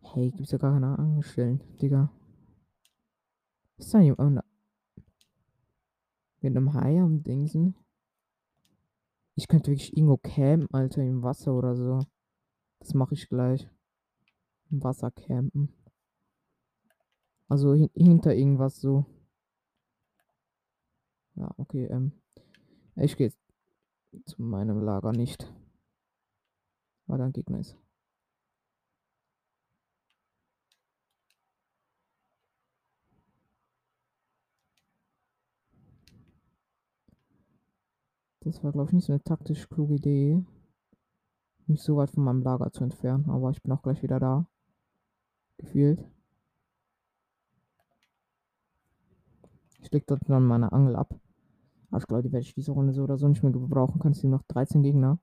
Hey, 0.00 0.32
gibt's 0.32 0.50
ja 0.50 0.58
gar 0.58 0.72
keine 0.72 0.98
Angestellten, 0.98 1.76
Digga. 1.76 2.10
Ist 3.76 3.94
da 3.94 4.00
jemand? 4.00 4.40
Mit 6.40 6.56
einem 6.56 6.74
Hai 6.74 7.00
am 7.00 7.22
Dingsen? 7.22 7.76
Ich 9.36 9.46
könnte 9.46 9.70
wirklich 9.70 9.96
irgendwo 9.96 10.16
campen, 10.16 10.66
Alter, 10.74 11.04
im 11.04 11.22
Wasser 11.22 11.54
oder 11.54 11.76
so. 11.76 12.00
Das 12.80 12.92
mache 12.94 13.14
ich 13.14 13.28
gleich. 13.28 13.70
Im 14.68 14.82
Wasser 14.82 15.12
campen. 15.12 15.77
Also 17.48 17.74
hin 17.74 17.90
hinter 17.94 18.34
irgendwas 18.34 18.80
so. 18.80 19.04
Ja, 21.34 21.50
okay, 21.56 21.86
ähm. 21.86 22.12
Ich 22.96 23.16
gehe 23.16 23.32
zu 24.26 24.42
meinem 24.42 24.80
Lager 24.82 25.12
nicht. 25.12 25.52
Weil 27.06 27.18
da 27.18 27.24
ein 27.26 27.32
Gegner 27.32 27.60
ist. 27.60 27.76
Das 38.40 38.64
war, 38.64 38.72
glaube 38.72 38.88
ich, 38.88 38.94
nicht 38.94 39.04
so 39.06 39.12
eine 39.12 39.22
taktisch 39.22 39.68
kluge 39.68 39.94
Idee. 39.96 40.44
Nicht 41.66 41.82
so 41.82 41.96
weit 41.96 42.10
von 42.10 42.24
meinem 42.24 42.42
Lager 42.42 42.72
zu 42.72 42.82
entfernen, 42.82 43.28
aber 43.30 43.50
ich 43.50 43.62
bin 43.62 43.72
auch 43.72 43.82
gleich 43.82 44.02
wieder 44.02 44.18
da. 44.18 44.46
Gefühlt. 45.58 46.04
Ich 49.80 49.90
leg 49.92 50.06
dort 50.06 50.20
dann 50.28 50.44
meine 50.44 50.72
Angel 50.72 50.96
ab. 50.96 51.14
Aber 51.90 52.00
ich 52.00 52.06
glaube, 52.06 52.22
die 52.22 52.32
werde 52.32 52.44
ich 52.44 52.54
diese 52.54 52.72
Runde 52.72 52.92
so 52.92 53.04
oder 53.04 53.16
so 53.16 53.28
nicht 53.28 53.42
mehr 53.42 53.52
gebrauchen. 53.52 54.00
Kann 54.00 54.12
es 54.12 54.22
noch 54.24 54.42
13 54.48 54.82
Gegner. 54.82 55.18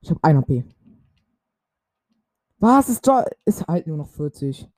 Ich 0.00 0.10
habe 0.10 0.24
1 0.24 0.38
AP. 0.38 0.77
Was 2.60 2.88
ist 2.88 3.06
da? 3.06 3.24
Ist 3.44 3.66
halt 3.68 3.86
nur 3.86 3.96
noch 3.96 4.08
40. 4.08 4.68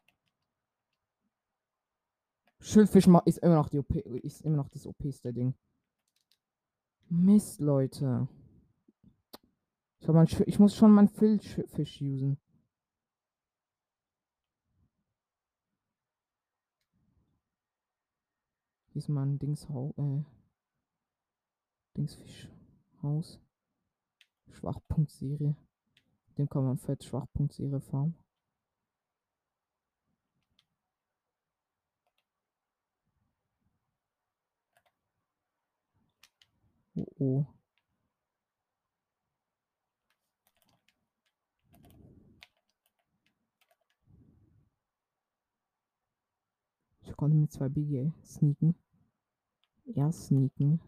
Schildfisch 2.60 3.06
ist 3.24 3.38
immer 3.38 3.54
noch 3.54 3.70
die 3.70 3.78
OP, 3.78 3.90
ist 3.96 4.42
immer 4.42 4.58
noch 4.58 4.68
das 4.68 4.86
OP-ste 4.86 5.32
Ding. 5.32 5.54
Mist, 7.08 7.60
Leute. 7.60 8.28
Ich, 10.00 10.08
mein, 10.08 10.28
ich 10.46 10.58
muss 10.58 10.76
schon 10.76 10.92
meinen 10.92 11.08
Fischfisch 11.08 12.02
usen. 12.02 12.38
Hier 18.92 18.98
ist 18.98 19.08
mein 19.08 19.38
Dingshaus, 19.38 19.94
äh, 19.96 20.24
Dingsfischhaus. 21.96 23.40
Schwachpunktserie. 24.50 25.56
Den 26.40 26.48
kann 26.48 26.64
man 26.64 26.78
fett 26.78 27.04
Schwachpunktserie 27.04 27.80
farmen. 27.82 28.14
Oh, 36.94 37.06
oh. 37.18 37.46
Ich 47.02 47.14
konnte 47.18 47.36
mit 47.36 47.52
zwei 47.52 47.68
BG 47.68 48.12
sneaken. 48.24 48.74
Ja, 49.84 50.10
sneaken. 50.10 50.80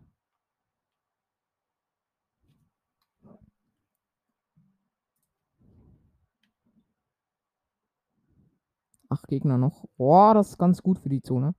Acht 9.12 9.28
Gegner 9.28 9.58
noch. 9.58 9.86
Boah, 9.98 10.32
das 10.32 10.50
ist 10.50 10.58
ganz 10.58 10.82
gut 10.82 10.98
für 10.98 11.10
die 11.10 11.20
Zone. 11.20 11.54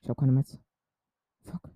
Ich 0.00 0.08
habe 0.08 0.18
keine 0.18 0.32
Metz. 0.32 0.58
Fuck. 1.42 1.70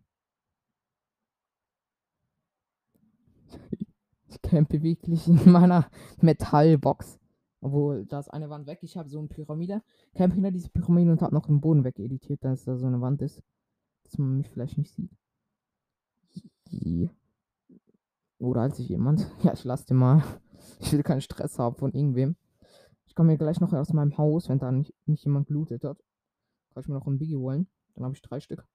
Ich 4.27 4.43
campe 4.43 4.82
wirklich 4.82 5.28
in 5.28 5.53
meiner 5.53 5.89
Metallbox. 6.20 7.20
Obwohl, 7.61 8.05
da 8.07 8.19
ist 8.19 8.28
eine 8.28 8.51
Wand 8.51 8.66
weg. 8.66 8.81
Ich 8.82 8.97
habe 8.97 9.09
so 9.09 9.19
eine 9.19 9.28
Pyramide. 9.28 9.82
Camp 10.15 10.35
hinter 10.35 10.51
diese 10.51 10.70
Pyramide 10.70 11.12
und 11.12 11.23
habe 11.23 11.35
noch 11.35 11.47
den 11.47 11.61
Boden 11.61 11.85
wegeditiert, 11.85 12.43
dass 12.43 12.65
da 12.65 12.77
so 12.77 12.86
eine 12.86 13.01
Wand 13.01 13.23
ist. 13.23 13.43
Dass 14.03 14.19
man 14.19 14.36
mich 14.36 14.51
vielleicht 14.51 14.77
nicht 14.77 14.93
sieht. 14.93 15.11
Oder 18.39 18.62
als 18.62 18.78
ich 18.78 18.89
jemand. 18.89 19.31
Ja, 19.43 19.53
ich 19.53 19.65
lass 19.65 19.85
den 19.85 19.99
mal. 19.99 20.23
Ich 20.81 20.93
will 20.93 21.03
keinen 21.03 21.20
Stress 21.20 21.59
haben 21.59 21.77
von 21.77 21.93
irgendwem. 21.93 22.36
Ich 23.15 23.16
komme 23.16 23.31
mir 23.31 23.39
gleich 23.39 23.61
noch 23.61 23.73
aus 23.73 23.93
meinem 23.93 24.19
Haus, 24.19 24.49
wenn 24.49 24.59
da 24.59 24.73
nicht, 24.73 24.93
nicht 25.07 25.23
jemand 25.23 25.47
gelootet 25.47 25.85
hat. 25.85 25.99
Kann 26.70 26.81
ich 26.81 26.89
mir 26.89 26.95
noch 26.97 27.07
ein 27.07 27.16
Biggie 27.16 27.36
holen. 27.36 27.69
Dann 27.95 28.03
habe 28.03 28.12
ich 28.12 28.20
drei 28.23 28.41
Stück. 28.41 28.66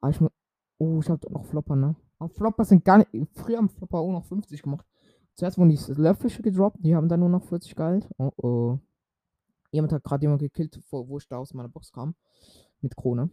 Aber 0.00 0.10
ich 0.10 0.20
muss. 0.20 0.32
Oh, 0.78 0.98
ich 1.00 1.08
habe 1.08 1.32
noch 1.32 1.44
Flopper, 1.44 1.76
ne? 1.76 1.94
Aber 2.18 2.30
Flopper 2.30 2.64
sind 2.64 2.84
gar 2.84 2.98
nicht. 2.98 3.10
Früher 3.34 3.58
haben 3.58 3.68
Flopper 3.68 3.98
auch 3.98 4.10
noch 4.10 4.24
50 4.24 4.60
gemacht. 4.60 4.84
Zuerst 5.34 5.56
wurden 5.56 5.68
die 5.68 5.78
Löffische 5.92 6.42
gedroppt, 6.42 6.78
die 6.80 6.96
haben 6.96 7.08
dann 7.08 7.20
nur 7.20 7.28
noch 7.28 7.44
40 7.44 7.76
gehalten. 7.76 8.08
Oh 8.18 8.32
oh. 8.38 8.78
Jemand 9.70 9.92
hat 9.92 10.02
gerade 10.02 10.22
jemand 10.22 10.40
gekillt, 10.40 10.76
wo 10.90 11.06
wo 11.06 11.18
ich 11.18 11.28
da 11.28 11.36
aus 11.36 11.54
meiner 11.54 11.68
Box 11.68 11.92
kam. 11.92 12.16
Mit 12.80 12.96
Krone. 12.96 13.30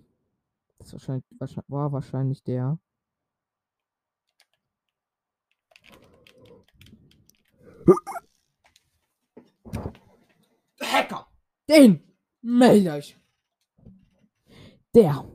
Das 0.78 0.94
wahrscheinlich, 0.94 1.26
wahrscheinlich, 1.40 1.68
war 1.72 1.92
wahrscheinlich 1.92 2.44
der. 2.44 2.78
Hacker! 10.92 11.28
Den 11.68 12.02
melde 12.42 13.00
ich! 13.00 13.18
Der! 14.94 15.26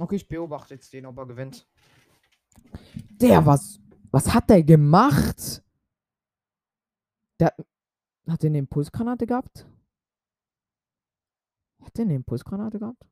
Okay, 0.00 0.16
ich 0.16 0.26
beobachte 0.26 0.74
jetzt 0.74 0.92
den, 0.94 1.04
ob 1.04 1.18
er 1.18 1.26
gewinnt. 1.26 1.68
Der, 3.20 3.44
was, 3.44 3.78
was 4.10 4.32
hat 4.32 4.48
der 4.48 4.62
gemacht? 4.62 5.62
Der 7.38 7.54
hat 8.26 8.42
den 8.42 8.54
Impulsgranate 8.54 9.26
gehabt? 9.26 9.66
Hat 11.82 12.00
eine 12.00 12.14
Impulsgranate 12.14 12.78
gehabt? 12.78 13.04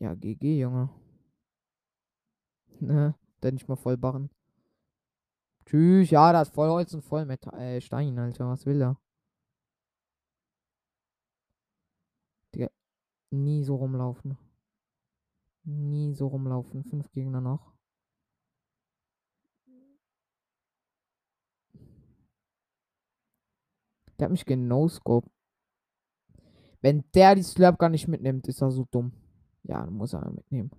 Ja, 0.00 0.14
GG, 0.14 0.60
Junge. 0.60 0.88
Ne, 2.80 3.14
der 3.42 3.52
nicht 3.52 3.68
mal 3.68 3.76
voll 3.76 3.96
barren. 3.96 4.30
Tschüss, 5.66 6.10
ja, 6.10 6.32
das 6.32 6.48
ist 6.48 6.54
voll 6.54 6.68
Holz 6.68 6.94
und 6.94 7.02
voll 7.02 7.26
mit 7.26 7.46
äh, 7.48 7.80
Stein, 7.80 8.18
Alter. 8.18 8.48
Was 8.48 8.64
will 8.64 8.80
er? 8.80 8.96
Digga, 12.54 12.68
nie 13.30 13.64
so 13.64 13.76
rumlaufen. 13.76 14.38
Nie 15.64 16.14
so 16.14 16.28
rumlaufen. 16.28 16.84
Fünf 16.84 17.10
Gegner 17.10 17.40
noch. 17.40 17.74
Der 24.18 24.26
hat 24.26 24.32
mich 24.32 24.46
genoscope. 24.46 25.30
Wenn 26.80 27.04
der 27.14 27.34
die 27.34 27.42
Slurp 27.42 27.78
gar 27.78 27.88
nicht 27.88 28.08
mitnimmt, 28.08 28.48
ist 28.48 28.62
er 28.62 28.70
so 28.70 28.86
dumm. 28.90 29.12
Ja, 29.62 29.86
muss 29.86 30.14
er 30.14 30.30
mitnehmen. 30.30 30.70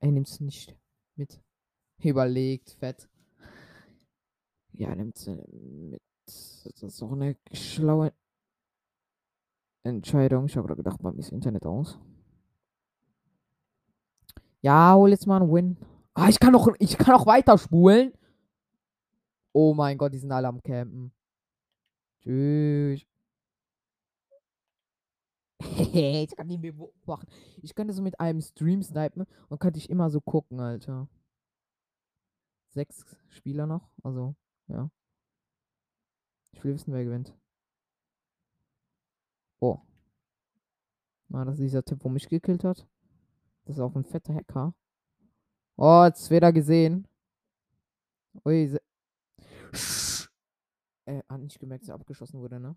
Er 0.00 0.10
nimmt 0.10 0.28
es 0.28 0.40
nicht 0.40 0.76
mit. 1.16 1.40
Überlegt, 2.02 2.70
fett. 2.70 3.08
Ja, 4.72 4.94
nimmt 4.94 5.16
es 5.16 5.26
mit. 5.26 6.02
Das 6.24 6.66
ist 6.82 7.02
auch 7.02 7.12
eine 7.12 7.36
schlaue 7.52 8.12
Entscheidung. 9.82 10.46
Ich 10.46 10.56
habe 10.56 10.66
gerade 10.66 10.82
gedacht, 10.82 11.02
mir 11.02 11.14
ist 11.18 11.32
Internet 11.32 11.66
aus. 11.66 11.98
Ja, 14.62 14.94
hol 14.94 15.10
jetzt 15.10 15.26
mal 15.26 15.40
einen 15.40 15.52
Win. 15.52 15.76
Ah, 16.14 16.28
ich 16.28 16.38
kann 16.38 16.52
noch, 16.52 16.68
ich 16.78 16.98
kann 16.98 17.14
noch 17.14 17.26
weiter 17.26 17.56
spulen. 17.58 18.12
Oh 19.52 19.74
mein 19.74 19.98
Gott, 19.98 20.12
die 20.12 20.18
sind 20.18 20.32
alle 20.32 20.48
am 20.48 20.62
Campen. 20.62 21.12
Tschüss. 22.22 23.09
ich 25.92 26.34
kann 26.36 26.48
die 26.48 26.58
mir 26.58 26.72
beobachten. 26.72 27.30
Ich 27.62 27.74
könnte 27.74 27.92
so 27.92 28.02
mit 28.02 28.18
einem 28.18 28.40
Stream 28.40 28.82
snipen 28.82 29.26
und 29.48 29.60
könnte 29.60 29.78
ich 29.78 29.90
immer 29.90 30.10
so 30.10 30.20
gucken, 30.20 30.58
Alter. 30.60 31.08
Sechs 32.70 33.04
Spieler 33.28 33.66
noch, 33.66 33.90
also, 34.02 34.34
ja. 34.68 34.90
Ich 36.52 36.64
will 36.64 36.74
wissen, 36.74 36.92
wer 36.92 37.04
gewinnt. 37.04 37.34
Oh. 39.60 39.78
Na, 41.28 41.44
das 41.44 41.54
ist 41.54 41.62
dieser 41.62 41.84
Typ, 41.84 42.04
wo 42.04 42.08
mich 42.08 42.28
gekillt 42.28 42.64
hat. 42.64 42.86
Das 43.64 43.76
ist 43.76 43.80
auch 43.80 43.94
ein 43.94 44.04
fetter 44.04 44.34
Hacker. 44.34 44.74
Oh, 45.76 46.04
jetzt 46.04 46.30
wieder 46.30 46.52
gesehen. 46.52 47.06
Ui, 48.44 48.66
se 48.66 48.80
äh, 51.06 51.22
hat 51.28 51.40
nicht 51.40 51.58
gemerkt, 51.58 51.82
dass 51.82 51.90
er 51.90 51.94
abgeschossen 51.96 52.40
wurde, 52.40 52.60
ne? 52.60 52.76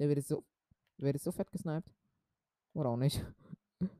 Der 0.00 0.08
wird 0.08 0.18
jetzt 0.18 0.28
so. 0.28 0.42
Wird 0.96 1.14
jetzt 1.14 1.24
so 1.24 1.32
fett 1.32 1.52
gesniped. 1.52 1.94
Oder 2.72 2.88
auch 2.88 2.96
nicht. 2.96 3.22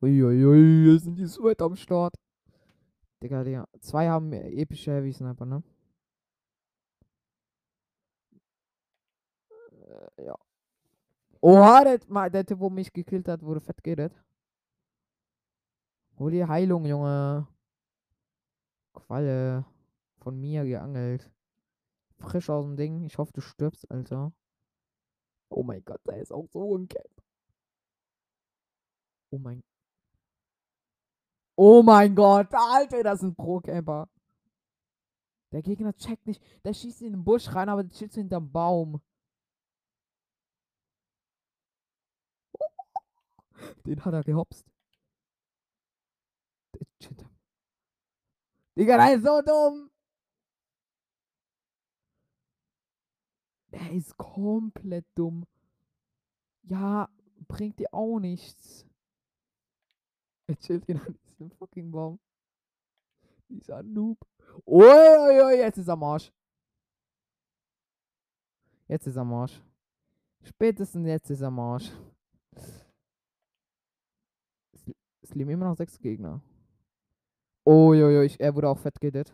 Uiuiui, 0.00 0.98
sind 0.98 1.16
die 1.16 1.26
Sweat 1.26 1.60
am 1.60 1.76
Start. 1.76 2.14
Digga, 3.22 3.44
Digga. 3.44 3.68
Zwei 3.80 4.08
haben 4.08 4.32
epische 4.32 4.92
Heavy 4.92 5.12
Sniper, 5.12 5.44
ne? 5.44 5.62
Äh, 10.16 10.24
ja. 10.24 10.38
Oha, 11.40 11.84
der, 11.84 12.30
der 12.30 12.46
Typ, 12.46 12.60
wo 12.60 12.70
mich 12.70 12.92
gekillt 12.92 13.28
hat, 13.28 13.42
wurde 13.42 13.60
fett 13.60 13.82
geredet. 13.84 14.14
Hol 16.18 16.30
die 16.30 16.46
Heilung, 16.46 16.86
Junge. 16.86 17.46
Qualle. 18.94 19.66
Von 20.18 20.40
mir 20.40 20.64
geangelt. 20.64 21.30
Frisch 22.22 22.48
aus 22.50 22.64
dem 22.64 22.76
Ding. 22.76 23.04
Ich 23.04 23.18
hoffe, 23.18 23.32
du 23.32 23.40
stirbst, 23.40 23.90
Alter. 23.90 24.32
Oh 25.50 25.62
mein 25.62 25.84
Gott, 25.84 26.00
da 26.04 26.14
ist 26.16 26.32
auch 26.32 26.48
so 26.48 26.76
ein 26.76 26.88
Cap. 26.88 27.10
Oh 29.30 29.38
mein. 29.38 29.62
Oh 31.56 31.82
mein 31.82 32.14
Gott, 32.14 32.48
Alter, 32.52 33.02
das 33.02 33.18
ist 33.20 33.24
ein 33.24 33.34
Pro-Camper. 33.34 34.08
Der 35.52 35.62
Gegner 35.62 35.94
checkt 35.94 36.26
nicht. 36.26 36.42
Der 36.64 36.72
schießt 36.72 37.02
in 37.02 37.12
den 37.12 37.24
Busch 37.24 37.54
rein, 37.54 37.68
aber 37.68 37.82
der 37.82 37.92
chillt 37.92 38.12
so 38.12 38.20
hinterm 38.20 38.50
Baum. 38.50 39.02
Den 43.84 44.02
hat 44.04 44.14
er 44.14 44.22
gehopst. 44.22 44.66
Digga, 48.76 48.96
der 48.96 49.14
ist 49.14 49.24
so 49.24 49.42
dumm. 49.42 49.91
Der 53.72 53.90
ist 53.92 54.16
komplett 54.16 55.06
dumm. 55.14 55.46
Ja, 56.64 57.08
bringt 57.48 57.78
dir 57.78 57.92
auch 57.92 58.18
nichts. 58.18 58.86
Er 60.46 60.56
chillt 60.56 60.88
ihn 60.88 60.98
an 60.98 61.18
diesem 61.24 61.50
fucking 61.50 61.90
Baum. 61.90 62.18
Dieser 63.48 63.82
Noob. 63.82 64.18
Uiuiui, 64.66 65.56
jetzt 65.56 65.78
ist 65.78 65.88
er 65.88 65.94
am 65.94 66.04
Arsch. 66.04 66.32
Jetzt 68.88 69.06
ist 69.06 69.16
er 69.16 69.22
am 69.22 69.32
Arsch. 69.32 69.62
Spätestens 70.42 71.06
jetzt 71.06 71.30
ist 71.30 71.40
er 71.40 71.48
am 71.48 71.58
Arsch. 71.58 71.90
Es, 74.72 74.92
es 75.22 75.34
leben 75.34 75.50
immer 75.50 75.66
noch 75.66 75.76
sechs 75.76 75.98
Gegner. 75.98 76.42
Uiuiui, 77.64 78.36
er 78.38 78.54
wurde 78.54 78.68
auch 78.68 78.78
fett 78.78 79.00
gedet. 79.00 79.32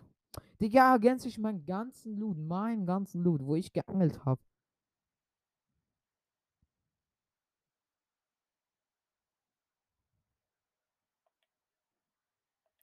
Digga, 0.60 0.92
ergänzt 0.94 1.24
sich 1.24 1.38
meinen 1.38 1.64
ganzen 1.66 2.16
Loot, 2.18 2.38
meinen 2.38 2.86
ganzen 2.86 3.22
Loot, 3.22 3.44
wo 3.44 3.54
ich 3.56 3.72
geangelt 3.72 4.24
habe. 4.24 4.40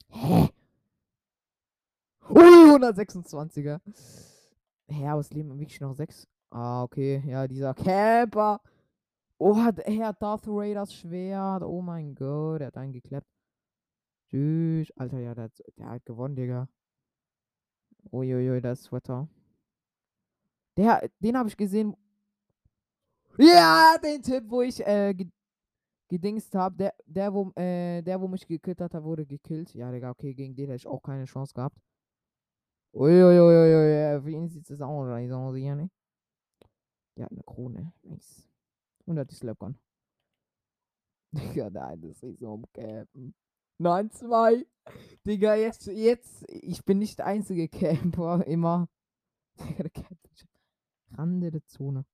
Hä? 0.10 0.50
Ui, 2.30 2.44
126er. 2.74 3.80
Hä, 4.88 5.08
aber 5.08 5.20
es 5.22 5.32
leben 5.32 5.58
wirklich 5.60 5.80
noch 5.82 5.94
sechs. 5.96 6.28
Ah, 6.50 6.84
okay. 6.84 7.24
Ja, 7.26 7.48
dieser 7.48 7.74
Camper. 7.74 8.62
Oh, 9.38 9.58
hat 9.58 9.80
er 9.80 10.14
Darth 10.14 10.48
Raiders 10.48 10.94
Schwert. 10.94 11.64
Oh 11.64 11.82
mein 11.82 12.16
Gott, 12.16 12.62
er 12.62 12.68
hat 12.68 12.78
einen 12.78 12.94
geklappt. 12.94 13.28
Tschüss. 14.30 14.92
Alter, 14.98 15.20
ja, 15.20 15.34
der, 15.36 15.50
der 15.78 15.90
hat 15.90 16.06
gewonnen, 16.06 16.36
Digga. 16.36 16.68
Uiuiui, 18.12 18.62
das 18.62 18.80
ist 18.80 18.86
Sweater. 18.86 19.28
Der, 20.78 21.10
den 21.20 21.38
habe 21.38 21.50
ich 21.50 21.58
gesehen. 21.58 21.96
Ja, 23.38 23.98
den 24.02 24.22
Tipp, 24.22 24.44
wo 24.48 24.62
ich 24.62 24.86
äh, 24.86 25.14
ge 25.14 25.28
gedingst 26.08 26.54
habe. 26.56 26.76
Der, 26.76 26.94
der, 27.06 27.34
wo, 27.34 27.52
äh, 27.56 28.02
der, 28.02 28.22
wo 28.22 28.28
mich 28.28 28.48
gekillt 28.48 28.80
hat, 28.80 28.94
wurde 29.04 29.26
gekillt. 29.26 29.74
Ja, 29.74 29.92
Digga, 29.92 30.12
okay, 30.12 30.34
gegen 30.34 30.56
den 30.56 30.68
hätte 30.68 30.78
ich 30.78 30.88
auch 30.88 31.02
keine 31.02 31.26
Chance 31.26 31.54
gehabt. 31.54 31.78
Uiuiuiui, 32.94 34.22
für 34.22 34.30
ihn 34.30 34.48
sieht 34.48 34.70
es 34.70 34.82
auch 34.82 35.02
aus 35.02 35.56
hier, 35.56 35.76
ne? 35.76 35.90
Hat 37.20 37.32
eine 37.32 37.44
Krone. 37.44 37.94
Nice. 38.04 38.48
Und 39.06 39.20
hat 39.20 39.32
die 39.32 39.36
Slapgun. 39.36 39.78
Digga, 41.32 41.70
nein, 41.70 42.02
das 42.02 42.24
ist 42.24 42.40
so 42.40 42.54
umcappen. 42.54 43.34
Nein, 43.78 44.10
zwei. 44.12 44.66
Digga, 45.26 45.56
jetzt, 45.56 45.88
jetzt, 45.88 46.46
ich 46.50 46.84
bin 46.86 47.00
nicht 47.00 47.20
der 47.20 47.26
einzige 47.28 47.68
Camper, 47.68 48.46
immer. 48.48 48.88
Rande 51.12 51.52
der 51.52 51.66
Zone. 51.66 52.06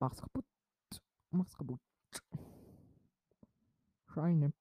Mach's 0.00 0.20
kaputt. 0.20 0.44
Mach's 1.30 1.56
kaputt. 1.56 1.80
Scheine. 4.06 4.52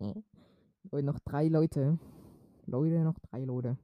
Leute, 0.90 1.06
noch 1.06 1.18
drei 1.20 1.48
Leute. 1.48 1.98
Leute, 2.66 3.00
noch 3.00 3.18
drei 3.20 3.44
Leute. 3.44 3.78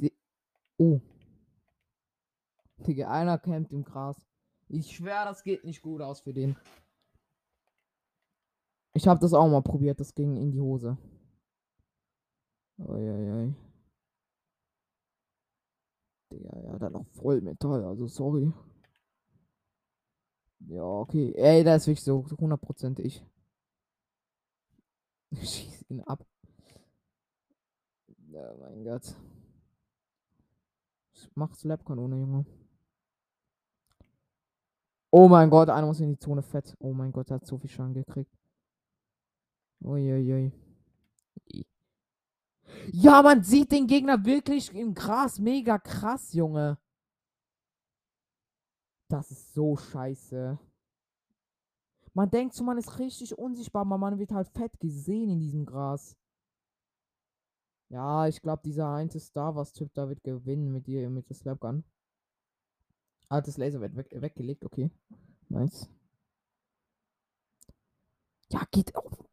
Die 0.00 0.12
oh. 0.80 1.00
Digga, 2.86 3.10
einer 3.10 3.38
campt 3.38 3.72
im 3.72 3.84
Gras. 3.84 4.20
Ich 4.68 4.96
schwör, 4.96 5.24
das 5.24 5.42
geht 5.42 5.64
nicht 5.64 5.82
gut 5.82 6.00
aus 6.00 6.20
für 6.20 6.32
den. 6.32 6.56
Ich 8.94 9.06
habe 9.06 9.20
das 9.20 9.34
auch 9.34 9.48
mal 9.48 9.62
probiert, 9.62 10.00
das 10.00 10.14
ging 10.14 10.36
in 10.36 10.50
die 10.50 10.60
Hose. 10.60 10.96
Uiuiui. 12.78 13.54
Digga, 16.32 16.60
ja, 16.62 16.78
dann 16.78 16.92
noch 16.92 17.06
Vollmetall, 17.12 17.84
also 17.84 18.06
sorry. 18.06 18.52
Ja, 20.68 20.82
okay. 20.82 21.32
Ey, 21.36 21.64
da 21.64 21.74
ist 21.74 21.86
wirklich 21.86 22.04
so 22.04 22.20
100% 22.20 23.00
ich. 23.04 23.24
Schieß 25.32 25.90
ihn 25.90 26.00
ab. 26.02 26.24
Ja, 28.28 28.54
mein 28.58 28.84
Gott. 28.84 29.16
Mach 31.34 31.54
Slapkanone, 31.54 32.16
Junge. 32.16 32.46
Oh 35.10 35.28
mein 35.28 35.50
Gott, 35.50 35.68
einer 35.68 35.86
muss 35.86 36.00
in 36.00 36.08
die 36.08 36.18
Zone 36.18 36.42
fett. 36.42 36.76
Oh 36.78 36.92
mein 36.92 37.10
Gott, 37.10 37.30
er 37.30 37.36
hat 37.36 37.46
so 37.46 37.58
viel 37.58 37.68
Schaden 37.68 37.94
gekriegt. 37.94 38.32
Uiuiui. 39.82 40.52
Ja, 42.92 43.22
man 43.22 43.42
sieht 43.42 43.72
den 43.72 43.86
Gegner 43.86 44.24
wirklich 44.24 44.72
im 44.74 44.94
Gras. 44.94 45.38
Mega 45.38 45.78
krass, 45.78 46.32
Junge. 46.32 46.78
Das 49.08 49.30
ist 49.30 49.52
so 49.54 49.76
scheiße. 49.76 50.58
Man 52.14 52.30
denkt 52.30 52.54
so, 52.54 52.64
man 52.64 52.78
ist 52.78 52.98
richtig 52.98 53.36
unsichtbar, 53.36 53.82
aber 53.82 53.98
man 53.98 54.18
wird 54.18 54.32
halt 54.32 54.48
fett 54.48 54.78
gesehen 54.78 55.30
in 55.30 55.40
diesem 55.40 55.66
Gras. 55.66 56.16
Ja, 57.90 58.26
ich 58.28 58.40
glaube, 58.40 58.62
dieser 58.64 58.92
eine 58.94 59.10
Star 59.18 59.54
Wars 59.56 59.72
Typ 59.72 59.92
da 59.94 60.08
wird 60.08 60.22
gewinnen 60.22 60.72
mit 60.72 60.86
dir, 60.86 61.10
mit 61.10 61.28
der 61.28 61.36
Slapgun. 61.36 61.84
Ah, 63.28 63.40
das 63.40 63.56
Laser 63.58 63.80
wird 63.80 63.96
weg, 63.96 64.08
weggelegt, 64.12 64.64
okay. 64.64 64.90
Nice. 65.48 65.88
Ja, 68.52 68.62
geht 68.70 68.94
auf. 68.94 69.24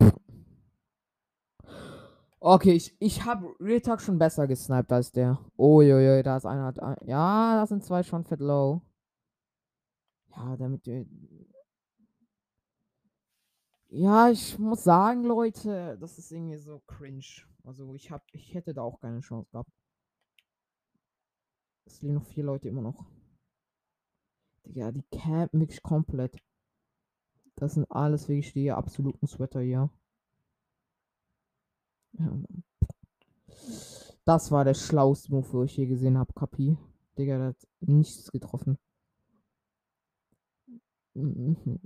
Okay, 2.40 2.74
ich, 2.74 2.96
ich 3.00 3.26
habe 3.26 3.56
Real 3.60 4.00
schon 4.00 4.20
besser 4.20 4.48
gesniped 4.48 4.92
als 4.92 5.12
der. 5.12 5.40
Uiuiui, 5.58 6.24
da 6.24 6.38
ist 6.38 6.46
einer. 6.46 6.74
Ja, 7.06 7.56
da 7.56 7.66
sind 7.68 7.84
zwei 7.84 8.04
schon 8.04 8.24
fett 8.26 8.40
low. 8.40 8.82
Ja, 10.36 10.56
damit 10.56 10.86
wir. 10.86 11.06
Ja, 13.90 14.30
ich 14.30 14.60
muss 14.60 14.84
sagen, 14.84 15.24
Leute, 15.24 15.98
das 16.00 16.18
ist 16.18 16.32
irgendwie 16.32 16.58
so 16.58 16.80
cringe. 16.88 17.24
Also 17.64 17.94
ich 17.94 18.12
hab, 18.12 18.24
ich 18.34 18.54
hätte 18.54 18.74
da 18.74 18.82
auch 18.82 19.00
keine 19.00 19.22
Chance 19.22 19.50
gehabt. 19.52 19.72
Es 21.86 22.02
liegen 22.02 22.16
noch 22.16 22.26
vier 22.26 22.44
Leute 22.44 22.68
immer 22.68 22.82
noch. 22.82 23.06
Digga, 24.66 24.92
die 24.92 25.04
campen 25.04 25.62
wirklich 25.62 25.82
komplett. 25.82 26.38
Das 27.56 27.76
sind 27.76 27.90
alles 27.90 28.28
wirklich 28.28 28.54
die 28.54 28.72
absoluten 28.72 29.26
Sweater 29.26 29.62
hier. 29.62 29.90
Ja. 32.14 32.38
Das 34.26 34.52
war 34.52 34.66
der 34.66 34.74
schlauste 34.74 35.32
Move, 35.32 35.54
wo 35.54 35.64
ich 35.64 35.78
je 35.78 35.86
gesehen 35.88 36.18
habe, 36.18 36.34
Kapi. 36.34 36.78
Digga, 37.18 37.38
der 37.38 37.48
hat 37.48 37.68
nichts 37.80 38.30
getroffen. 38.32 38.78
Mhm. 41.14 41.80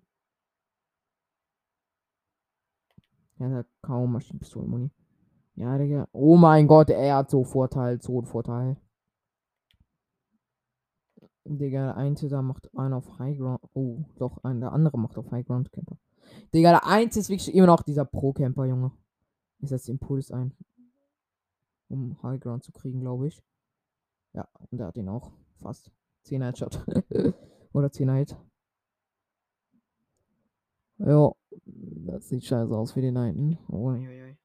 Ja, 3.41 3.65
kaum 3.81 4.11
Maschinenpistolenmuni. 4.11 4.91
Ja, 5.55 5.75
Digga. 5.77 6.07
Oh 6.11 6.37
mein 6.37 6.67
Gott, 6.67 6.91
er 6.91 7.15
hat 7.15 7.31
so 7.31 7.43
Vorteil, 7.43 7.99
so 7.99 8.21
Vorteil. 8.21 8.77
Digga, 11.43 11.93
der 11.93 11.97
eine 11.97 12.41
macht 12.43 12.69
einen 12.77 12.93
auf 12.93 13.17
High 13.17 13.39
Ground. 13.39 13.59
Oh, 13.73 14.05
doch, 14.17 14.43
ein, 14.43 14.61
der 14.61 14.71
andere 14.71 14.99
macht 14.99 15.17
auf 15.17 15.31
High 15.31 15.45
Ground 15.45 15.71
Camper. 15.71 15.97
Digga, 16.53 16.69
der 16.69 16.85
eine 16.85 17.09
ist 17.09 17.29
wirklich 17.29 17.53
immer 17.55 17.65
noch 17.65 17.81
dieser 17.81 18.05
Pro-Camper, 18.05 18.65
Junge. 18.65 18.91
Ich 19.59 19.69
setze 19.69 19.89
Impuls 19.89 20.31
ein. 20.31 20.55
Um 21.89 22.21
High 22.21 22.39
Ground 22.39 22.63
zu 22.63 22.71
kriegen, 22.71 22.99
glaube 22.99 23.27
ich. 23.27 23.41
Ja, 24.33 24.47
und 24.69 24.77
der 24.77 24.87
hat 24.87 24.97
ihn 24.97 25.09
auch. 25.09 25.31
Fast. 25.55 25.91
10 26.25 26.43
Headshot. 26.43 26.85
Oder 27.73 27.91
10 27.91 28.13
Hit. 28.13 28.37
Ja, 30.99 31.33
das 31.65 32.29
sieht 32.29 32.45
scheiße 32.45 32.75
aus 32.75 32.91
für 32.93 33.01
den 33.01 33.17
oi, 33.17 34.07
oi. 34.07 34.37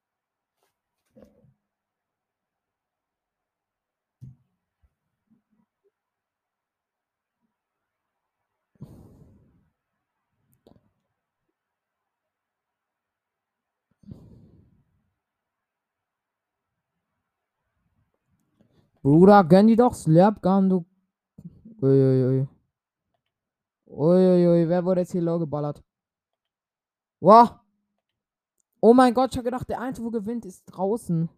Bruder, 19.06 19.44
gönn 19.44 19.68
die 19.68 19.76
doch 19.76 19.94
Slapgun, 19.94 20.68
du. 20.68 20.84
Uiuiui. 21.80 22.48
Uiuiui, 23.86 24.68
wer 24.68 24.84
wurde 24.84 25.02
jetzt 25.02 25.12
hier 25.12 25.22
low 25.22 25.38
geballert? 25.38 25.80
Wow. 27.20 27.58
Oh 28.80 28.94
mein 28.94 29.14
Gott, 29.14 29.32
ich 29.32 29.38
hab 29.38 29.44
gedacht, 29.44 29.68
der 29.68 29.80
Einzige, 29.80 30.06
wo 30.06 30.10
gewinnt, 30.10 30.44
ist 30.44 30.64
draußen. 30.66 31.28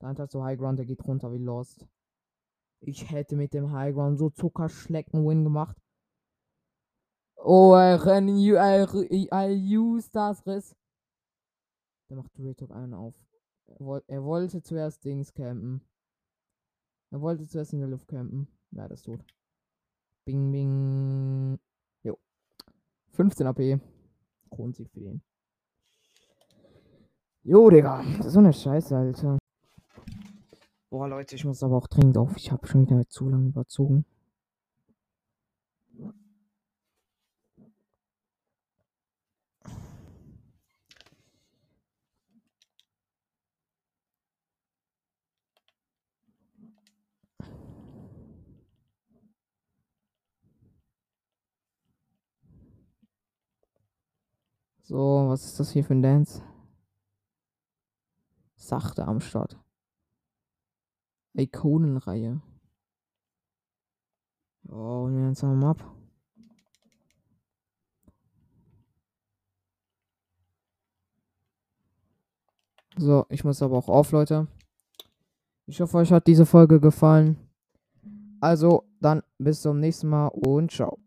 Eine 0.00 0.18
hat 0.18 0.30
so 0.30 0.44
High 0.44 0.58
Ground, 0.58 0.78
der 0.78 0.86
geht 0.86 1.04
runter 1.06 1.32
wie 1.32 1.38
Lost. 1.38 1.86
Ich 2.80 3.10
hätte 3.10 3.36
mit 3.36 3.54
dem 3.54 3.72
High 3.72 3.94
Ground 3.94 4.18
so 4.18 4.30
Zuckerschlecken-Win 4.30 5.44
gemacht. 5.44 5.76
Oh, 7.36 7.74
I 7.74 9.76
use 9.76 10.10
das 10.12 10.46
Riss. 10.46 10.76
Der 12.10 12.18
macht 12.18 12.38
Retalk 12.38 12.70
einen 12.70 12.94
auf. 12.94 13.14
Er, 14.06 14.22
wollte 14.22 14.62
zuerst 14.62 15.04
Dings 15.04 15.32
campen. 15.32 15.80
Er 17.10 17.20
wollte 17.20 17.46
zuerst 17.46 17.72
in 17.72 17.80
der 17.80 17.88
Luft 17.88 18.08
campen. 18.08 18.46
Ja, 18.70 18.86
das 18.86 19.02
tot. 19.02 19.24
Bing, 20.24 20.52
bing. 20.52 21.58
Jo. 22.04 22.18
15 23.12 23.46
AP. 23.46 23.80
Kronsieg 24.50 24.90
für 24.90 25.00
den. 25.00 25.22
Jo, 27.42 27.70
Digga. 27.70 28.02
Das 28.16 28.26
ist 28.26 28.32
so 28.32 28.40
eine 28.40 28.52
Scheiße, 28.52 28.96
Alter. 28.96 29.38
Boah, 30.90 31.08
Leute, 31.08 31.36
ich 31.36 31.44
muss 31.44 31.62
aber 31.62 31.76
auch 31.76 31.86
dringend 31.86 32.16
auf. 32.18 32.36
Ich 32.36 32.50
habe 32.50 32.66
schon 32.66 32.82
wieder 32.82 33.08
zu 33.08 33.28
lange 33.28 33.48
überzogen. 33.48 34.04
So, 54.88 55.26
was 55.28 55.44
ist 55.44 55.58
das 55.58 55.72
hier 55.72 55.82
für 55.82 55.94
ein 55.94 56.02
Dance? 56.02 56.40
Sachte 58.54 59.04
am 59.04 59.18
Start. 59.18 59.58
Ikonenreihe. 61.34 62.40
Oh, 64.68 65.08
wir 65.08 65.26
uns 65.26 65.42
mal 65.42 65.70
ab. 65.70 65.92
So, 72.96 73.26
ich 73.28 73.42
muss 73.42 73.62
aber 73.62 73.76
auch 73.76 73.88
auf, 73.88 74.12
Leute. 74.12 74.46
Ich 75.66 75.80
hoffe, 75.80 75.96
euch 75.96 76.12
hat 76.12 76.28
diese 76.28 76.46
Folge 76.46 76.78
gefallen. 76.78 77.36
Also, 78.40 78.84
dann 79.00 79.24
bis 79.38 79.62
zum 79.62 79.80
nächsten 79.80 80.08
Mal 80.08 80.28
und 80.28 80.70
ciao. 80.70 81.00